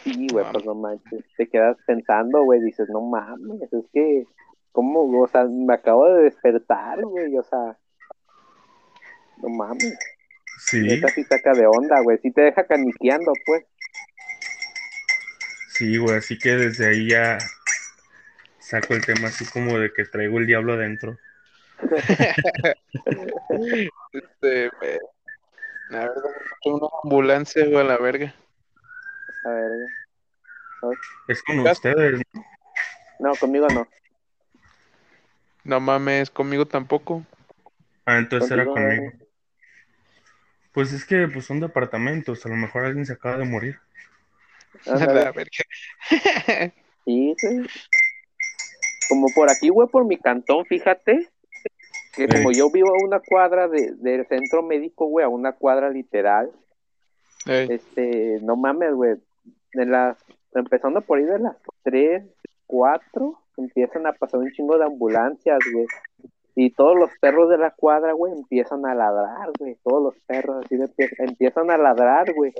Sí, 0.03 0.27
güey, 0.31 0.45
pues 0.51 0.65
no 0.65 0.75
manches. 0.75 1.23
Te 1.37 1.47
quedas 1.47 1.77
pensando, 1.85 2.43
güey, 2.43 2.61
dices, 2.61 2.87
no 2.89 3.01
mames, 3.01 3.61
es 3.71 3.85
que, 3.93 4.25
¿cómo? 4.71 5.21
O 5.21 5.27
sea, 5.27 5.45
me 5.45 5.73
acabo 5.73 6.07
de 6.09 6.23
despertar, 6.23 7.03
güey, 7.03 7.35
o 7.37 7.43
sea, 7.43 7.77
no 9.41 9.49
mames. 9.49 9.97
Sí, 10.57 10.81
Neta 10.81 11.07
sí 11.09 11.23
saca 11.23 11.53
de 11.53 11.67
onda, 11.67 11.99
güey, 12.01 12.17
sí 12.19 12.31
te 12.31 12.41
deja 12.41 12.63
caniqueando, 12.65 13.33
pues. 13.45 13.65
Sí, 15.81 15.97
güey, 15.97 16.17
así 16.17 16.37
que 16.37 16.51
desde 16.51 16.89
ahí 16.89 17.09
ya 17.09 17.39
saco 18.59 18.93
el 18.93 19.03
tema 19.03 19.29
así 19.29 19.45
como 19.45 19.79
de 19.79 19.91
que 19.91 20.05
traigo 20.05 20.37
el 20.37 20.45
diablo 20.45 20.73
adentro. 20.73 21.17
este, 24.13 24.69
la 25.89 26.01
verdad, 26.01 26.23
una 26.65 26.87
ambulancia, 27.03 27.65
güey, 27.65 27.79
a 27.79 27.83
la 27.83 27.97
verga. 27.97 28.31
A 29.43 29.49
ver. 29.49 29.71
Es 31.27 31.41
con 31.41 31.59
ustedes, 31.61 32.21
¿no? 32.31 32.45
no, 33.19 33.35
conmigo 33.37 33.67
no. 33.69 33.87
No 35.63 35.79
mames, 35.79 36.29
conmigo 36.29 36.67
tampoco. 36.67 37.25
Ah, 38.05 38.19
entonces 38.19 38.51
era 38.51 38.65
conmigo. 38.65 39.13
Pues 40.73 40.93
es 40.93 41.05
que 41.05 41.27
pues 41.27 41.45
son 41.45 41.59
departamentos, 41.59 42.45
a 42.45 42.49
lo 42.49 42.55
mejor 42.55 42.85
alguien 42.85 43.07
se 43.07 43.13
acaba 43.13 43.39
de 43.39 43.45
morir. 43.45 43.79
La 44.85 45.31
verga. 45.31 45.51
Sí, 47.05 47.35
güey. 47.41 47.67
Como 49.09 49.27
por 49.35 49.49
aquí, 49.51 49.69
güey, 49.69 49.87
por 49.89 50.05
mi 50.05 50.17
cantón, 50.17 50.65
fíjate. 50.65 51.27
Que 52.15 52.27
como 52.27 52.51
Ey. 52.51 52.57
yo 52.57 52.69
vivo 52.71 52.89
a 52.89 53.03
una 53.05 53.19
cuadra 53.19 53.67
de, 53.67 53.93
del 53.95 54.25
centro 54.27 54.63
médico, 54.63 55.05
güey, 55.07 55.25
a 55.25 55.29
una 55.29 55.53
cuadra 55.53 55.89
literal, 55.89 56.51
Ey, 57.45 57.67
este, 57.71 58.39
no 58.41 58.55
mames, 58.55 58.93
güey. 58.93 59.15
De 59.73 59.85
las, 59.85 60.17
empezando 60.53 61.01
por 61.01 61.17
ahí 61.19 61.23
de 61.25 61.39
las 61.39 61.55
3, 61.83 62.23
4, 62.67 63.39
empiezan 63.57 64.05
a 64.07 64.13
pasar 64.13 64.41
un 64.41 64.51
chingo 64.51 64.77
de 64.77 64.85
ambulancias, 64.85 65.59
güey. 65.73 65.85
Y 66.53 66.71
todos 66.71 66.97
los 66.97 67.09
perros 67.21 67.49
de 67.49 67.57
la 67.57 67.71
cuadra, 67.71 68.11
güey, 68.11 68.33
empiezan 68.33 68.85
a 68.85 68.93
ladrar, 68.93 69.49
güey. 69.57 69.77
Todos 69.83 70.03
los 70.03 70.15
perros 70.25 70.65
así 70.65 70.75
de 70.75 70.89
pie- 70.89 71.15
empiezan 71.19 71.71
a 71.71 71.77
ladrar, 71.77 72.33
güey. 72.33 72.53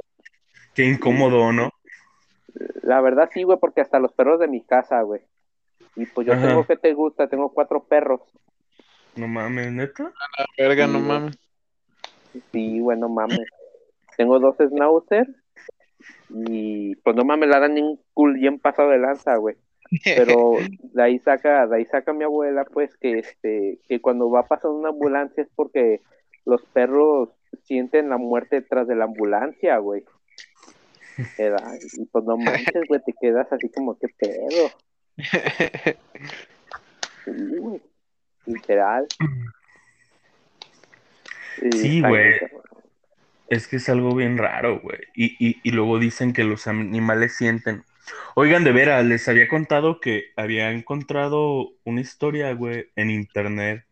Qué 0.74 0.86
incómodo, 0.86 1.52
¿no? 1.52 1.70
La 2.84 3.02
verdad 3.02 3.30
sí, 3.34 3.44
güey, 3.44 3.58
porque 3.60 3.82
hasta 3.82 4.00
los 4.00 4.12
perros 4.14 4.40
de 4.40 4.48
mi 4.48 4.62
casa, 4.62 5.02
güey. 5.02 5.22
Y 5.96 6.06
pues 6.06 6.26
yo 6.28 6.34
Ajá. 6.34 6.48
tengo 6.48 6.66
que 6.66 6.78
te 6.78 6.94
gusta, 6.94 7.28
tengo 7.28 7.50
cuatro 7.54 7.84
perros. 7.84 8.22
No 9.16 9.28
mames, 9.28 9.72
neta. 9.72 10.04
la 10.04 10.46
verga, 10.58 10.88
no 10.88 11.00
Sí, 11.00 11.06
mames. 11.06 11.40
Sí, 12.52 12.80
güey, 12.80 12.98
no 12.98 13.10
mames. 13.10 13.48
Tengo 14.18 14.40
dos 14.40 14.56
schnauzer 14.58 15.28
y 16.30 16.96
pues 16.98 17.16
no 17.16 17.24
mames, 17.26 17.50
la 17.50 17.60
dan 17.60 17.78
en 17.78 18.00
cool 18.14 18.34
bien 18.36 18.60
pasado 18.60 18.90
de 18.90 19.00
lanza, 19.00 19.36
güey. 19.36 19.56
pero 20.04 20.54
de 20.94 21.04
ahí 21.04 21.20
saca, 21.20 21.68
de 21.68 21.76
ahí 21.78 21.86
saca 21.86 22.14
mi 22.14 22.24
abuela, 22.24 22.64
pues, 22.66 22.96
que 22.98 23.20
este, 23.20 23.80
que 23.88 24.00
cuando 24.00 24.30
va 24.30 24.44
pasando 24.48 24.76
una 24.78 24.90
ambulancia 24.90 25.44
es 25.44 25.50
porque 25.56 26.02
los 26.46 26.62
perros 26.68 27.30
sienten 27.64 28.10
la 28.10 28.18
muerte 28.18 28.58
detrás 28.62 28.88
de 28.88 28.96
la 28.96 29.06
ambulancia, 29.06 29.78
güey. 29.78 30.06
Y 31.38 32.06
pues 32.06 32.26
no 32.26 32.38
manches, 32.38 32.84
güey, 32.88 33.02
te 33.06 33.14
quedas 33.20 33.52
así 33.52 33.70
como, 33.70 33.98
¿qué 33.98 34.08
pedo? 34.18 34.72
Sí, 37.26 37.58
güey. 37.58 37.82
Literal. 38.46 39.08
Sí, 41.72 42.02
güey. 42.02 42.34
Es 43.48 43.68
que 43.68 43.76
es 43.76 43.90
algo 43.90 44.16
bien 44.16 44.38
raro, 44.38 44.80
güey. 44.82 45.00
Y, 45.14 45.36
y, 45.46 45.60
y 45.62 45.72
luego 45.72 46.00
dicen 46.00 46.34
que 46.34 46.44
los 46.44 46.68
animales 46.68 47.36
sienten. 47.36 47.84
Oigan, 48.36 48.64
de 48.64 48.72
veras, 48.72 49.06
les 49.06 49.28
había 49.28 49.48
contado 49.48 50.00
que 50.00 50.32
había 50.36 50.72
encontrado 50.72 51.74
una 51.84 52.02
historia, 52.02 52.54
güey, 52.54 52.88
en 52.96 53.12
internet. 53.12 53.86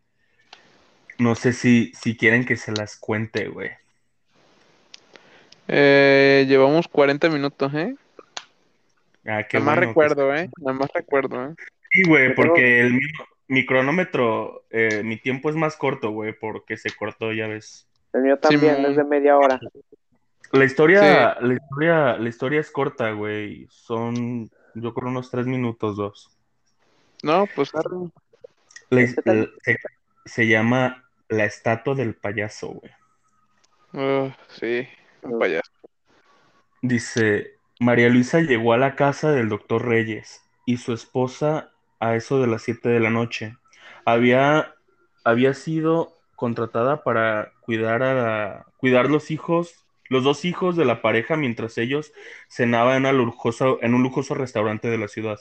No 1.18 1.34
sé 1.34 1.52
si, 1.52 1.92
si 1.94 2.16
quieren 2.16 2.44
que 2.44 2.56
se 2.56 2.72
las 2.72 2.96
cuente, 2.96 3.48
güey. 3.48 3.70
Eh, 5.72 6.46
llevamos 6.48 6.88
40 6.88 7.28
minutos, 7.28 7.72
¿eh? 7.74 7.94
Ah, 9.24 9.44
qué 9.48 9.58
Nada 9.58 9.66
más 9.66 9.74
bueno 9.76 9.80
que- 9.80 9.86
recuerdo, 9.86 10.34
¿eh? 10.34 10.50
Nada 10.58 10.78
más 10.78 10.90
recuerdo, 10.92 11.46
¿eh? 11.46 11.54
Sí, 11.92 12.02
güey, 12.08 12.34
porque 12.34 12.80
el, 12.80 12.94
mi, 12.94 13.00
mi 13.46 13.66
cronómetro, 13.66 14.64
eh, 14.70 15.02
mi 15.04 15.16
tiempo 15.16 15.48
es 15.48 15.54
más 15.54 15.76
corto, 15.76 16.10
güey, 16.10 16.32
porque 16.32 16.76
se 16.76 16.90
cortó, 16.96 17.32
ya 17.32 17.46
ves. 17.46 17.86
El 18.12 18.22
mío 18.22 18.36
también 18.38 18.84
es 18.84 18.96
de 18.96 19.04
media 19.04 19.36
hora. 19.38 19.60
La 20.50 20.64
historia, 20.64 21.36
la 21.40 21.54
historia, 21.54 22.16
la 22.16 22.28
historia 22.28 22.58
es 22.60 22.70
corta, 22.72 23.12
güey. 23.12 23.68
Son, 23.70 24.50
yo 24.74 24.92
creo, 24.92 25.08
unos 25.08 25.30
tres 25.30 25.46
minutos, 25.46 25.96
dos. 25.96 26.30
No, 27.22 27.46
pues. 27.54 27.70
La- 28.90 29.00
Este 29.02 29.22
se, 29.62 29.76
se 30.24 30.48
llama 30.48 31.04
La 31.28 31.44
estatua 31.44 31.94
del 31.94 32.14
payaso, 32.16 32.68
güey. 32.70 32.90
Uh, 33.92 34.32
sí, 34.48 34.88
Dice, 36.82 37.58
María 37.78 38.08
Luisa 38.08 38.40
llegó 38.40 38.72
a 38.72 38.78
la 38.78 38.96
casa 38.96 39.32
del 39.32 39.48
doctor 39.48 39.86
Reyes 39.86 40.42
y 40.66 40.78
su 40.78 40.92
esposa 40.92 41.72
a 41.98 42.16
eso 42.16 42.40
de 42.40 42.46
las 42.46 42.62
7 42.62 42.88
de 42.88 43.00
la 43.00 43.10
noche. 43.10 43.56
Había, 44.04 44.74
había 45.24 45.54
sido 45.54 46.16
contratada 46.36 47.04
para 47.04 47.52
cuidar 47.60 48.02
a 48.02 48.66
cuidar 48.78 49.10
los 49.10 49.30
hijos, 49.30 49.84
los 50.08 50.24
dos 50.24 50.44
hijos 50.46 50.76
de 50.76 50.86
la 50.86 51.02
pareja 51.02 51.36
mientras 51.36 51.76
ellos 51.76 52.12
cenaban 52.48 53.04
en, 53.04 53.14
en 53.14 53.94
un 53.94 54.02
lujoso 54.02 54.34
restaurante 54.34 54.88
de 54.88 54.98
la 54.98 55.08
ciudad. 55.08 55.38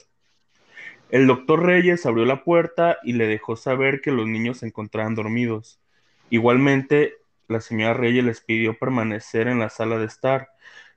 El 1.10 1.26
doctor 1.26 1.64
Reyes 1.66 2.06
abrió 2.06 2.26
la 2.26 2.44
puerta 2.44 2.98
y 3.04 3.14
le 3.14 3.28
dejó 3.28 3.56
saber 3.56 4.02
que 4.02 4.12
los 4.12 4.28
niños 4.28 4.60
se 4.60 4.68
encontraban 4.68 5.16
dormidos. 5.16 5.80
Igualmente, 6.30 7.16
la 7.50 7.62
señora 7.62 7.96
Reyes 7.96 8.24
les 8.24 8.42
pidió 8.42 8.78
permanecer 8.78 9.48
en 9.48 9.60
la 9.60 9.70
sala 9.70 9.98
de 9.98 10.06
estar, 10.06 10.50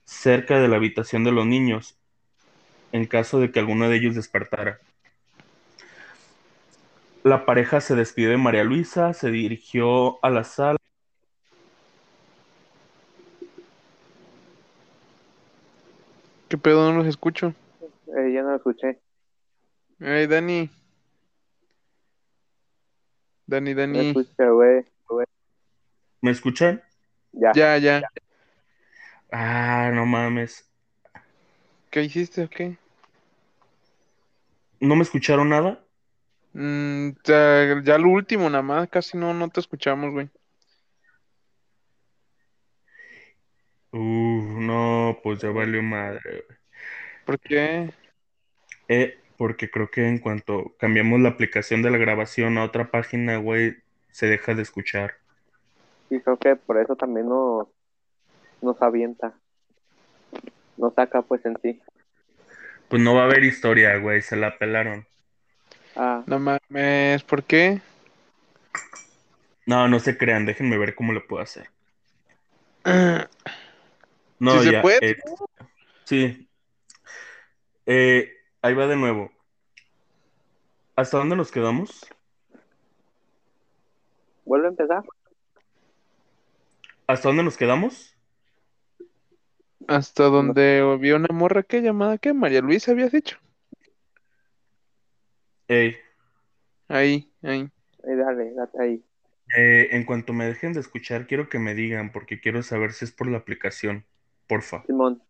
cerca 0.05 0.61
de 0.61 0.69
la 0.69 0.77
habitación 0.77 1.25
de 1.25 1.33
los 1.33 1.47
niños, 1.47 1.99
en 2.93 3.07
caso 3.07 3.41
de 3.41 3.51
que 3.51 3.59
alguno 3.59 3.89
de 3.89 3.97
ellos 3.97 4.15
despertara. 4.15 4.79
La 7.25 7.47
pareja 7.47 7.81
se 7.81 7.95
despidió 7.95 8.31
de 8.31 8.37
María 8.37 8.65
Luisa, 8.65 9.15
se 9.15 9.31
dirigió 9.31 10.23
a 10.25 10.29
la 10.29 10.45
sala. 10.45 10.77
¿Qué 16.49 16.59
pedo? 16.59 16.93
No 16.93 16.99
los 16.99 17.07
escucho. 17.07 17.55
Eh, 17.81 18.33
ya 18.35 18.43
no 18.43 18.51
lo 18.51 18.57
escuché. 18.57 19.01
Hey, 19.99 20.27
Dani. 20.27 20.69
Dani, 23.47 23.73
Dani. 23.73 24.09
escuché, 24.09 24.51
güey. 24.51 24.83
güey. 24.83 24.92
¿Me 26.23 26.31
escuchan? 26.31 26.81
Ya. 27.33 27.51
Ya, 27.53 27.79
ya. 27.79 28.03
Ah, 29.33 29.91
no 29.93 30.07
mames. 30.07 30.71
¿Qué 31.91 32.03
hiciste 32.03 32.45
o 32.45 32.49
qué? 32.49 32.79
¿No 34.79 34.95
me 34.95 35.03
escucharon 35.03 35.49
nada? 35.49 35.85
Mm, 36.53 37.11
ya, 37.25 37.83
ya 37.83 37.99
lo 37.99 38.11
último, 38.11 38.49
nada 38.49 38.63
más, 38.63 38.89
casi 38.89 39.19
no, 39.19 39.35
no 39.35 39.49
te 39.49 39.59
escuchamos, 39.59 40.13
güey. 40.13 40.31
Uh, 43.91 44.61
no, 44.61 45.19
pues 45.25 45.41
ya 45.41 45.51
valió 45.51 45.83
madre. 45.83 46.45
¿Por 47.27 47.41
qué? 47.41 47.93
Eh, 48.87 49.19
porque 49.37 49.71
creo 49.71 49.91
que 49.91 50.07
en 50.07 50.19
cuanto 50.19 50.77
cambiamos 50.79 51.21
la 51.21 51.31
aplicación 51.31 51.83
de 51.83 51.91
la 51.91 51.99
grabación 51.99 52.59
a 52.59 52.65
otra 52.65 52.93
página, 52.93 53.39
güey, 53.39 53.77
se 54.13 54.27
deja 54.27 54.55
de 54.55 54.63
escuchar. 54.63 55.22
Y 56.13 56.21
creo 56.21 56.37
que 56.37 56.57
por 56.57 56.77
eso 56.77 56.95
también 56.95 57.27
nos, 57.27 57.69
nos 58.61 58.83
avienta. 58.83 59.33
Nos 60.77 60.93
saca, 60.93 61.23
pues, 61.23 61.43
en 61.47 61.57
sí. 61.63 61.81
Pues 62.91 63.01
no 63.01 63.15
va 63.15 63.23
a 63.23 63.25
haber 63.25 63.45
historia, 63.45 63.97
güey, 63.97 64.21
se 64.21 64.37
la 64.37 64.59
pelaron. 64.59 65.07
Ah, 65.97 66.23
No 66.27 66.39
mames, 66.39 67.23
¿por 67.25 67.43
qué? 67.45 67.81
No, 69.67 69.89
no 69.89 69.99
se 70.01 70.19
crean, 70.19 70.45
déjenme 70.45 70.77
ver 70.77 70.95
cómo 70.95 71.15
lo 71.15 71.27
puedo 71.27 71.43
hacer. 71.43 71.71
No, 74.39 74.59
¿Sí 74.59 74.65
se 74.65 74.73
ya, 74.73 74.83
puede? 74.83 74.99
eh, 75.11 75.17
sí. 76.05 76.49
Eh, 77.87 78.29
ahí 78.61 78.75
va 78.75 78.87
de 78.89 78.97
nuevo. 78.97 79.31
¿Hasta 80.97 81.17
dónde 81.19 81.37
nos 81.37 81.51
quedamos? 81.53 82.05
¿vuelve 84.45 84.67
a 84.67 84.71
empezar? 84.71 85.03
¿Hasta 87.07 87.29
dónde 87.29 87.43
nos 87.43 87.57
quedamos? 87.57 88.17
Hasta 89.89 90.25
donde 90.25 90.97
vi 91.01 91.11
una 91.13 91.29
morra 91.33 91.63
que 91.63 91.83
llamada 91.83 92.19
que 92.19 92.33
María 92.33 92.61
Luisa 92.61 92.93
habías 92.93 93.13
dicho. 93.13 93.39
Ey, 95.69 95.97
Ahí, 96.89 97.33
ahí. 97.43 97.71
Ahí, 98.05 98.17
dale, 98.17 98.53
date 98.55 98.83
ahí. 98.83 99.05
eh, 99.57 99.89
en 99.93 100.05
cuanto 100.05 100.33
me 100.33 100.47
dejen 100.47 100.73
de 100.73 100.81
escuchar, 100.81 101.27
quiero 101.27 101.49
que 101.49 101.59
me 101.59 101.75
digan, 101.75 102.13
porque 102.13 102.41
quiero 102.41 102.63
saber 102.63 102.93
si 102.93 103.05
es 103.05 103.13
por 103.13 103.29
la 103.29 103.39
aplicación. 103.39 104.05
Porfa. 104.47 104.85
Simón. 104.87 105.23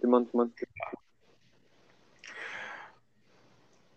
Simón, 0.00 0.28
Simón. 0.30 0.54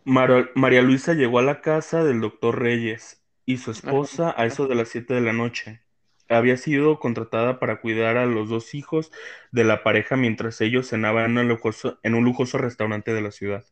María 0.04 0.82
Luisa 0.82 1.14
llegó 1.14 1.40
a 1.40 1.44
la 1.44 1.62
casa 1.62 2.04
del 2.04 2.22
doctor 2.22 2.60
Reyes 2.60 3.24
y 3.46 3.58
su 3.58 3.72
esposa 3.72 4.34
a 4.38 4.46
eso 4.46 4.68
de 4.68 4.76
las 4.76 4.90
7 4.90 5.14
de 5.14 5.22
la 5.22 5.34
noche. 5.34 5.82
Había 6.30 6.58
sido 6.58 7.00
contratada 7.00 7.60
para 7.60 7.82
cuidar 7.82 8.18
a 8.18 8.26
los 8.26 8.50
dos 8.50 8.74
hijos 8.76 9.12
de 9.52 9.64
la 9.66 9.84
pareja 9.84 10.16
mientras 10.16 10.62
ellos 10.62 10.88
cenaban 10.90 11.32
en 11.32 11.38
un 11.40 11.48
lujoso, 11.50 12.00
en 12.04 12.16
un 12.16 12.24
lujoso 12.24 12.58
restaurante 12.58 13.14
de 13.14 13.22
la 13.22 13.32
ciudad. 13.32 13.66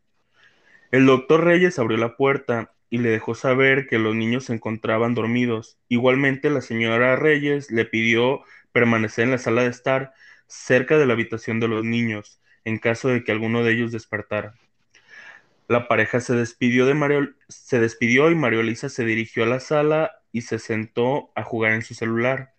El 0.92 1.06
doctor 1.06 1.44
Reyes 1.46 1.80
abrió 1.80 1.98
la 1.98 2.18
puerta 2.18 2.74
y 2.90 2.98
le 3.00 3.10
dejó 3.10 3.36
saber 3.36 3.88
que 3.88 4.00
los 4.00 4.16
niños 4.16 4.46
se 4.46 4.54
encontraban 4.54 5.14
dormidos. 5.16 5.80
Igualmente, 5.88 6.50
la 6.50 6.62
señora 6.62 7.16
Reyes 7.16 7.72
le 7.72 7.86
pidió 7.86 8.42
permanecer 8.74 9.26
en 9.26 9.32
la 9.32 9.38
sala 9.38 9.64
de 9.64 9.70
estar 9.70 10.14
cerca 10.48 10.98
de 10.98 11.06
la 11.06 11.14
habitación 11.14 11.60
de 11.60 11.68
los 11.68 11.84
niños, 11.86 12.42
en 12.66 12.80
caso 12.80 13.10
de 13.10 13.24
que 13.24 13.32
alguno 13.32 13.64
de 13.64 13.74
ellos 13.74 13.92
despertara. 13.92 14.56
La 15.68 15.88
pareja 15.88 16.20
se 16.22 16.34
despidió 16.34 16.86
de 16.86 16.94
Mario, 16.94 17.30
se 17.50 17.80
despidió 17.80 18.32
y 18.32 18.36
María 18.36 18.62
Elisa 18.62 18.90
se 18.90 19.06
dirigió 19.06 19.44
a 19.44 19.48
la 19.48 19.60
sala 19.60 20.12
y 20.38 20.42
se 20.42 20.60
sentó 20.60 21.32
a 21.34 21.44
jugar 21.44 21.72
en 21.74 21.82
su 21.82 21.96
celular. 21.96 22.54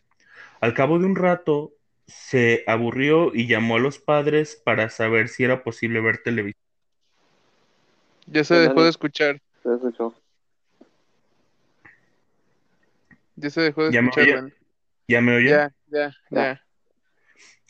Al 0.60 0.74
cabo 0.74 0.98
de 0.98 1.06
un 1.06 1.14
rato, 1.14 1.74
se 2.08 2.64
aburrió 2.66 3.32
y 3.32 3.46
llamó 3.46 3.76
a 3.76 3.78
los 3.78 4.00
padres 4.00 4.60
para 4.64 4.90
saber 4.90 5.28
si 5.28 5.44
era 5.44 5.62
posible 5.62 6.00
ver 6.00 6.18
televisión. 6.18 6.60
Ya 8.26 8.42
se 8.42 8.56
dejó 8.56 8.82
de 8.82 8.90
escuchar. 8.90 9.40
Se 9.62 9.72
escuchó. 9.72 10.12
Ya 13.36 13.50
se 13.50 13.60
dejó 13.60 13.84
de 13.84 13.92
¿Ya 13.92 14.02
me 14.02 14.08
escuchar, 14.08 14.24
oye? 14.24 14.34
Dani. 14.34 14.52
¿Ya 15.06 15.20
me 15.20 15.36
oyen? 15.36 15.50
Ya, 15.50 15.72
ya, 15.86 16.16
Ya. 16.30 16.40
ya. 16.40 16.62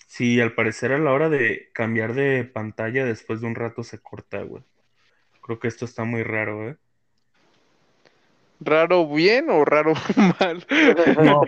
Sí, 0.07 0.41
al 0.41 0.55
parecer 0.55 0.93
a 0.93 0.99
la 0.99 1.13
hora 1.13 1.29
de 1.29 1.69
cambiar 1.75 2.15
de 2.15 2.45
pantalla 2.45 3.05
después 3.05 3.43
de 3.43 3.47
un 3.47 3.55
rato 3.55 3.85
se 3.85 3.99
corta, 3.99 4.41
güey. 4.43 4.65
Creo 5.43 5.59
que 5.59 5.69
esto 5.69 5.85
está 5.85 6.05
muy 6.05 6.23
raro, 6.23 6.71
¿eh? 6.71 6.79
¿Raro 8.61 9.09
bien 9.09 9.51
o 9.51 9.65
raro 9.65 9.93
mal? 10.41 10.67
No, 11.23 11.43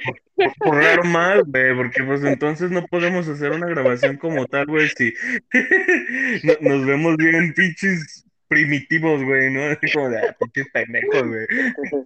por, 0.59 0.77
raro 0.77 1.05
mal, 1.05 1.43
güey, 1.45 1.75
porque 1.77 2.05
pues 2.05 2.23
entonces 2.25 2.71
no 2.71 2.87
podemos 2.87 3.27
hacer 3.29 3.51
una 3.51 3.67
grabación 3.67 4.17
como 4.17 4.47
tal, 4.47 4.67
güey, 4.67 4.89
si 4.91 5.13
no- 6.45 6.55
nos 6.77 6.87
vemos 6.87 7.17
bien 7.17 7.53
pinches 7.55 8.25
primitivos, 8.47 9.23
güey, 9.25 9.51
¿no? 9.53 9.61
Como 9.93 10.09
de, 10.11 10.19
ah, 10.19 10.37
pinches 10.39 10.69
pendejos, 10.73 11.27
güey. 11.27 11.47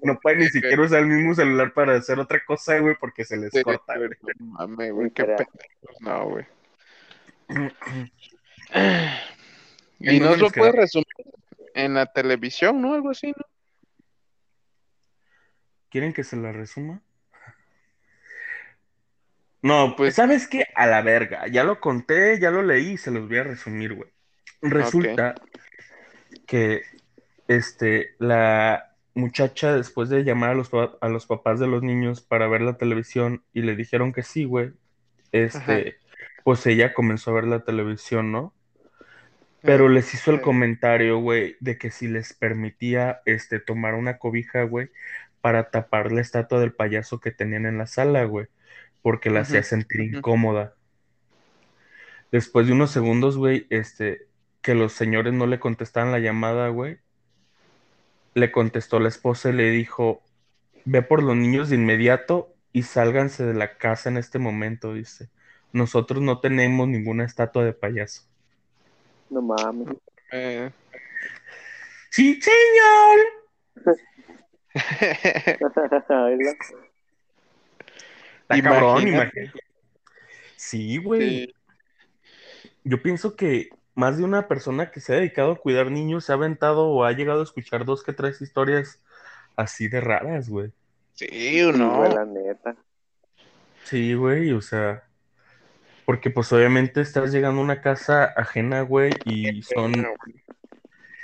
No 0.03 0.19
pueden 0.21 0.41
ni 0.41 0.47
siquiera 0.49 0.83
usar 0.83 1.01
el 1.01 1.07
mismo 1.07 1.35
celular 1.35 1.73
para 1.73 1.97
hacer 1.97 2.19
otra 2.19 2.43
cosa, 2.45 2.79
güey, 2.79 2.95
porque 3.01 3.25
se 3.25 3.37
les 3.37 3.51
corta, 3.63 3.97
güey. 3.97 4.11
no 4.39 4.47
mames, 4.47 4.93
güey, 4.93 5.11
qué 5.11 5.25
pendejos. 5.25 6.01
No, 6.01 6.29
güey. 6.31 6.45
¿En 7.49 7.71
Y 10.17 10.21
no 10.21 10.31
lo 10.37 10.51
puedes 10.51 10.53
quedamos? 10.53 10.75
resumir. 10.77 11.07
en 11.75 11.95
la 11.95 12.07
televisión, 12.07 12.81
¿no? 12.83 12.95
Algo 12.95 13.11
así, 13.11 13.29
¿no? 13.29 13.45
¿Quieren 15.95 16.13
que 16.13 16.25
se 16.25 16.35
la 16.35 16.51
resuma? 16.51 17.01
No, 19.63 19.95
pues, 19.97 20.17
¿sabes 20.17 20.49
qué? 20.49 20.67
A 20.75 20.89
la 20.89 21.03
verga. 21.03 21.47
Ya 21.47 21.63
lo 21.63 21.79
conté, 21.79 22.41
ya 22.41 22.51
lo 22.51 22.65
leí 22.65 22.95
y 22.95 22.97
se 22.97 23.13
los 23.13 23.29
voy 23.29 23.39
a 23.39 23.45
resumir, 23.45 23.95
güey. 23.95 24.11
Resulta 24.61 25.37
que 26.49 26.83
este, 27.47 28.17
la 28.19 28.97
muchacha, 29.15 29.77
después 29.77 30.09
de 30.09 30.25
llamar 30.25 30.51
a 30.51 30.55
los, 30.55 30.69
a 30.75 31.09
los 31.09 31.27
papás 31.27 31.61
de 31.61 31.69
los 31.69 31.85
niños 31.85 32.21
para 32.23 32.49
ver 32.49 32.63
la 32.63 32.77
televisión 32.77 33.45
y 33.53 33.63
le 33.63 33.77
dijeron 33.77 34.13
que 34.13 34.25
sí, 34.25 34.43
güey, 34.47 34.73
este, 35.31 35.99
pues 36.43 36.67
ella 36.67 36.93
comenzó 36.93 37.31
a 37.31 37.35
ver 37.35 37.45
la 37.45 37.61
televisión, 37.61 38.33
¿no? 38.33 38.53
Pero 39.65 39.89
les 39.89 40.13
hizo 40.13 40.31
el 40.31 40.43
comentario, 40.43 41.21
güey, 41.21 41.57
de 41.61 41.79
que 41.79 41.91
si 41.91 42.07
les 42.07 42.35
permitía, 42.35 43.23
este, 43.25 43.61
tomar 43.61 43.95
una 43.95 44.19
cobija, 44.19 44.65
güey, 44.65 44.91
para 45.45 45.69
tapar 45.69 46.11
la 46.11 46.23
estatua 46.23 46.59
del 46.59 46.73
payaso 46.73 47.21
que 47.21 47.31
tenían 47.31 47.67
en 47.67 47.77
la 47.77 47.87
sala, 47.87 48.25
güey 48.25 48.49
porque 49.05 49.29
la 49.29 49.41
hacía 49.41 49.63
sentir 49.63 50.01
incómoda. 50.01 50.73
Después 52.33 52.67
de 52.67 52.73
unos 52.73 52.91
segundos, 52.91 53.37
güey, 53.37 53.67
este, 53.69 54.29
que 54.63 54.75
los 54.75 54.95
señores 54.95 55.35
no 55.35 55.47
le 55.47 55.61
contestaban 55.61 56.11
la 56.11 56.21
llamada, 56.21 56.71
güey, 56.71 57.01
le 58.33 58.51
contestó 58.51 59.01
la 59.01 59.11
esposa 59.11 59.51
y 59.51 59.53
le 59.53 59.69
dijo, 59.69 60.23
ve 60.87 61.03
por 61.03 61.23
los 61.23 61.37
niños 61.37 61.69
de 61.69 61.77
inmediato 61.77 62.55
y 62.73 62.85
sálganse 62.85 63.45
de 63.45 63.53
la 63.53 63.77
casa 63.77 64.09
en 64.09 64.17
este 64.17 64.39
momento, 64.39 64.95
dice. 64.95 65.29
Nosotros 65.75 66.23
no 66.23 66.41
tenemos 66.41 66.89
ninguna 66.89 67.27
estatua 67.27 67.63
de 67.63 67.75
payaso. 67.75 68.23
No 69.29 69.43
mames. 69.43 69.99
Eh. 70.33 70.71
Sí, 72.09 72.41
señor. 72.41 73.99
Está 78.43 78.63
cabrón, 78.63 79.09
imagínate. 79.09 79.53
Sí, 80.57 80.99
güey. 80.99 81.55
Yo 82.83 83.01
pienso 83.03 83.37
que 83.37 83.71
más 83.95 84.19
de 84.19 84.25
una 84.25 84.49
persona 84.49 84.91
que 84.91 85.01
se 85.01 85.13
ha 85.13 85.17
dedicado 85.17 85.53
a 85.53 85.57
cuidar 85.57 85.91
niños 85.91 86.25
se 86.25 86.33
ha 86.33 86.35
aventado 86.35 86.89
o 86.89 87.05
ha 87.05 87.13
llegado 87.13 87.41
a 87.41 87.45
escuchar 87.45 87.85
dos 87.85 88.03
que 88.03 88.13
tres 88.13 88.43
historias 88.43 89.03
así 89.57 89.89
de 89.89 90.01
raras, 90.01 90.49
güey. 90.49 90.73
Sí, 91.13 91.63
o 91.63 91.73
no. 91.73 92.07
la 92.09 92.25
neta. 92.25 92.77
Sí, 93.85 94.15
güey, 94.15 94.53
o 94.53 94.61
sea, 94.61 95.05
porque 96.05 96.31
pues 96.31 96.53
obviamente 96.53 97.01
estás 97.01 97.33
llegando 97.33 97.61
a 97.61 97.65
una 97.65 97.81
casa 97.81 98.25
ajena, 98.25 98.83
güey, 98.83 99.13
y 99.25 99.63
son 99.63 99.93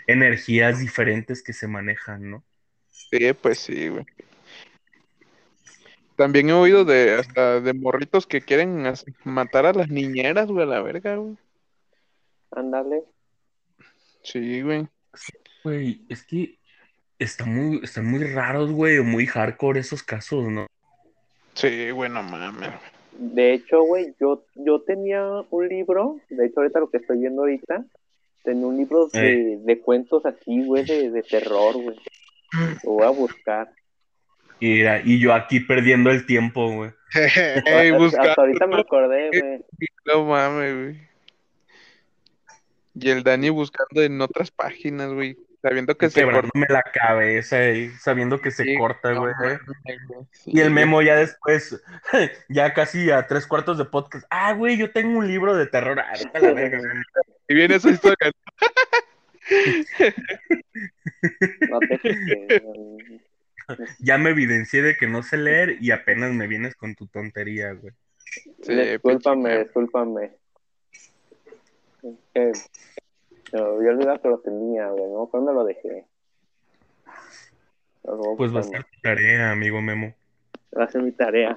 energías 0.07 0.79
diferentes 0.79 1.43
que 1.43 1.53
se 1.53 1.67
manejan, 1.67 2.31
¿no? 2.31 2.45
Sí, 3.11 3.33
pues 3.33 3.59
sí, 3.59 3.89
güey. 3.89 4.05
También 6.17 6.51
he 6.51 6.53
oído 6.53 6.85
de 6.85 7.15
hasta 7.15 7.61
de 7.61 7.73
morritos 7.73 8.27
que 8.27 8.43
quieren 8.43 8.85
matar 9.25 9.65
a 9.65 9.73
las 9.73 9.89
niñeras, 9.89 10.49
güey, 10.49 10.65
a 10.65 10.67
la 10.67 10.83
verga, 10.83 11.17
güey. 11.17 11.37
Ándale. 12.51 13.05
Sí, 14.23 14.61
güey. 14.61 14.87
Güey, 15.65 16.03
es 16.09 16.23
que 16.25 16.59
está 17.19 17.47
muy, 17.47 17.81
están 17.83 18.07
muy 18.07 18.25
raros, 18.25 18.71
güey, 18.71 18.99
o 18.99 19.05
muy 19.05 19.27
hardcore 19.27 19.81
esos 19.81 20.03
casos, 20.03 20.47
¿no? 20.49 20.67
Sí, 21.55 21.91
güey, 21.91 22.11
no 22.11 22.23
mames. 22.23 22.71
De 23.13 23.55
hecho, 23.55 23.83
güey, 23.83 24.15
yo, 24.21 24.45
yo 24.55 24.83
tenía 24.83 25.25
un 25.51 25.69
libro, 25.69 26.21
de 26.29 26.47
hecho 26.47 26.61
ahorita 26.61 26.81
lo 26.81 26.91
que 26.91 26.99
estoy 26.99 27.19
viendo 27.19 27.43
ahorita, 27.43 27.85
tenía 28.45 28.67
un 28.67 28.77
libro 28.77 29.09
de, 29.09 29.59
de 29.63 29.81
cuentos 29.81 30.25
así, 30.25 30.65
güey, 30.65 30.85
de, 30.85 31.11
de 31.11 31.23
terror, 31.23 31.75
güey. 31.75 31.97
Lo 32.85 32.93
voy 32.93 33.07
a 33.07 33.11
buscar. 33.11 33.73
Y, 34.61 34.87
y 34.87 35.19
yo 35.19 35.33
aquí 35.33 35.61
perdiendo 35.61 36.11
el 36.11 36.27
tiempo, 36.27 36.71
güey. 36.71 36.91
Hasta 37.15 38.35
ahorita 38.37 38.67
me 38.67 38.81
acordé, 38.81 39.31
güey. 39.31 39.65
No 40.05 40.25
mames, 40.25 40.75
güey. 40.75 41.11
Y 42.95 43.11
el 43.11 43.23
Dani 43.23 43.51
buscando 43.51 44.03
en 44.03 44.21
otras 44.21 44.51
páginas, 44.51 45.13
güey. 45.13 45.37
Sabiendo 45.63 45.97
que 45.97 46.09
se 46.09 46.25
corta. 46.25 46.49
la 46.69 46.83
cabeza 46.83 47.69
y 47.69 47.91
sabiendo 47.91 48.41
que 48.41 48.51
se 48.51 48.77
corta, 48.79 49.13
güey. 49.13 49.35
y 50.47 50.61
el 50.61 50.71
memo 50.71 51.03
ya 51.03 51.17
después, 51.17 51.83
ya 52.49 52.73
casi 52.73 53.11
a 53.11 53.27
tres 53.27 53.47
cuartos 53.47 53.77
de 53.77 53.85
podcast. 53.85 54.27
Ah, 54.31 54.55
güey, 54.55 54.79
yo 54.79 54.91
tengo 54.91 55.19
un 55.19 55.29
libro 55.29 55.55
de 55.55 55.67
terror. 55.67 56.01
Ah, 56.01 56.13
la 56.41 56.53
verga, 56.55 56.81
y 57.49 57.55
viene 57.55 57.75
esa 57.75 57.91
historia. 57.91 58.17
no 61.71 61.81
te 61.81 61.99
ya 64.01 64.19
me 64.19 64.31
evidencié 64.31 64.83
de 64.83 64.97
que 64.97 65.07
no 65.07 65.23
sé 65.23 65.37
leer 65.37 65.77
y 65.81 65.91
apenas 65.91 66.33
me 66.33 66.47
vienes 66.47 66.75
con 66.75 66.95
tu 66.95 67.07
tontería, 67.07 67.73
güey. 67.73 67.93
Sí, 68.63 68.75
discúlpame, 68.75 69.65
discúlpame. 69.65 70.33
Eh, 72.35 72.53
me 73.53 73.61
había 73.61 73.91
olvidado 73.91 74.23
que 74.23 74.29
lo 74.29 74.39
tenía, 74.39 74.89
güey, 74.89 75.11
¿no? 75.11 75.27
¿Cuándo 75.27 75.53
lo 75.53 75.65
dejé? 75.65 76.07
pues 78.37 78.55
va 78.55 78.61
a 78.61 78.65
ser 78.65 78.85
tu 78.85 79.01
tarea, 79.03 79.51
amigo 79.53 79.81
Memo. 79.83 80.15
Va 80.77 80.85
a 80.85 80.89
ser 80.89 81.03
mi 81.03 81.13
tarea. 81.13 81.55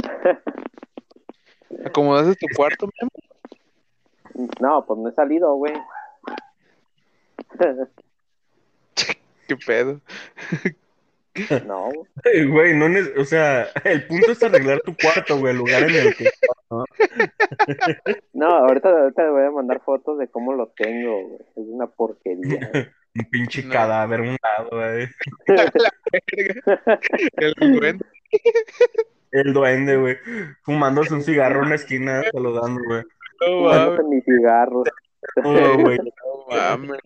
¿Acomodaste 1.86 2.36
tu 2.36 2.48
cuarto, 2.56 2.88
Memo? 3.00 4.50
No, 4.60 4.86
pues 4.86 5.00
no 5.00 5.10
he 5.10 5.14
salido, 5.14 5.54
güey. 5.56 5.74
¿Qué 9.48 9.56
pedo? 9.66 10.02
No. 11.66 11.90
Güey, 12.52 12.76
no, 12.76 12.86
o 13.20 13.26
sea, 13.26 13.68
el 13.84 14.06
punto 14.08 14.32
es 14.32 14.44
arreglar 14.44 14.82
tu 14.82 14.96
cuarto, 14.96 15.38
güey, 15.40 15.52
el 15.52 15.60
lugar 15.60 15.84
en 15.84 15.96
el 15.96 16.16
que 16.16 16.30
¿no? 16.70 16.86
no, 18.34 18.48
ahorita, 18.48 18.90
ahorita 18.90 19.24
le 19.24 19.30
voy 19.32 19.44
a 19.44 19.52
mandar 19.52 19.82
fotos 19.84 20.20
de 20.20 20.28
cómo 20.28 20.54
lo 20.54 20.68
tengo, 20.68 21.28
güey. 21.28 21.42
Es 21.42 21.66
una 21.68 21.88
porquería. 21.88 22.72
un 23.16 23.26
pinche 23.30 23.68
cadáver 23.68 24.22
un 24.22 24.38
lado, 24.42 24.70
güey. 24.72 25.08
el 27.38 27.54
duende. 27.58 28.06
El 29.32 29.54
duende, 29.54 29.98
güey. 29.98 30.18
Fumándose 30.62 31.14
un 31.14 31.24
cigarro 31.24 31.62
en 31.62 31.66
una 31.66 31.76
esquina, 31.76 32.22
saludando, 32.32 32.82
güey. 32.86 33.04
No 33.42 33.62
mames. 33.62 34.06
mi 34.06 34.22
cigarro. 34.22 34.84
No, 35.44 35.78
güey. 35.80 35.98
No 35.98 36.46
mames 36.50 37.00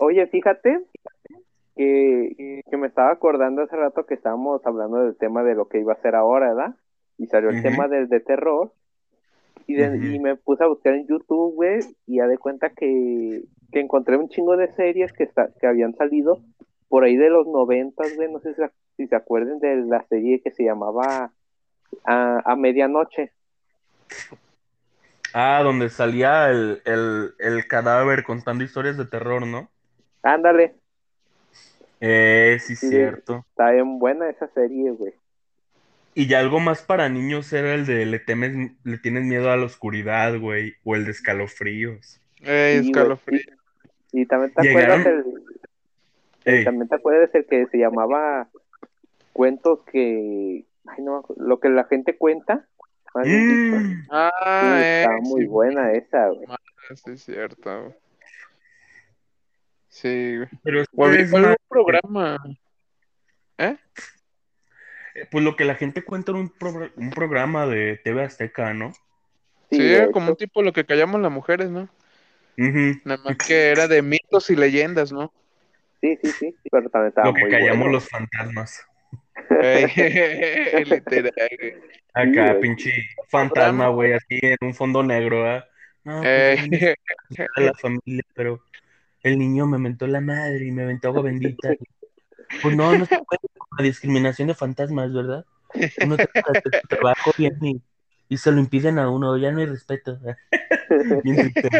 oye, 0.00 0.26
fíjate 0.26 0.80
que, 1.76 2.62
me 2.76 2.86
estaba 2.86 3.12
acordando 3.12 3.62
hace 3.62 3.76
rato 3.76 4.06
que 4.06 4.14
estábamos 4.14 4.64
hablando 4.66 5.04
del 5.04 5.16
tema 5.16 5.42
de 5.42 5.54
lo 5.54 5.68
que 5.68 5.80
iba 5.80 5.92
a 5.92 5.96
hacer 5.96 6.14
ahora, 6.14 6.54
¿verdad? 6.54 6.74
Y 7.18 7.26
salió 7.26 7.50
el 7.50 7.62
tema 7.62 7.88
del 7.88 8.08
de 8.08 8.20
terror. 8.20 8.72
Y, 9.66 9.80
y, 9.80 10.18
me 10.18 10.36
puse 10.36 10.64
a 10.64 10.66
buscar 10.66 10.94
en 10.94 11.06
YouTube, 11.06 11.54
güey, 11.54 11.80
y 12.06 12.16
ya 12.16 12.26
de 12.26 12.38
cuenta 12.38 12.70
que, 12.70 13.44
encontré 13.72 14.16
un 14.16 14.28
chingo 14.28 14.56
de 14.56 14.72
series 14.72 15.12
que, 15.12 15.28
que 15.60 15.66
habían 15.66 15.94
salido 15.94 16.42
por 16.88 17.04
ahí 17.04 17.16
de 17.16 17.30
los 17.30 17.46
noventas, 17.46 18.14
güey, 18.16 18.30
no 18.30 18.38
sé 18.40 18.54
si, 18.96 19.06
se 19.06 19.16
acuerdan 19.16 19.60
de 19.60 19.76
la 19.76 20.02
serie 20.08 20.42
que 20.42 20.50
se 20.50 20.64
llamaba 20.64 21.32
a, 22.04 22.52
a 22.52 22.56
Medianoche. 22.56 23.32
Ah, 25.34 25.62
donde 25.62 25.88
salía 25.88 26.50
el, 26.50 27.64
cadáver 27.68 28.24
contando 28.24 28.64
historias 28.64 28.96
de 28.96 29.06
terror, 29.06 29.46
¿no? 29.46 29.70
Ándale. 30.22 30.74
Eh, 32.00 32.58
sí, 32.60 32.76
cierto. 32.76 33.46
Está 33.50 33.70
bien 33.70 33.98
buena 33.98 34.28
esa 34.28 34.48
serie, 34.48 34.90
güey. 34.90 35.14
Y 36.14 36.26
ya 36.26 36.40
algo 36.40 36.60
más 36.60 36.82
para 36.82 37.08
niños 37.08 37.52
era 37.52 37.74
el 37.74 37.86
de 37.86 38.04
le 38.04 38.18
temes, 38.18 38.72
le 38.84 38.98
tienes 38.98 39.24
miedo 39.24 39.50
a 39.50 39.56
la 39.56 39.64
oscuridad, 39.64 40.38
güey, 40.38 40.74
o 40.84 40.94
el 40.94 41.06
de 41.06 41.12
escalofríos. 41.12 42.20
Eh, 42.42 42.82
escalofríos. 42.84 43.46
Y, 44.12 44.26
también 44.26 44.52
te 44.52 44.68
acuerdas 44.68 45.06
el, 45.06 46.64
también 46.64 46.88
te 46.88 46.96
acuerdas 46.96 47.34
el 47.34 47.46
que 47.46 47.66
se 47.68 47.78
llamaba 47.78 48.48
cuentos 49.32 49.80
que 49.90 50.66
ay 50.86 51.02
no, 51.02 51.24
lo 51.36 51.60
que 51.60 51.70
la 51.70 51.84
gente 51.84 52.18
cuenta 52.18 52.66
Mm. 53.14 54.06
Ah, 54.10 54.80
está 54.82 55.16
muy 55.20 55.46
buena 55.46 55.92
esa, 55.92 56.28
güey. 56.28 56.46
Ah, 56.48 56.56
sí, 56.94 57.10
es 57.12 57.24
cierto. 57.24 57.94
Sí, 59.88 60.38
Pero 60.62 60.80
es 60.80 60.88
un 60.92 61.56
programa. 61.68 62.42
¿Eh? 63.58 63.76
¿Eh? 65.14 65.26
Pues 65.30 65.44
lo 65.44 65.54
que 65.54 65.66
la 65.66 65.74
gente 65.74 66.02
cuenta 66.02 66.32
en 66.32 66.38
un, 66.38 66.54
un 66.96 67.10
programa 67.10 67.66
de 67.66 68.00
TV 68.02 68.24
Azteca, 68.24 68.72
¿no? 68.72 68.92
Sí, 69.70 69.94
como 70.12 70.30
un 70.30 70.36
tipo 70.36 70.62
lo 70.62 70.72
que 70.72 70.84
callamos 70.84 71.20
las 71.20 71.30
mujeres, 71.30 71.70
¿no? 71.70 71.88
Nada 72.56 73.22
más 73.24 73.36
que 73.36 73.70
era 73.70 73.88
de 73.88 74.02
mitos 74.02 74.50
y 74.50 74.56
leyendas, 74.56 75.12
¿no? 75.12 75.32
Sí, 76.00 76.18
sí, 76.22 76.30
sí, 76.32 76.56
pero 76.70 76.88
también 76.90 77.08
estaba 77.08 77.28
Lo 77.28 77.34
que 77.34 77.48
callamos 77.48 77.90
los 77.90 78.08
fantasmas. 78.08 78.86
Literal. 80.86 81.32
Acá, 82.14 82.58
pinche 82.60 82.92
fantasma, 83.28 83.88
güey, 83.88 84.12
así 84.12 84.38
en 84.42 84.56
un 84.60 84.74
fondo 84.74 85.02
negro, 85.02 85.46
¿eh? 85.50 85.64
No, 86.04 86.20
pues 86.20 86.58
Eh, 86.72 86.94
a 87.56 87.60
la 87.60 87.74
familia, 87.74 88.22
pero 88.34 88.60
el 89.22 89.38
niño 89.38 89.66
me 89.66 89.78
mentó 89.78 90.06
la 90.06 90.20
madre 90.20 90.66
y 90.66 90.72
me 90.72 90.82
aventó 90.82 91.08
agua 91.08 91.22
bendita. 91.22 91.74
Pues 92.62 92.76
no, 92.76 92.96
no 92.96 93.06
se 93.06 93.16
puede 93.16 93.40
con 93.56 93.68
la 93.78 93.84
discriminación 93.84 94.48
de 94.48 94.54
fantasmas, 94.54 95.12
¿verdad? 95.12 95.44
Uno 96.04 96.16
trata 96.16 96.52
de 96.52 96.58
hacer 96.58 96.72
su 96.82 96.88
trabajo 96.88 97.32
bien 97.38 97.56
y, 97.62 97.82
y 98.28 98.36
se 98.36 98.52
lo 98.52 98.58
impiden 98.58 98.98
a 98.98 99.08
uno, 99.10 99.36
ya 99.38 99.50
no 99.52 99.60
hay 99.60 99.66
respeto. 99.66 100.18
Bien 101.24 101.36
triste. 101.36 101.70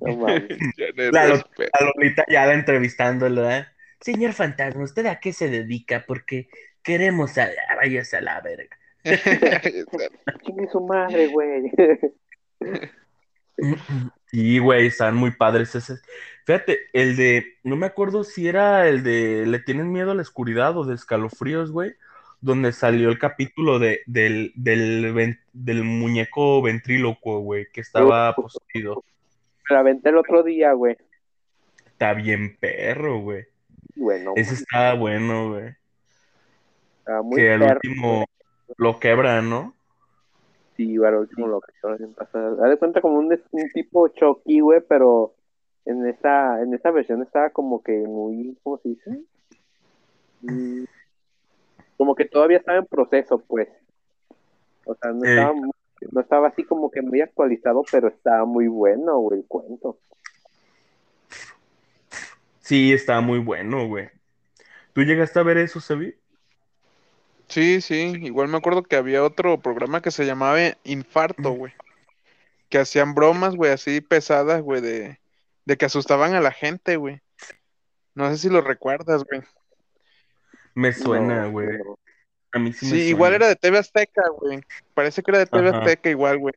No 0.00 0.16
mames. 0.16 0.48
ya 0.76 0.86
no 0.96 1.02
hay 1.02 1.10
La, 1.12 1.26
Lo- 1.28 1.34
respeto. 1.34 1.70
la 1.78 1.86
Lolita 1.86 2.24
ya 2.28 2.46
la 2.46 2.54
entrevistándolo, 2.54 3.48
¿eh? 3.50 3.66
Señor 4.00 4.32
fantasma, 4.32 4.84
¿usted 4.84 5.06
a 5.06 5.20
qué 5.20 5.32
se 5.32 5.48
dedica? 5.48 6.04
Porque 6.06 6.48
queremos 6.82 7.36
a 7.38 7.48
váyase 7.76 8.16
a 8.16 8.20
la 8.20 8.40
verga. 8.40 8.76
Chingue 10.44 10.68
su 10.70 10.80
madre, 10.80 11.28
güey. 11.28 11.72
Sí, 14.30 14.58
güey, 14.58 14.86
están 14.86 15.16
muy 15.16 15.32
padres 15.32 15.74
ese. 15.74 15.96
Fíjate, 16.44 16.78
el 16.92 17.16
de, 17.16 17.56
no 17.64 17.76
me 17.76 17.86
acuerdo 17.86 18.24
si 18.24 18.46
era 18.46 18.86
el 18.86 19.02
de 19.02 19.46
Le 19.46 19.58
tienen 19.58 19.90
miedo 19.90 20.12
a 20.12 20.14
la 20.14 20.22
oscuridad 20.22 20.76
o 20.76 20.84
de 20.84 20.94
escalofríos, 20.94 21.72
güey, 21.72 21.94
donde 22.40 22.72
salió 22.72 23.08
el 23.08 23.18
capítulo 23.18 23.78
de, 23.78 24.00
del, 24.06 24.52
del 24.54 25.84
muñeco 25.84 26.62
ventrílocuo, 26.62 27.40
güey, 27.40 27.66
que 27.72 27.80
estaba 27.80 28.34
poseído. 28.34 29.02
Me 29.68 29.74
la 29.74 29.80
aventé 29.80 30.10
el 30.10 30.18
otro 30.18 30.42
día, 30.42 30.72
güey. 30.72 30.96
Está 31.86 32.14
bien 32.14 32.56
perro, 32.58 33.20
güey. 33.20 33.46
Bueno, 33.98 34.32
Ese 34.36 34.54
está 34.54 34.94
bueno, 34.94 35.50
güey. 35.50 35.74
estaba 37.00 37.22
muy 37.22 37.36
Que 37.36 37.52
al 37.52 37.62
último 37.62 38.24
lo 38.76 39.00
quebra, 39.00 39.42
¿no? 39.42 39.74
Sí, 40.76 40.96
al 41.04 41.16
último 41.16 41.48
lo 41.48 41.60
que 41.60 41.72
hicieron 41.76 42.14
pasar. 42.14 42.52
Haz 42.62 42.70
de 42.70 42.76
cuenta 42.76 43.00
como 43.00 43.18
un, 43.18 43.26
un 43.50 43.70
tipo 43.72 44.06
Chucky, 44.08 44.60
güey, 44.60 44.80
pero 44.88 45.34
en 45.84 46.06
esta, 46.06 46.62
en 46.62 46.72
esta 46.74 46.92
versión 46.92 47.22
estaba 47.22 47.50
como 47.50 47.82
que 47.82 47.92
muy, 48.06 48.56
¿cómo 48.62 48.78
se 48.78 48.90
dice? 48.90 49.20
Mm, 50.42 50.84
Como 51.96 52.14
que 52.14 52.26
todavía 52.26 52.58
estaba 52.58 52.78
en 52.78 52.86
proceso, 52.86 53.38
pues. 53.38 53.68
O 54.84 54.94
sea, 54.94 55.10
no 55.10 55.24
Ey. 55.24 55.30
estaba, 55.32 55.54
no 56.12 56.20
estaba 56.20 56.48
así 56.48 56.62
como 56.62 56.90
que 56.90 57.02
muy 57.02 57.20
actualizado, 57.20 57.82
pero 57.90 58.06
estaba 58.08 58.44
muy 58.44 58.68
bueno, 58.68 59.18
güey, 59.18 59.40
el 59.40 59.46
cuento. 59.46 59.98
Sí, 62.68 62.92
está 62.92 63.22
muy 63.22 63.38
bueno, 63.38 63.86
güey. 63.86 64.10
¿Tú 64.92 65.02
llegaste 65.02 65.38
a 65.40 65.42
ver 65.42 65.56
eso, 65.56 65.80
Sebi? 65.80 66.14
Sí, 67.48 67.80
sí, 67.80 68.12
igual 68.22 68.48
me 68.48 68.58
acuerdo 68.58 68.82
que 68.82 68.96
había 68.96 69.24
otro 69.24 69.58
programa 69.58 70.02
que 70.02 70.10
se 70.10 70.26
llamaba 70.26 70.58
Infarto, 70.84 71.52
güey. 71.52 71.72
Que 72.68 72.76
hacían 72.78 73.14
bromas, 73.14 73.56
güey, 73.56 73.72
así 73.72 74.02
pesadas, 74.02 74.60
güey, 74.60 74.82
de, 74.82 75.18
de 75.64 75.76
que 75.78 75.86
asustaban 75.86 76.34
a 76.34 76.42
la 76.42 76.52
gente, 76.52 76.96
güey. 76.96 77.22
No 78.14 78.28
sé 78.30 78.36
si 78.36 78.50
lo 78.50 78.60
recuerdas, 78.60 79.24
güey. 79.24 79.40
Me 80.74 80.92
suena, 80.92 81.46
güey. 81.46 81.68
no. 81.68 81.98
A 82.52 82.58
mí 82.58 82.74
sí, 82.74 82.86
Sí, 82.86 82.94
me 82.94 83.00
igual 83.06 83.30
suena. 83.32 83.46
era 83.46 83.48
de 83.48 83.56
TV 83.56 83.78
Azteca, 83.78 84.22
güey. 84.40 84.60
Parece 84.94 85.22
que 85.22 85.30
era 85.30 85.38
de 85.38 85.46
TV 85.46 85.68
Ajá. 85.70 85.78
Azteca 85.78 86.10
igual, 86.10 86.38
güey. 86.38 86.54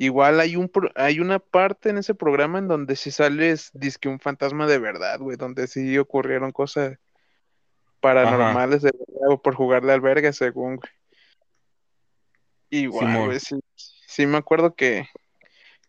Igual 0.00 0.38
hay 0.38 0.54
un 0.54 0.68
pro- 0.68 0.92
hay 0.94 1.18
una 1.18 1.40
parte 1.40 1.90
en 1.90 1.98
ese 1.98 2.14
programa 2.14 2.60
en 2.60 2.68
donde 2.68 2.94
si 2.94 3.10
sales 3.10 3.70
disque 3.74 4.08
un 4.08 4.20
fantasma 4.20 4.68
de 4.68 4.78
verdad, 4.78 5.18
güey, 5.18 5.36
donde 5.36 5.66
sí 5.66 5.98
ocurrieron 5.98 6.52
cosas 6.52 6.96
paranormales 8.00 8.82
de 8.82 8.92
verdad, 8.92 9.28
o 9.30 9.42
por 9.42 9.56
jugarle 9.56 9.92
al 9.92 10.00
verga, 10.00 10.32
según, 10.32 10.76
güey. 10.76 10.92
Igual, 12.70 13.06
Simón. 13.08 13.26
güey, 13.26 13.40
sí, 13.40 13.58
sí 14.06 14.26
me 14.26 14.36
acuerdo 14.36 14.76
que, 14.76 15.08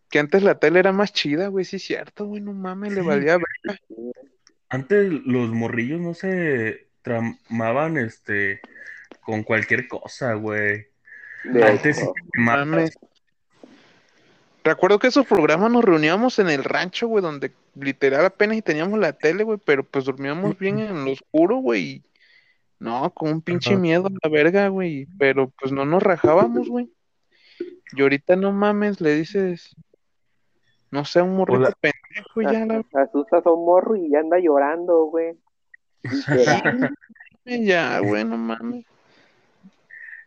que 0.08 0.18
antes 0.18 0.42
la 0.42 0.58
tele 0.58 0.80
era 0.80 0.90
más 0.90 1.12
chida, 1.12 1.46
güey, 1.46 1.64
sí 1.64 1.76
es 1.76 1.84
cierto, 1.84 2.24
güey, 2.24 2.42
no 2.42 2.52
mames, 2.52 2.92
le 2.92 3.02
Sí. 3.02 3.06
valía 3.06 3.38
verga. 3.38 3.80
Antes 4.70 5.12
los 5.24 5.50
morrillos 5.50 6.00
no 6.00 6.14
se 6.14 6.88
tramaban 7.02 7.96
este 7.96 8.60
con 9.20 9.44
cualquier 9.44 9.86
cosa, 9.86 10.34
güey. 10.34 10.88
Antes 11.62 11.98
sí 11.98 12.06
te. 12.06 12.40
Mames. 12.40 12.90
Recuerdo 14.62 14.98
que 14.98 15.06
esos 15.06 15.26
programas 15.26 15.70
nos 15.70 15.84
reuníamos 15.84 16.38
en 16.38 16.50
el 16.50 16.64
rancho, 16.64 17.08
güey, 17.08 17.22
donde 17.22 17.52
literal 17.74 18.24
apenas 18.26 18.58
y 18.58 18.62
teníamos 18.62 18.98
la 18.98 19.12
tele, 19.14 19.42
güey, 19.44 19.58
pero 19.64 19.84
pues 19.84 20.04
dormíamos 20.04 20.58
bien 20.58 20.78
en 20.78 21.04
lo 21.04 21.12
oscuro, 21.12 21.56
güey. 21.56 21.82
y 21.82 22.02
No, 22.78 23.10
con 23.14 23.30
un 23.30 23.40
pinche 23.40 23.72
Ajá. 23.72 23.80
miedo 23.80 24.06
a 24.06 24.10
la 24.10 24.30
verga, 24.30 24.68
güey, 24.68 25.06
pero 25.18 25.50
pues 25.58 25.72
no 25.72 25.84
nos 25.86 26.02
rajábamos, 26.02 26.68
güey. 26.68 26.90
Y 27.92 28.02
ahorita 28.02 28.36
no 28.36 28.52
mames, 28.52 29.00
le 29.00 29.14
dices, 29.14 29.74
no 30.90 31.04
sé, 31.04 31.22
un 31.22 31.36
morrito 31.36 31.60
Hola. 31.60 31.72
pendejo 31.80 32.42
y 32.42 32.44
ya 32.44 32.66
la 32.66 32.84
asustas 33.02 33.46
a 33.46 33.50
un 33.50 33.64
morro 33.64 33.96
y 33.96 34.10
ya 34.10 34.20
anda 34.20 34.38
llorando, 34.38 35.04
güey. 35.06 35.36
Ya, 37.46 37.98
güey, 38.00 38.22
no 38.24 38.36
mames. 38.36 38.84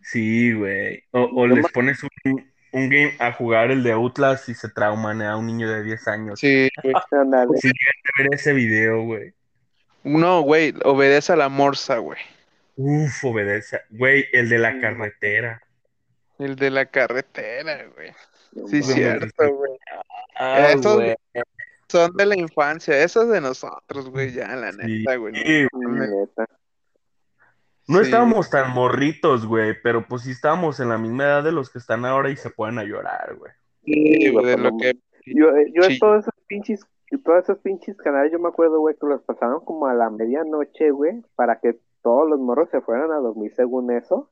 Sí, 0.01 0.51
güey. 0.51 1.03
O, 1.11 1.21
o 1.21 1.47
No 1.47 1.55
les 1.55 1.71
pones 1.71 2.03
un, 2.03 2.52
un 2.73 2.89
game 2.89 3.15
a 3.19 3.31
jugar 3.31 3.71
el 3.71 3.83
de 3.83 3.91
Outlast 3.93 4.49
y 4.49 4.53
se 4.55 4.67
trauman 4.69 5.21
a 5.21 5.37
un 5.37 5.45
niño 5.47 5.69
de 5.69 5.83
10 5.83 6.07
años. 6.07 6.39
Sí, 6.39 6.69
güey. 6.83 6.93
Sí, 7.61 7.71
ver 8.17 8.27
ese 8.33 8.53
video, 8.53 9.03
güey. 9.03 9.33
No, 10.03 10.41
güey, 10.41 10.73
obedece 10.83 11.33
a 11.33 11.35
la 11.37 11.49
morsa, 11.49 11.97
güey. 11.99 12.19
Uf, 12.75 13.23
obedece. 13.23 13.81
Güey, 13.91 14.25
el 14.33 14.49
de 14.49 14.57
la 14.57 14.79
carretera. 14.81 15.61
El 16.39 16.55
de 16.55 16.71
la 16.71 16.85
carretera, 16.87 17.85
güey. 17.95 18.11
No 18.53 18.67
Sí, 18.67 18.81
mames. 18.81 18.93
cierto, 18.95 19.53
güey. 19.55 19.71
Ah, 20.35 20.67
Esos- 20.71 20.95
güey. 20.95 21.15
Son 21.87 22.11
de 22.17 22.25
la 22.25 22.35
infancia, 22.35 22.97
esos 23.03 23.29
de 23.29 23.39
nosotros, 23.39 24.09
güey, 24.09 24.31
ya, 24.33 24.47
la 24.55 24.71
Sí, 24.71 24.77
neta, 24.81 25.15
güey. 25.17 25.35
sí, 25.35 25.67
Neta. 25.73 26.47
No 27.87 27.99
Sí. 27.99 28.05
estábamos 28.05 28.49
tan 28.49 28.71
morritos, 28.71 29.45
güey, 29.45 29.73
pero 29.81 30.05
pues 30.07 30.21
sí 30.23 30.31
estábamos 30.31 30.79
en 30.79 30.89
la 30.89 30.97
misma 30.97 31.23
edad 31.25 31.43
de 31.43 31.51
los 31.51 31.69
que 31.69 31.79
están 31.79 32.05
ahora 32.05 32.29
y 32.29 32.35
se 32.37 32.49
pueden 32.49 32.79
a 32.79 32.83
llorar, 32.83 33.35
güey. 33.37 33.51
Sí, 33.83 34.29
güey, 34.31 34.45
de 34.45 34.57
lo 34.57 34.77
que 34.77 34.93
Yo, 35.25 35.49
eh, 35.55 35.71
yo 35.73 35.83
Sí. 35.83 35.99
todos 35.99 36.19
esos 36.23 36.33
pinches, 36.47 36.85
todos 37.23 37.43
esos 37.43 37.57
pinches 37.59 37.95
canales, 37.97 38.31
yo 38.31 38.39
me 38.39 38.49
acuerdo, 38.49 38.79
güey, 38.79 38.95
que 38.95 39.05
los 39.05 39.21
pasaron 39.23 39.63
como 39.63 39.87
a 39.87 39.93
la 39.93 40.09
medianoche, 40.09 40.91
güey, 40.91 41.21
para 41.35 41.59
que 41.59 41.77
todos 42.01 42.29
los 42.29 42.39
morros 42.39 42.69
se 42.71 42.81
fueran 42.81 43.11
a 43.11 43.17
dormir 43.17 43.53
según 43.55 43.91
eso. 43.91 44.29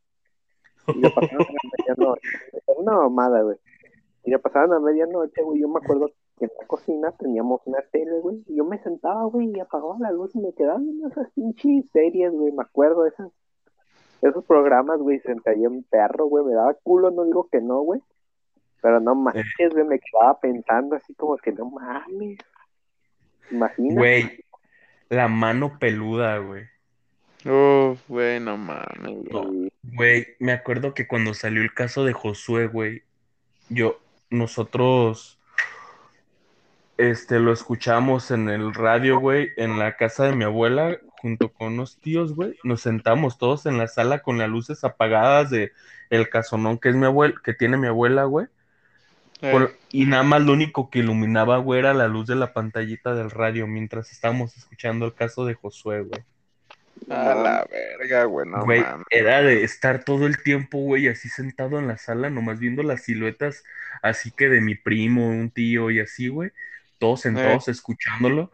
Y 0.87 0.99
lo 0.99 1.13
pasaron 1.13 1.41
a 1.41 1.51
la 1.51 1.95
medianoche. 1.95 2.21
Una 2.77 2.93
mamada, 2.93 3.41
güey. 3.43 3.57
Y 4.25 4.31
lo 4.31 4.41
pasaron 4.41 4.73
a 4.73 4.79
medianoche, 4.79 5.41
güey. 5.43 5.61
Yo 5.61 5.69
me 5.69 5.79
acuerdo 5.81 6.11
que 6.37 6.45
en 6.45 6.51
la 6.59 6.67
cocina 6.67 7.11
teníamos 7.17 7.61
una 7.65 7.79
tele, 7.91 8.19
güey. 8.19 8.43
Y 8.47 8.55
yo 8.57 8.65
me 8.65 8.79
sentaba, 8.79 9.23
güey, 9.25 9.51
y 9.55 9.59
apagaba 9.59 9.95
la 9.99 10.11
luz 10.11 10.35
y 10.35 10.39
me 10.39 10.53
quedaba 10.53 10.79
viendo 10.79 11.07
esas 11.07 11.31
pinches 11.33 11.85
series, 11.93 12.31
güey. 12.33 12.51
Me 12.51 12.63
acuerdo 12.63 13.03
de 13.03 13.09
esas, 13.11 13.31
esos 14.21 14.45
programas, 14.45 14.99
güey. 14.99 15.19
Senté 15.19 15.51
ahí 15.51 15.63
en 15.63 15.83
perro, 15.83 16.25
güey. 16.25 16.45
Me 16.45 16.53
daba 16.53 16.73
culo, 16.83 17.11
no 17.11 17.25
digo 17.25 17.47
que 17.51 17.61
no, 17.61 17.79
güey. 17.81 18.01
Pero 18.81 18.99
no 18.99 19.15
manches, 19.15 19.71
güey. 19.71 19.85
Me 19.85 19.99
quedaba 19.99 20.39
pensando 20.39 20.95
así 20.95 21.13
como 21.15 21.37
que 21.37 21.51
no 21.51 21.69
mames. 21.69 22.39
Imagina. 23.51 23.95
Güey, 23.95 24.45
la 25.09 25.27
mano 25.27 25.77
peluda, 25.79 26.37
güey. 26.37 26.65
Uf, 27.45 27.99
güey, 28.07 28.39
no 28.39 28.57
mames, 28.57 29.29
güey. 29.29 29.31
No, 29.31 29.69
güey, 29.83 30.27
me 30.39 30.51
acuerdo 30.51 30.93
que 30.93 31.07
cuando 31.07 31.33
salió 31.33 31.61
el 31.61 31.73
caso 31.73 32.05
de 32.05 32.13
Josué, 32.13 32.67
güey, 32.67 33.03
yo, 33.69 33.99
nosotros, 34.29 35.39
este, 36.97 37.39
lo 37.39 37.51
escuchamos 37.51 38.29
en 38.29 38.47
el 38.49 38.73
radio, 38.73 39.19
güey, 39.19 39.49
en 39.57 39.79
la 39.79 39.97
casa 39.97 40.25
de 40.25 40.35
mi 40.35 40.43
abuela, 40.43 40.97
junto 41.21 41.53
con 41.53 41.73
unos 41.73 41.99
tíos, 42.01 42.33
güey, 42.35 42.57
nos 42.63 42.81
sentamos 42.81 43.37
todos 43.37 43.65
en 43.67 43.77
la 43.77 43.87
sala 43.87 44.21
con 44.23 44.37
las 44.39 44.49
luces 44.49 44.83
apagadas 44.83 45.49
de 45.51 45.71
el 46.09 46.29
casonón 46.29 46.79
que 46.79 46.89
es 46.89 46.95
mi 46.95 47.05
abuela, 47.05 47.35
que 47.43 47.53
tiene 47.53 47.77
mi 47.77 47.87
abuela, 47.87 48.25
güey, 48.25 48.47
Eh, 49.41 49.67
y 49.91 50.05
nada 50.05 50.23
más 50.23 50.41
lo 50.43 50.53
único 50.53 50.89
que 50.89 50.99
iluminaba, 50.99 51.57
güey, 51.57 51.79
era 51.79 51.93
la 51.93 52.07
luz 52.07 52.27
de 52.27 52.35
la 52.35 52.53
pantallita 52.53 53.15
del 53.15 53.31
radio 53.31 53.67
mientras 53.67 54.11
estábamos 54.11 54.57
escuchando 54.57 55.05
el 55.05 55.15
caso 55.15 55.45
de 55.45 55.55
Josué, 55.55 56.01
güey. 56.03 56.25
a 57.09 57.35
la 57.35 57.65
verga, 57.69 58.23
güey, 58.25 58.47
no 58.49 58.65
Güey, 58.65 58.71
mames. 58.71 59.07
era 59.09 59.41
de 59.41 59.63
estar 59.63 60.03
todo 60.03 60.27
el 60.27 60.41
tiempo, 60.43 60.77
güey, 60.79 61.07
así 61.07 61.29
sentado 61.29 61.79
en 61.79 61.87
la 61.87 61.97
sala, 61.97 62.29
nomás 62.29 62.59
viendo 62.59 62.83
las 62.83 63.03
siluetas, 63.03 63.63
así 64.01 64.31
que 64.31 64.49
de 64.49 64.61
mi 64.61 64.75
primo, 64.75 65.29
un 65.29 65.51
tío 65.51 65.89
y 65.91 65.99
así, 65.99 66.27
güey, 66.27 66.51
todos 66.99 67.21
sentados 67.21 67.67
escuchándolo. 67.69 68.51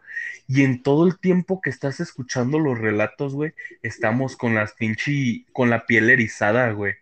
Y 0.48 0.64
en 0.64 0.82
todo 0.84 1.06
el 1.08 1.20
tiempo 1.20 1.62
que 1.62 1.70
estás 1.70 2.00
escuchando 2.00 2.60
los 2.60 2.78
relatos, 2.78 3.34
güey, 3.34 3.54
estamos 3.84 4.36
con 4.38 4.56
las 4.56 4.74
pinche, 4.74 5.46
con 5.54 5.70
la 5.70 5.86
piel 5.86 6.10
erizada, 6.10 6.72
güey. 6.72 6.96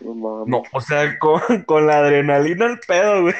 No 0.00 0.14
mames. 0.14 0.48
No, 0.48 0.62
o 0.72 0.80
sea, 0.80 1.18
con, 1.18 1.40
con 1.64 1.86
la 1.86 1.98
adrenalina 1.98 2.66
al 2.66 2.80
pedo, 2.80 3.22
güey. 3.22 3.34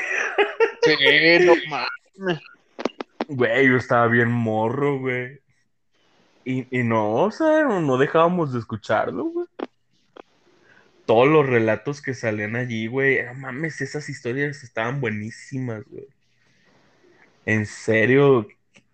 Sí, 0.83 0.95
no 1.47 1.55
mames. 1.69 2.41
Güey, 3.29 3.69
yo 3.69 3.77
estaba 3.77 4.07
bien 4.09 4.31
morro, 4.31 4.99
güey. 5.01 5.41
Y, 6.45 6.67
y 6.81 6.83
no, 6.85 7.15
o 7.15 7.31
sea, 7.31 7.63
no, 7.65 7.81
no 7.81 7.99
dejábamos 7.99 8.53
de 8.53 8.59
escucharlo, 8.61 9.25
güey. 9.27 9.47
todos 11.07 11.29
los 11.29 11.47
relatos 11.47 12.03
que 12.03 12.15
salían 12.15 12.57
allí, 12.57 12.87
güey, 12.87 13.25
no 13.25 13.35
mames, 13.35 13.81
esas 13.81 14.09
historias 14.09 14.63
estaban 14.63 15.01
buenísimas, 15.01 15.85
güey. 15.89 16.07
En 17.45 17.67
serio, 17.67 18.47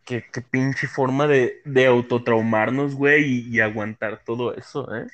qué, 0.08 0.24
qué 0.32 0.40
pinche 0.40 0.88
forma 0.88 1.26
de, 1.26 1.60
de 1.66 1.86
autotraumarnos, 1.86 2.94
güey, 2.94 3.24
y, 3.24 3.56
y 3.56 3.60
aguantar 3.60 4.22
todo 4.24 4.54
eso, 4.54 4.92
¿eh? 4.96 5.06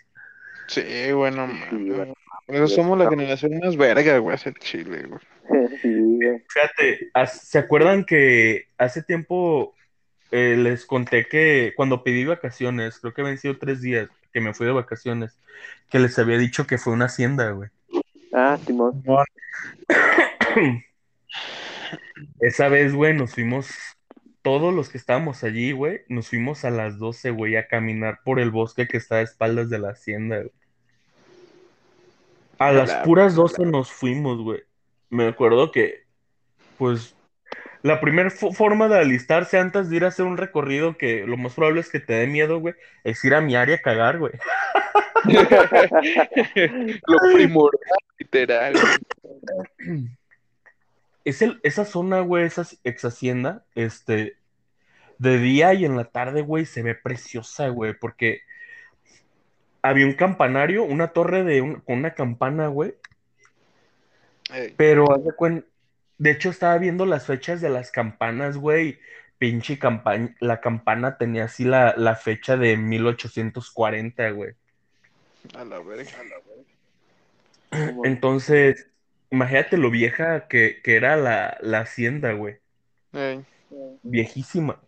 Sí, 0.68 1.12
bueno, 1.12 1.48
Sí, 1.68 1.90
güey. 1.90 2.14
Por 2.46 2.56
eso 2.56 2.68
somos 2.68 2.98
la 2.98 3.08
generación 3.08 3.58
más 3.58 3.76
verga, 3.76 4.18
güey, 4.18 4.34
hacia 4.34 4.52
Chile, 4.54 5.06
güey. 5.08 5.20
Sí. 5.82 6.18
Fíjate, 6.48 7.10
¿se 7.26 7.58
acuerdan 7.58 8.04
que 8.04 8.68
hace 8.78 9.02
tiempo 9.02 9.74
eh, 10.30 10.56
les 10.56 10.86
conté 10.86 11.26
que 11.26 11.72
cuando 11.76 12.02
pedí 12.02 12.24
vacaciones, 12.24 12.98
creo 12.98 13.12
que 13.12 13.20
habían 13.20 13.38
sido 13.38 13.58
tres 13.58 13.82
días 13.82 14.08
que 14.32 14.40
me 14.40 14.54
fui 14.54 14.66
de 14.66 14.72
vacaciones, 14.72 15.38
que 15.90 15.98
les 15.98 16.18
había 16.18 16.38
dicho 16.38 16.66
que 16.66 16.78
fue 16.78 16.92
una 16.92 17.06
hacienda, 17.06 17.50
güey? 17.50 17.68
Ah, 18.32 18.58
Simón. 18.64 19.02
Esa 22.40 22.68
vez, 22.68 22.94
güey, 22.94 23.14
nos 23.14 23.34
fuimos, 23.34 23.68
todos 24.44 24.74
los 24.74 24.90
que 24.90 24.98
estábamos 24.98 25.42
allí, 25.42 25.72
güey, 25.72 26.02
nos 26.08 26.28
fuimos 26.28 26.66
a 26.66 26.70
las 26.70 26.98
12, 26.98 27.30
güey, 27.30 27.56
a 27.56 27.66
caminar 27.66 28.20
por 28.24 28.38
el 28.38 28.50
bosque 28.50 28.86
que 28.86 28.98
está 28.98 29.16
a 29.16 29.22
espaldas 29.22 29.70
de 29.70 29.78
la 29.78 29.88
hacienda, 29.90 30.36
güey. 30.36 30.50
A 32.58 32.70
las 32.70 32.90
La- 32.90 33.02
puras 33.04 33.34
12 33.34 33.64
nos 33.64 33.90
fuimos, 33.90 34.38
güey. 34.42 34.60
Me 35.08 35.26
acuerdo 35.26 35.72
que, 35.72 36.02
pues, 36.76 37.16
la 37.82 38.00
primera 38.02 38.28
forma 38.30 38.86
de 38.88 38.98
alistarse 38.98 39.58
antes 39.58 39.88
de 39.88 39.96
ir 39.96 40.04
a 40.04 40.08
hacer 40.08 40.26
un 40.26 40.36
recorrido 40.36 40.98
que 40.98 41.26
lo 41.26 41.38
más 41.38 41.54
probable 41.54 41.80
es 41.80 41.88
que 41.90 42.00
te 42.00 42.12
dé 42.12 42.26
miedo, 42.26 42.58
güey, 42.60 42.74
es 43.02 43.24
ir 43.24 43.34
a 43.34 43.40
mi 43.40 43.56
área 43.56 43.76
a 43.76 43.80
cagar, 43.80 44.18
güey. 44.18 44.34
Lo 47.06 47.18
primordial, 47.32 47.98
literal. 48.18 48.74
Es 51.24 51.42
el, 51.42 51.60
esa 51.62 51.84
zona, 51.84 52.20
güey, 52.20 52.44
esa 52.44 52.66
ex 52.84 53.04
hacienda, 53.04 53.64
este, 53.74 54.36
de 55.18 55.38
día 55.38 55.72
y 55.74 55.84
en 55.84 55.96
la 55.96 56.04
tarde, 56.04 56.42
güey, 56.42 56.66
se 56.66 56.82
ve 56.82 56.94
preciosa, 56.94 57.68
güey, 57.68 57.94
porque 57.98 58.40
había 59.82 60.06
un 60.06 60.14
campanario, 60.14 60.82
una 60.84 61.08
torre 61.08 61.44
de 61.44 61.60
un- 61.62 61.80
con 61.80 61.98
una 61.98 62.14
campana, 62.14 62.68
güey, 62.68 62.94
Ey, 64.52 64.74
pero 64.76 65.06
de 66.18 66.30
hecho 66.30 66.50
estaba 66.50 66.76
viendo 66.78 67.06
las 67.06 67.26
fechas 67.26 67.60
de 67.60 67.70
las 67.70 67.90
campanas, 67.90 68.56
güey, 68.56 68.98
pinche 69.38 69.78
campaña, 69.78 70.34
la 70.40 70.60
campana 70.60 71.16
tenía 71.18 71.44
así 71.44 71.64
la, 71.64 71.94
la 71.96 72.16
fecha 72.16 72.56
de 72.56 72.76
1840, 72.76 74.30
güey. 74.30 74.52
a 75.54 75.64
la 75.64 75.78
verga. 75.80 76.10
Simón. 77.72 78.06
Entonces, 78.06 78.88
imagínate 79.34 79.76
lo 79.76 79.90
vieja 79.90 80.48
que, 80.48 80.80
que 80.82 80.96
era 80.96 81.16
la, 81.16 81.58
la 81.60 81.80
hacienda, 81.80 82.32
güey. 82.32 82.56
Ey, 83.12 83.44
viejísima. 84.02 84.80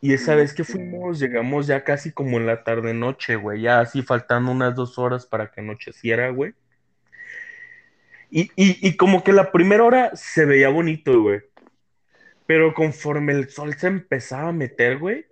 Y 0.00 0.12
esa 0.12 0.34
vez 0.36 0.54
que 0.54 0.64
fuimos, 0.64 1.18
llegamos 1.18 1.66
ya 1.66 1.82
casi 1.82 2.12
como 2.12 2.36
en 2.36 2.46
la 2.46 2.62
tarde 2.62 2.94
noche, 2.94 3.36
güey, 3.36 3.62
ya 3.62 3.80
así 3.80 4.02
faltando 4.02 4.52
unas 4.52 4.74
dos 4.74 4.96
horas 4.98 5.26
para 5.26 5.50
que 5.50 5.60
anocheciera, 5.60 6.30
güey. 6.30 6.54
Y, 8.30 8.42
y, 8.54 8.86
y 8.86 8.96
como 8.96 9.24
que 9.24 9.32
la 9.32 9.50
primera 9.50 9.84
hora 9.84 10.10
se 10.14 10.44
veía 10.44 10.68
bonito, 10.68 11.20
güey. 11.20 11.40
Pero 12.46 12.74
conforme 12.74 13.32
el 13.32 13.50
sol 13.50 13.74
se 13.74 13.88
empezaba 13.88 14.50
a 14.50 14.52
meter, 14.52 14.98
güey, 14.98 15.26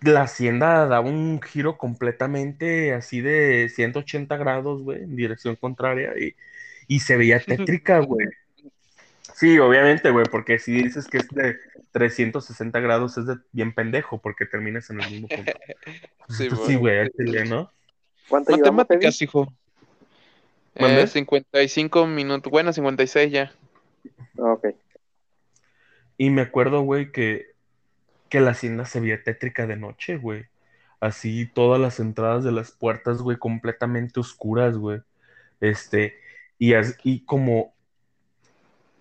la 0.00 0.22
hacienda 0.22 0.86
daba 0.86 1.00
un 1.00 1.40
giro 1.42 1.76
completamente 1.76 2.94
así 2.94 3.20
de 3.20 3.68
180 3.68 4.36
grados, 4.36 4.82
güey, 4.82 5.02
en 5.02 5.16
dirección 5.16 5.56
contraria, 5.56 6.12
y, 6.18 6.34
y 6.86 7.00
se 7.00 7.16
veía 7.16 7.40
tétrica, 7.46 8.00
güey. 8.00 8.26
Sí, 9.34 9.58
obviamente, 9.58 10.10
güey, 10.10 10.26
porque 10.30 10.58
si 10.58 10.72
dices 10.72 11.06
que 11.06 11.18
es 11.18 11.28
de 11.28 11.56
360 11.92 12.80
grados 12.80 13.16
es 13.18 13.26
de 13.26 13.36
bien 13.52 13.72
pendejo, 13.72 14.18
porque 14.18 14.46
terminas 14.46 14.90
en 14.90 15.00
el 15.00 15.10
mismo 15.10 15.28
punto. 15.28 15.52
Sí, 16.28 16.48
güey. 16.48 16.66
sí, 16.66 16.74
güey, 16.74 17.10
chile, 17.16 17.44
¿no? 17.46 17.70
Matemáticas, 18.30 19.22
hijo. 19.22 19.50
Eh, 20.74 21.06
55 21.06 22.06
minutos. 22.06 22.50
Bueno, 22.50 22.72
56 22.72 23.32
ya. 23.32 23.52
Ok. 24.36 24.68
Y 26.18 26.30
me 26.30 26.42
acuerdo, 26.42 26.82
güey, 26.82 27.10
que, 27.10 27.46
que 28.28 28.40
la 28.40 28.52
hacienda 28.52 28.84
se 28.86 29.00
veía 29.00 29.22
tétrica 29.22 29.66
de 29.66 29.76
noche, 29.76 30.16
güey. 30.16 30.46
Así 31.00 31.46
todas 31.46 31.80
las 31.80 32.00
entradas 32.00 32.44
de 32.44 32.52
las 32.52 32.72
puertas, 32.72 33.22
güey, 33.22 33.38
completamente 33.38 34.20
oscuras, 34.20 34.76
güey. 34.76 35.00
Este, 35.60 36.16
y, 36.58 36.74
y 37.04 37.24
como, 37.24 37.74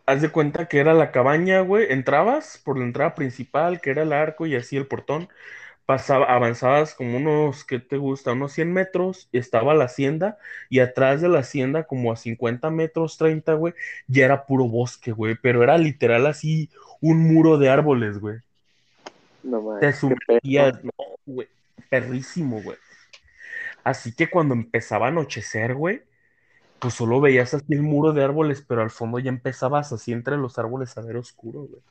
haz 0.06 0.22
de 0.22 0.30
cuenta 0.32 0.68
que 0.68 0.80
era 0.80 0.94
la 0.94 1.12
cabaña, 1.12 1.62
güey, 1.62 1.92
entrabas 1.92 2.62
por 2.64 2.78
la 2.78 2.86
entrada 2.86 3.14
principal, 3.16 3.82
que 3.82 3.92
era 3.92 4.04
el 4.04 4.14
arco 4.14 4.46
y 4.46 4.56
así 4.56 4.78
el 4.78 4.88
portón, 4.88 5.30
pasaba, 5.86 6.26
avanzabas 6.28 6.96
como 6.96 7.18
unos, 7.18 7.66
¿qué 7.66 7.80
te 7.80 7.98
gusta? 7.98 8.34
Unos 8.34 8.54
100 8.54 8.74
metros, 8.74 9.30
estaba 9.34 9.76
la 9.76 9.86
hacienda, 9.86 10.38
y 10.70 10.80
atrás 10.80 11.22
de 11.22 11.30
la 11.30 11.40
hacienda, 11.40 11.86
como 11.86 12.12
a 12.12 12.18
50 12.18 12.70
metros, 12.72 13.18
30, 13.18 13.54
güey, 13.56 13.74
ya 14.08 14.26
era 14.26 14.46
puro 14.46 14.68
bosque, 14.70 15.12
güey, 15.12 15.36
pero 15.42 15.64
era 15.64 15.78
literal 15.78 16.28
así 16.28 16.72
un 17.02 17.20
muro 17.20 17.58
de 17.58 17.70
árboles, 17.70 18.20
güey. 18.20 18.38
No 19.48 19.80
Te 19.80 19.94
sumergías, 19.94 20.84
no, 20.84 20.92
güey, 21.26 21.48
perrísimo, 21.90 22.62
güey. 22.62 22.78
Así 23.84 24.14
que 24.14 24.30
cuando 24.30 24.54
empezaba 24.54 25.06
a 25.06 25.10
anochecer, 25.10 25.74
güey, 25.74 26.02
pues 26.80 26.94
solo 26.94 27.22
veías 27.22 27.54
así 27.54 27.66
el 27.70 27.82
muro 27.82 28.14
de 28.14 28.24
árboles, 28.24 28.62
pero 28.68 28.82
al 28.82 28.92
fondo 28.92 29.20
ya 29.20 29.30
empezabas 29.30 29.94
así 29.94 30.12
entre 30.12 30.38
los 30.38 30.60
árboles 30.60 30.98
a 30.98 31.02
ver 31.02 31.18
oscuro, 31.18 31.62
güey. 31.62 31.82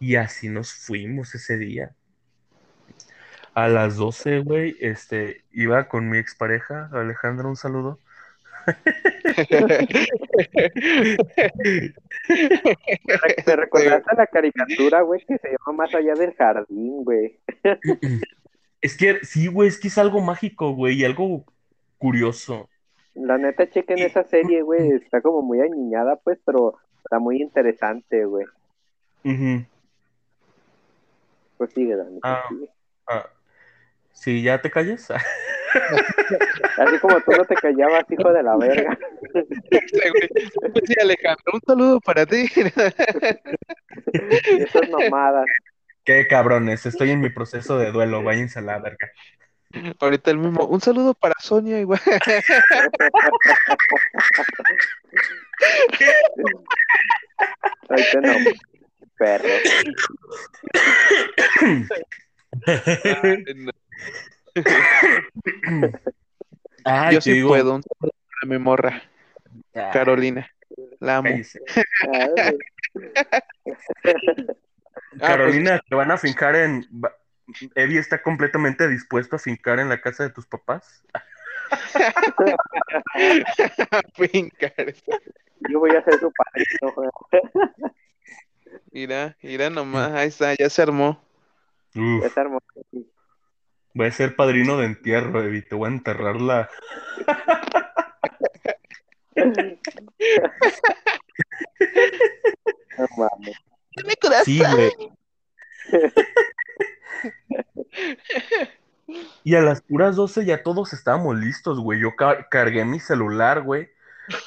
Y 0.00 0.16
así 0.16 0.48
nos 0.48 0.72
fuimos 0.72 1.34
ese 1.34 1.56
día. 1.56 1.94
A 3.54 3.68
las 3.68 3.96
12, 3.96 4.40
güey, 4.40 4.76
este, 4.80 5.44
iba 5.50 5.88
con 5.88 6.10
mi 6.10 6.18
expareja, 6.18 6.90
Alejandra, 6.92 7.48
un 7.48 7.56
saludo. 7.56 7.98
¿Te- 12.26 13.42
¿Te 13.44 13.56
recordaste 13.56 14.16
la 14.16 14.26
caricatura, 14.26 15.02
güey, 15.02 15.24
que 15.24 15.38
se 15.38 15.48
llama 15.50 15.84
Más 15.84 15.94
allá 15.94 16.14
del 16.14 16.34
jardín, 16.34 17.04
güey? 17.04 17.38
Es 18.80 18.96
que, 18.96 19.24
sí, 19.24 19.46
güey, 19.48 19.68
es 19.68 19.78
que 19.78 19.88
es 19.88 19.98
algo 19.98 20.20
mágico, 20.20 20.72
güey, 20.72 21.00
y 21.00 21.04
algo 21.04 21.44
curioso. 21.98 22.68
La 23.14 23.36
neta, 23.38 23.68
chequen 23.68 23.98
esa 23.98 24.22
serie, 24.24 24.62
güey. 24.62 24.92
Está 24.92 25.20
como 25.20 25.42
muy 25.42 25.60
añiñada, 25.60 26.16
pues, 26.16 26.38
pero 26.44 26.76
está 27.04 27.18
muy 27.18 27.42
interesante, 27.42 28.24
güey. 28.24 28.46
Ujú. 29.24 29.64
Pues 31.56 31.72
sigue, 31.72 31.96
Dani. 31.96 32.20
Ah. 32.22 32.44
sigue. 32.48 32.70
Ah, 33.08 33.26
sí, 34.12 34.42
ya 34.42 34.60
te 34.62 34.70
calles. 34.70 35.08
Así 36.78 36.98
como 37.00 37.20
tú 37.20 37.32
no 37.32 37.44
te 37.44 37.54
callabas, 37.54 38.04
hijo 38.10 38.32
de 38.32 38.42
la 38.42 38.56
verga. 38.56 38.98
Sí. 39.32 39.42
Pues 40.72 40.84
sí, 40.86 40.94
Alejandro, 41.00 41.52
un 41.54 41.60
saludo 41.66 42.00
para 42.00 42.26
ti. 42.26 42.46
Y 44.50 44.62
esas 44.62 44.88
mamadas. 44.90 45.46
Qué 46.04 46.26
cabrones, 46.26 46.86
estoy 46.86 47.10
en 47.10 47.20
mi 47.20 47.30
proceso 47.30 47.78
de 47.78 47.90
duelo, 47.90 48.22
váyanse 48.22 48.60
a 48.60 48.62
la 48.62 48.78
verga. 48.78 49.10
Ahorita 50.00 50.30
el 50.30 50.38
mismo. 50.38 50.64
Un 50.66 50.80
saludo 50.80 51.12
para 51.14 51.34
Sonia, 51.38 51.78
igual. 51.78 52.00
Te 52.00 52.42
no, 58.22 58.32
perro. 59.18 59.48
Ay, 63.22 63.44
Yo 67.12 67.18
te 67.18 67.20
sí 67.20 67.32
digo, 67.32 67.48
puedo. 67.48 67.74
Un 67.76 67.82
saludo 67.82 68.14
para 68.40 68.50
mi 68.52 68.58
morra, 68.58 69.02
Carolina. 69.92 70.50
La 71.00 71.18
amo. 71.18 71.30
Ah, 75.20 75.26
Carolina, 75.26 75.80
te 75.88 75.94
van 75.94 76.10
a 76.10 76.18
fincar 76.18 76.54
en. 76.56 76.86
Eddie 77.74 77.98
está 77.98 78.22
completamente 78.22 78.88
dispuesto 78.88 79.36
a 79.36 79.38
fincar 79.38 79.78
en 79.80 79.88
la 79.88 80.00
casa 80.00 80.24
de 80.24 80.30
tus 80.30 80.46
papás. 80.46 81.02
pues, 82.36 82.54
fincar. 84.30 84.94
Yo 85.60 85.80
voy 85.80 85.90
a 85.96 86.04
ser 86.04 86.20
su 86.20 86.32
padrino. 86.32 86.94
Mira, 88.90 89.36
mira 89.42 89.70
nomás. 89.70 90.12
Ahí 90.12 90.28
está, 90.28 90.54
ya 90.54 90.68
se 90.70 90.82
armó. 90.82 91.22
Uf, 91.94 92.24
Es 92.24 92.36
hermoso. 92.36 92.66
sí. 92.74 92.77
Voy 93.98 94.06
a 94.06 94.12
ser 94.12 94.36
padrino 94.36 94.76
de 94.78 94.86
entierro, 94.86 95.42
Eddie. 95.42 95.62
Te 95.62 95.74
voy 95.74 95.88
a 95.90 95.92
enterrar 95.92 96.40
la. 96.40 96.68
No 102.98 103.06
mames. 103.16 103.56
Mi 104.06 104.14
corazón. 104.20 104.44
Sí, 104.44 104.60
güey. 104.60 104.92
Y 109.42 109.54
a 109.54 109.60
las 109.62 109.80
puras 109.82 110.16
12 110.16 110.44
ya 110.44 110.62
todos 110.62 110.92
estábamos 110.92 111.36
listos, 111.36 111.80
güey. 111.80 112.00
Yo 112.00 112.14
ca- 112.14 112.48
cargué 112.48 112.84
mi 112.84 113.00
celular, 113.00 113.62
güey, 113.62 113.88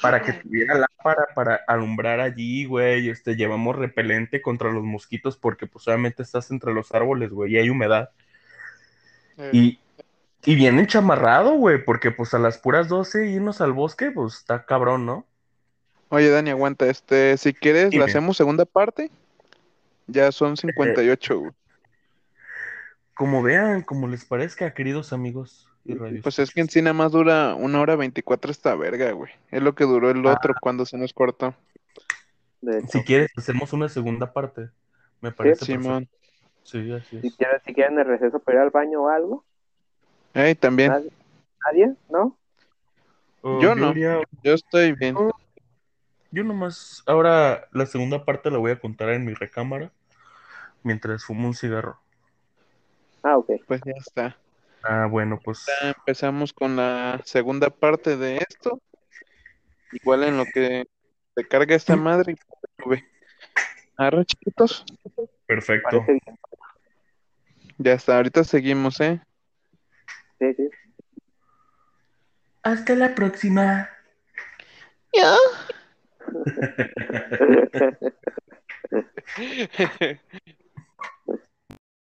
para 0.00 0.22
que 0.22 0.32
tuviera 0.34 0.74
lámpara 0.74 1.26
para 1.34 1.60
alumbrar 1.66 2.20
allí, 2.20 2.64
güey. 2.64 3.08
Este, 3.08 3.34
llevamos 3.36 3.76
repelente 3.76 4.40
contra 4.40 4.70
los 4.70 4.84
mosquitos 4.84 5.36
porque 5.36 5.66
pues 5.66 5.86
obviamente 5.88 6.22
estás 6.22 6.50
entre 6.50 6.72
los 6.72 6.92
árboles, 6.94 7.30
güey, 7.30 7.52
y 7.54 7.58
hay 7.58 7.68
humedad. 7.70 8.10
Y, 9.52 9.78
y 10.44 10.54
bien 10.54 10.78
enchamarrado, 10.78 11.54
güey, 11.54 11.84
porque 11.84 12.10
pues 12.10 12.34
a 12.34 12.38
las 12.38 12.58
puras 12.58 12.88
12 12.88 13.26
irnos 13.28 13.60
al 13.60 13.72
bosque, 13.72 14.10
pues 14.10 14.34
está 14.34 14.64
cabrón, 14.64 15.06
¿no? 15.06 15.26
Oye, 16.08 16.28
Dani, 16.28 16.50
aguanta. 16.50 16.86
Este, 16.88 17.36
si 17.38 17.54
quieres, 17.54 17.90
Dime. 17.90 18.00
la 18.00 18.06
hacemos 18.06 18.36
segunda 18.36 18.64
parte. 18.64 19.10
Ya 20.06 20.30
son 20.32 20.56
58, 20.56 21.38
güey. 21.38 21.52
Como 23.14 23.42
vean, 23.42 23.82
como 23.82 24.08
les 24.08 24.24
parezca, 24.24 24.72
queridos 24.74 25.12
amigos 25.12 25.68
y 25.84 25.94
radios. 25.94 26.22
Pues 26.22 26.38
es 26.38 26.50
que 26.50 26.60
en 26.60 26.68
sí 26.68 26.82
nada 26.82 26.94
más 26.94 27.12
dura 27.12 27.54
una 27.54 27.80
hora 27.80 27.96
24 27.96 28.50
esta 28.50 28.74
verga, 28.74 29.12
güey. 29.12 29.30
Es 29.50 29.62
lo 29.62 29.74
que 29.74 29.84
duró 29.84 30.10
el 30.10 30.26
Ah. 30.26 30.32
otro 30.32 30.54
cuando 30.60 30.84
se 30.86 30.96
nos 30.98 31.12
cortó. 31.12 31.54
De 32.60 32.78
hecho, 32.78 32.88
Si 32.88 33.02
quieres, 33.04 33.30
hacemos 33.36 33.72
una 33.72 33.88
segunda 33.88 34.32
parte. 34.32 34.68
Me 35.20 35.30
parece 35.32 35.60
perfecto. 35.66 35.82
Simón. 35.82 36.08
Sí, 36.64 36.92
así 36.92 37.20
si 37.20 37.26
es. 37.28 37.36
quieren, 37.36 37.60
si 37.64 37.74
quieren 37.74 37.98
el 37.98 38.06
receso 38.06 38.38
para 38.38 38.58
ir 38.58 38.62
al 38.62 38.70
baño 38.70 39.02
o 39.02 39.08
algo, 39.08 39.44
Ey, 40.34 40.54
también. 40.54 40.90
nadie, 40.92 41.10
nadie, 41.66 41.94
¿no? 42.08 42.38
Oh, 43.42 43.60
Yo 43.60 43.74
no. 43.74 43.88
diría- 43.92 44.20
Yo 44.42 44.54
estoy 44.54 44.92
bien. 44.92 45.16
Oh. 45.16 45.30
yo 46.30 46.44
nomás, 46.44 47.02
ahora 47.06 47.68
la 47.72 47.86
segunda 47.86 48.24
parte 48.24 48.50
la 48.50 48.58
voy 48.58 48.70
a 48.70 48.78
contar 48.80 49.10
en 49.10 49.24
mi 49.24 49.34
recámara 49.34 49.90
mientras 50.82 51.24
fumo 51.24 51.48
un 51.48 51.54
cigarro. 51.54 52.00
Ah, 53.22 53.36
ok. 53.36 53.50
Pues 53.66 53.80
ya 53.84 53.92
está. 53.98 54.36
Ah, 54.82 55.06
bueno, 55.10 55.38
pues 55.44 55.64
Ya 55.82 55.90
empezamos 55.90 56.52
con 56.52 56.76
la 56.76 57.20
segunda 57.24 57.70
parte 57.70 58.16
de 58.16 58.38
esto. 58.38 58.80
Igual 59.92 60.24
en 60.24 60.38
lo 60.38 60.44
que 60.46 60.86
se 61.36 61.46
carga 61.48 61.74
esta 61.76 61.96
madre. 61.96 62.32
y 62.32 62.82
sube. 62.82 63.04
Arre, 63.96 64.24
chiquitos. 64.24 64.84
Perfecto. 65.46 66.04
Ya 67.78 67.94
está. 67.94 68.16
Ahorita 68.16 68.44
seguimos, 68.44 69.00
¿eh? 69.00 69.20
Sí, 70.38 70.54
sí. 70.54 70.68
Hasta 72.62 72.94
la 72.94 73.14
próxima. 73.14 73.88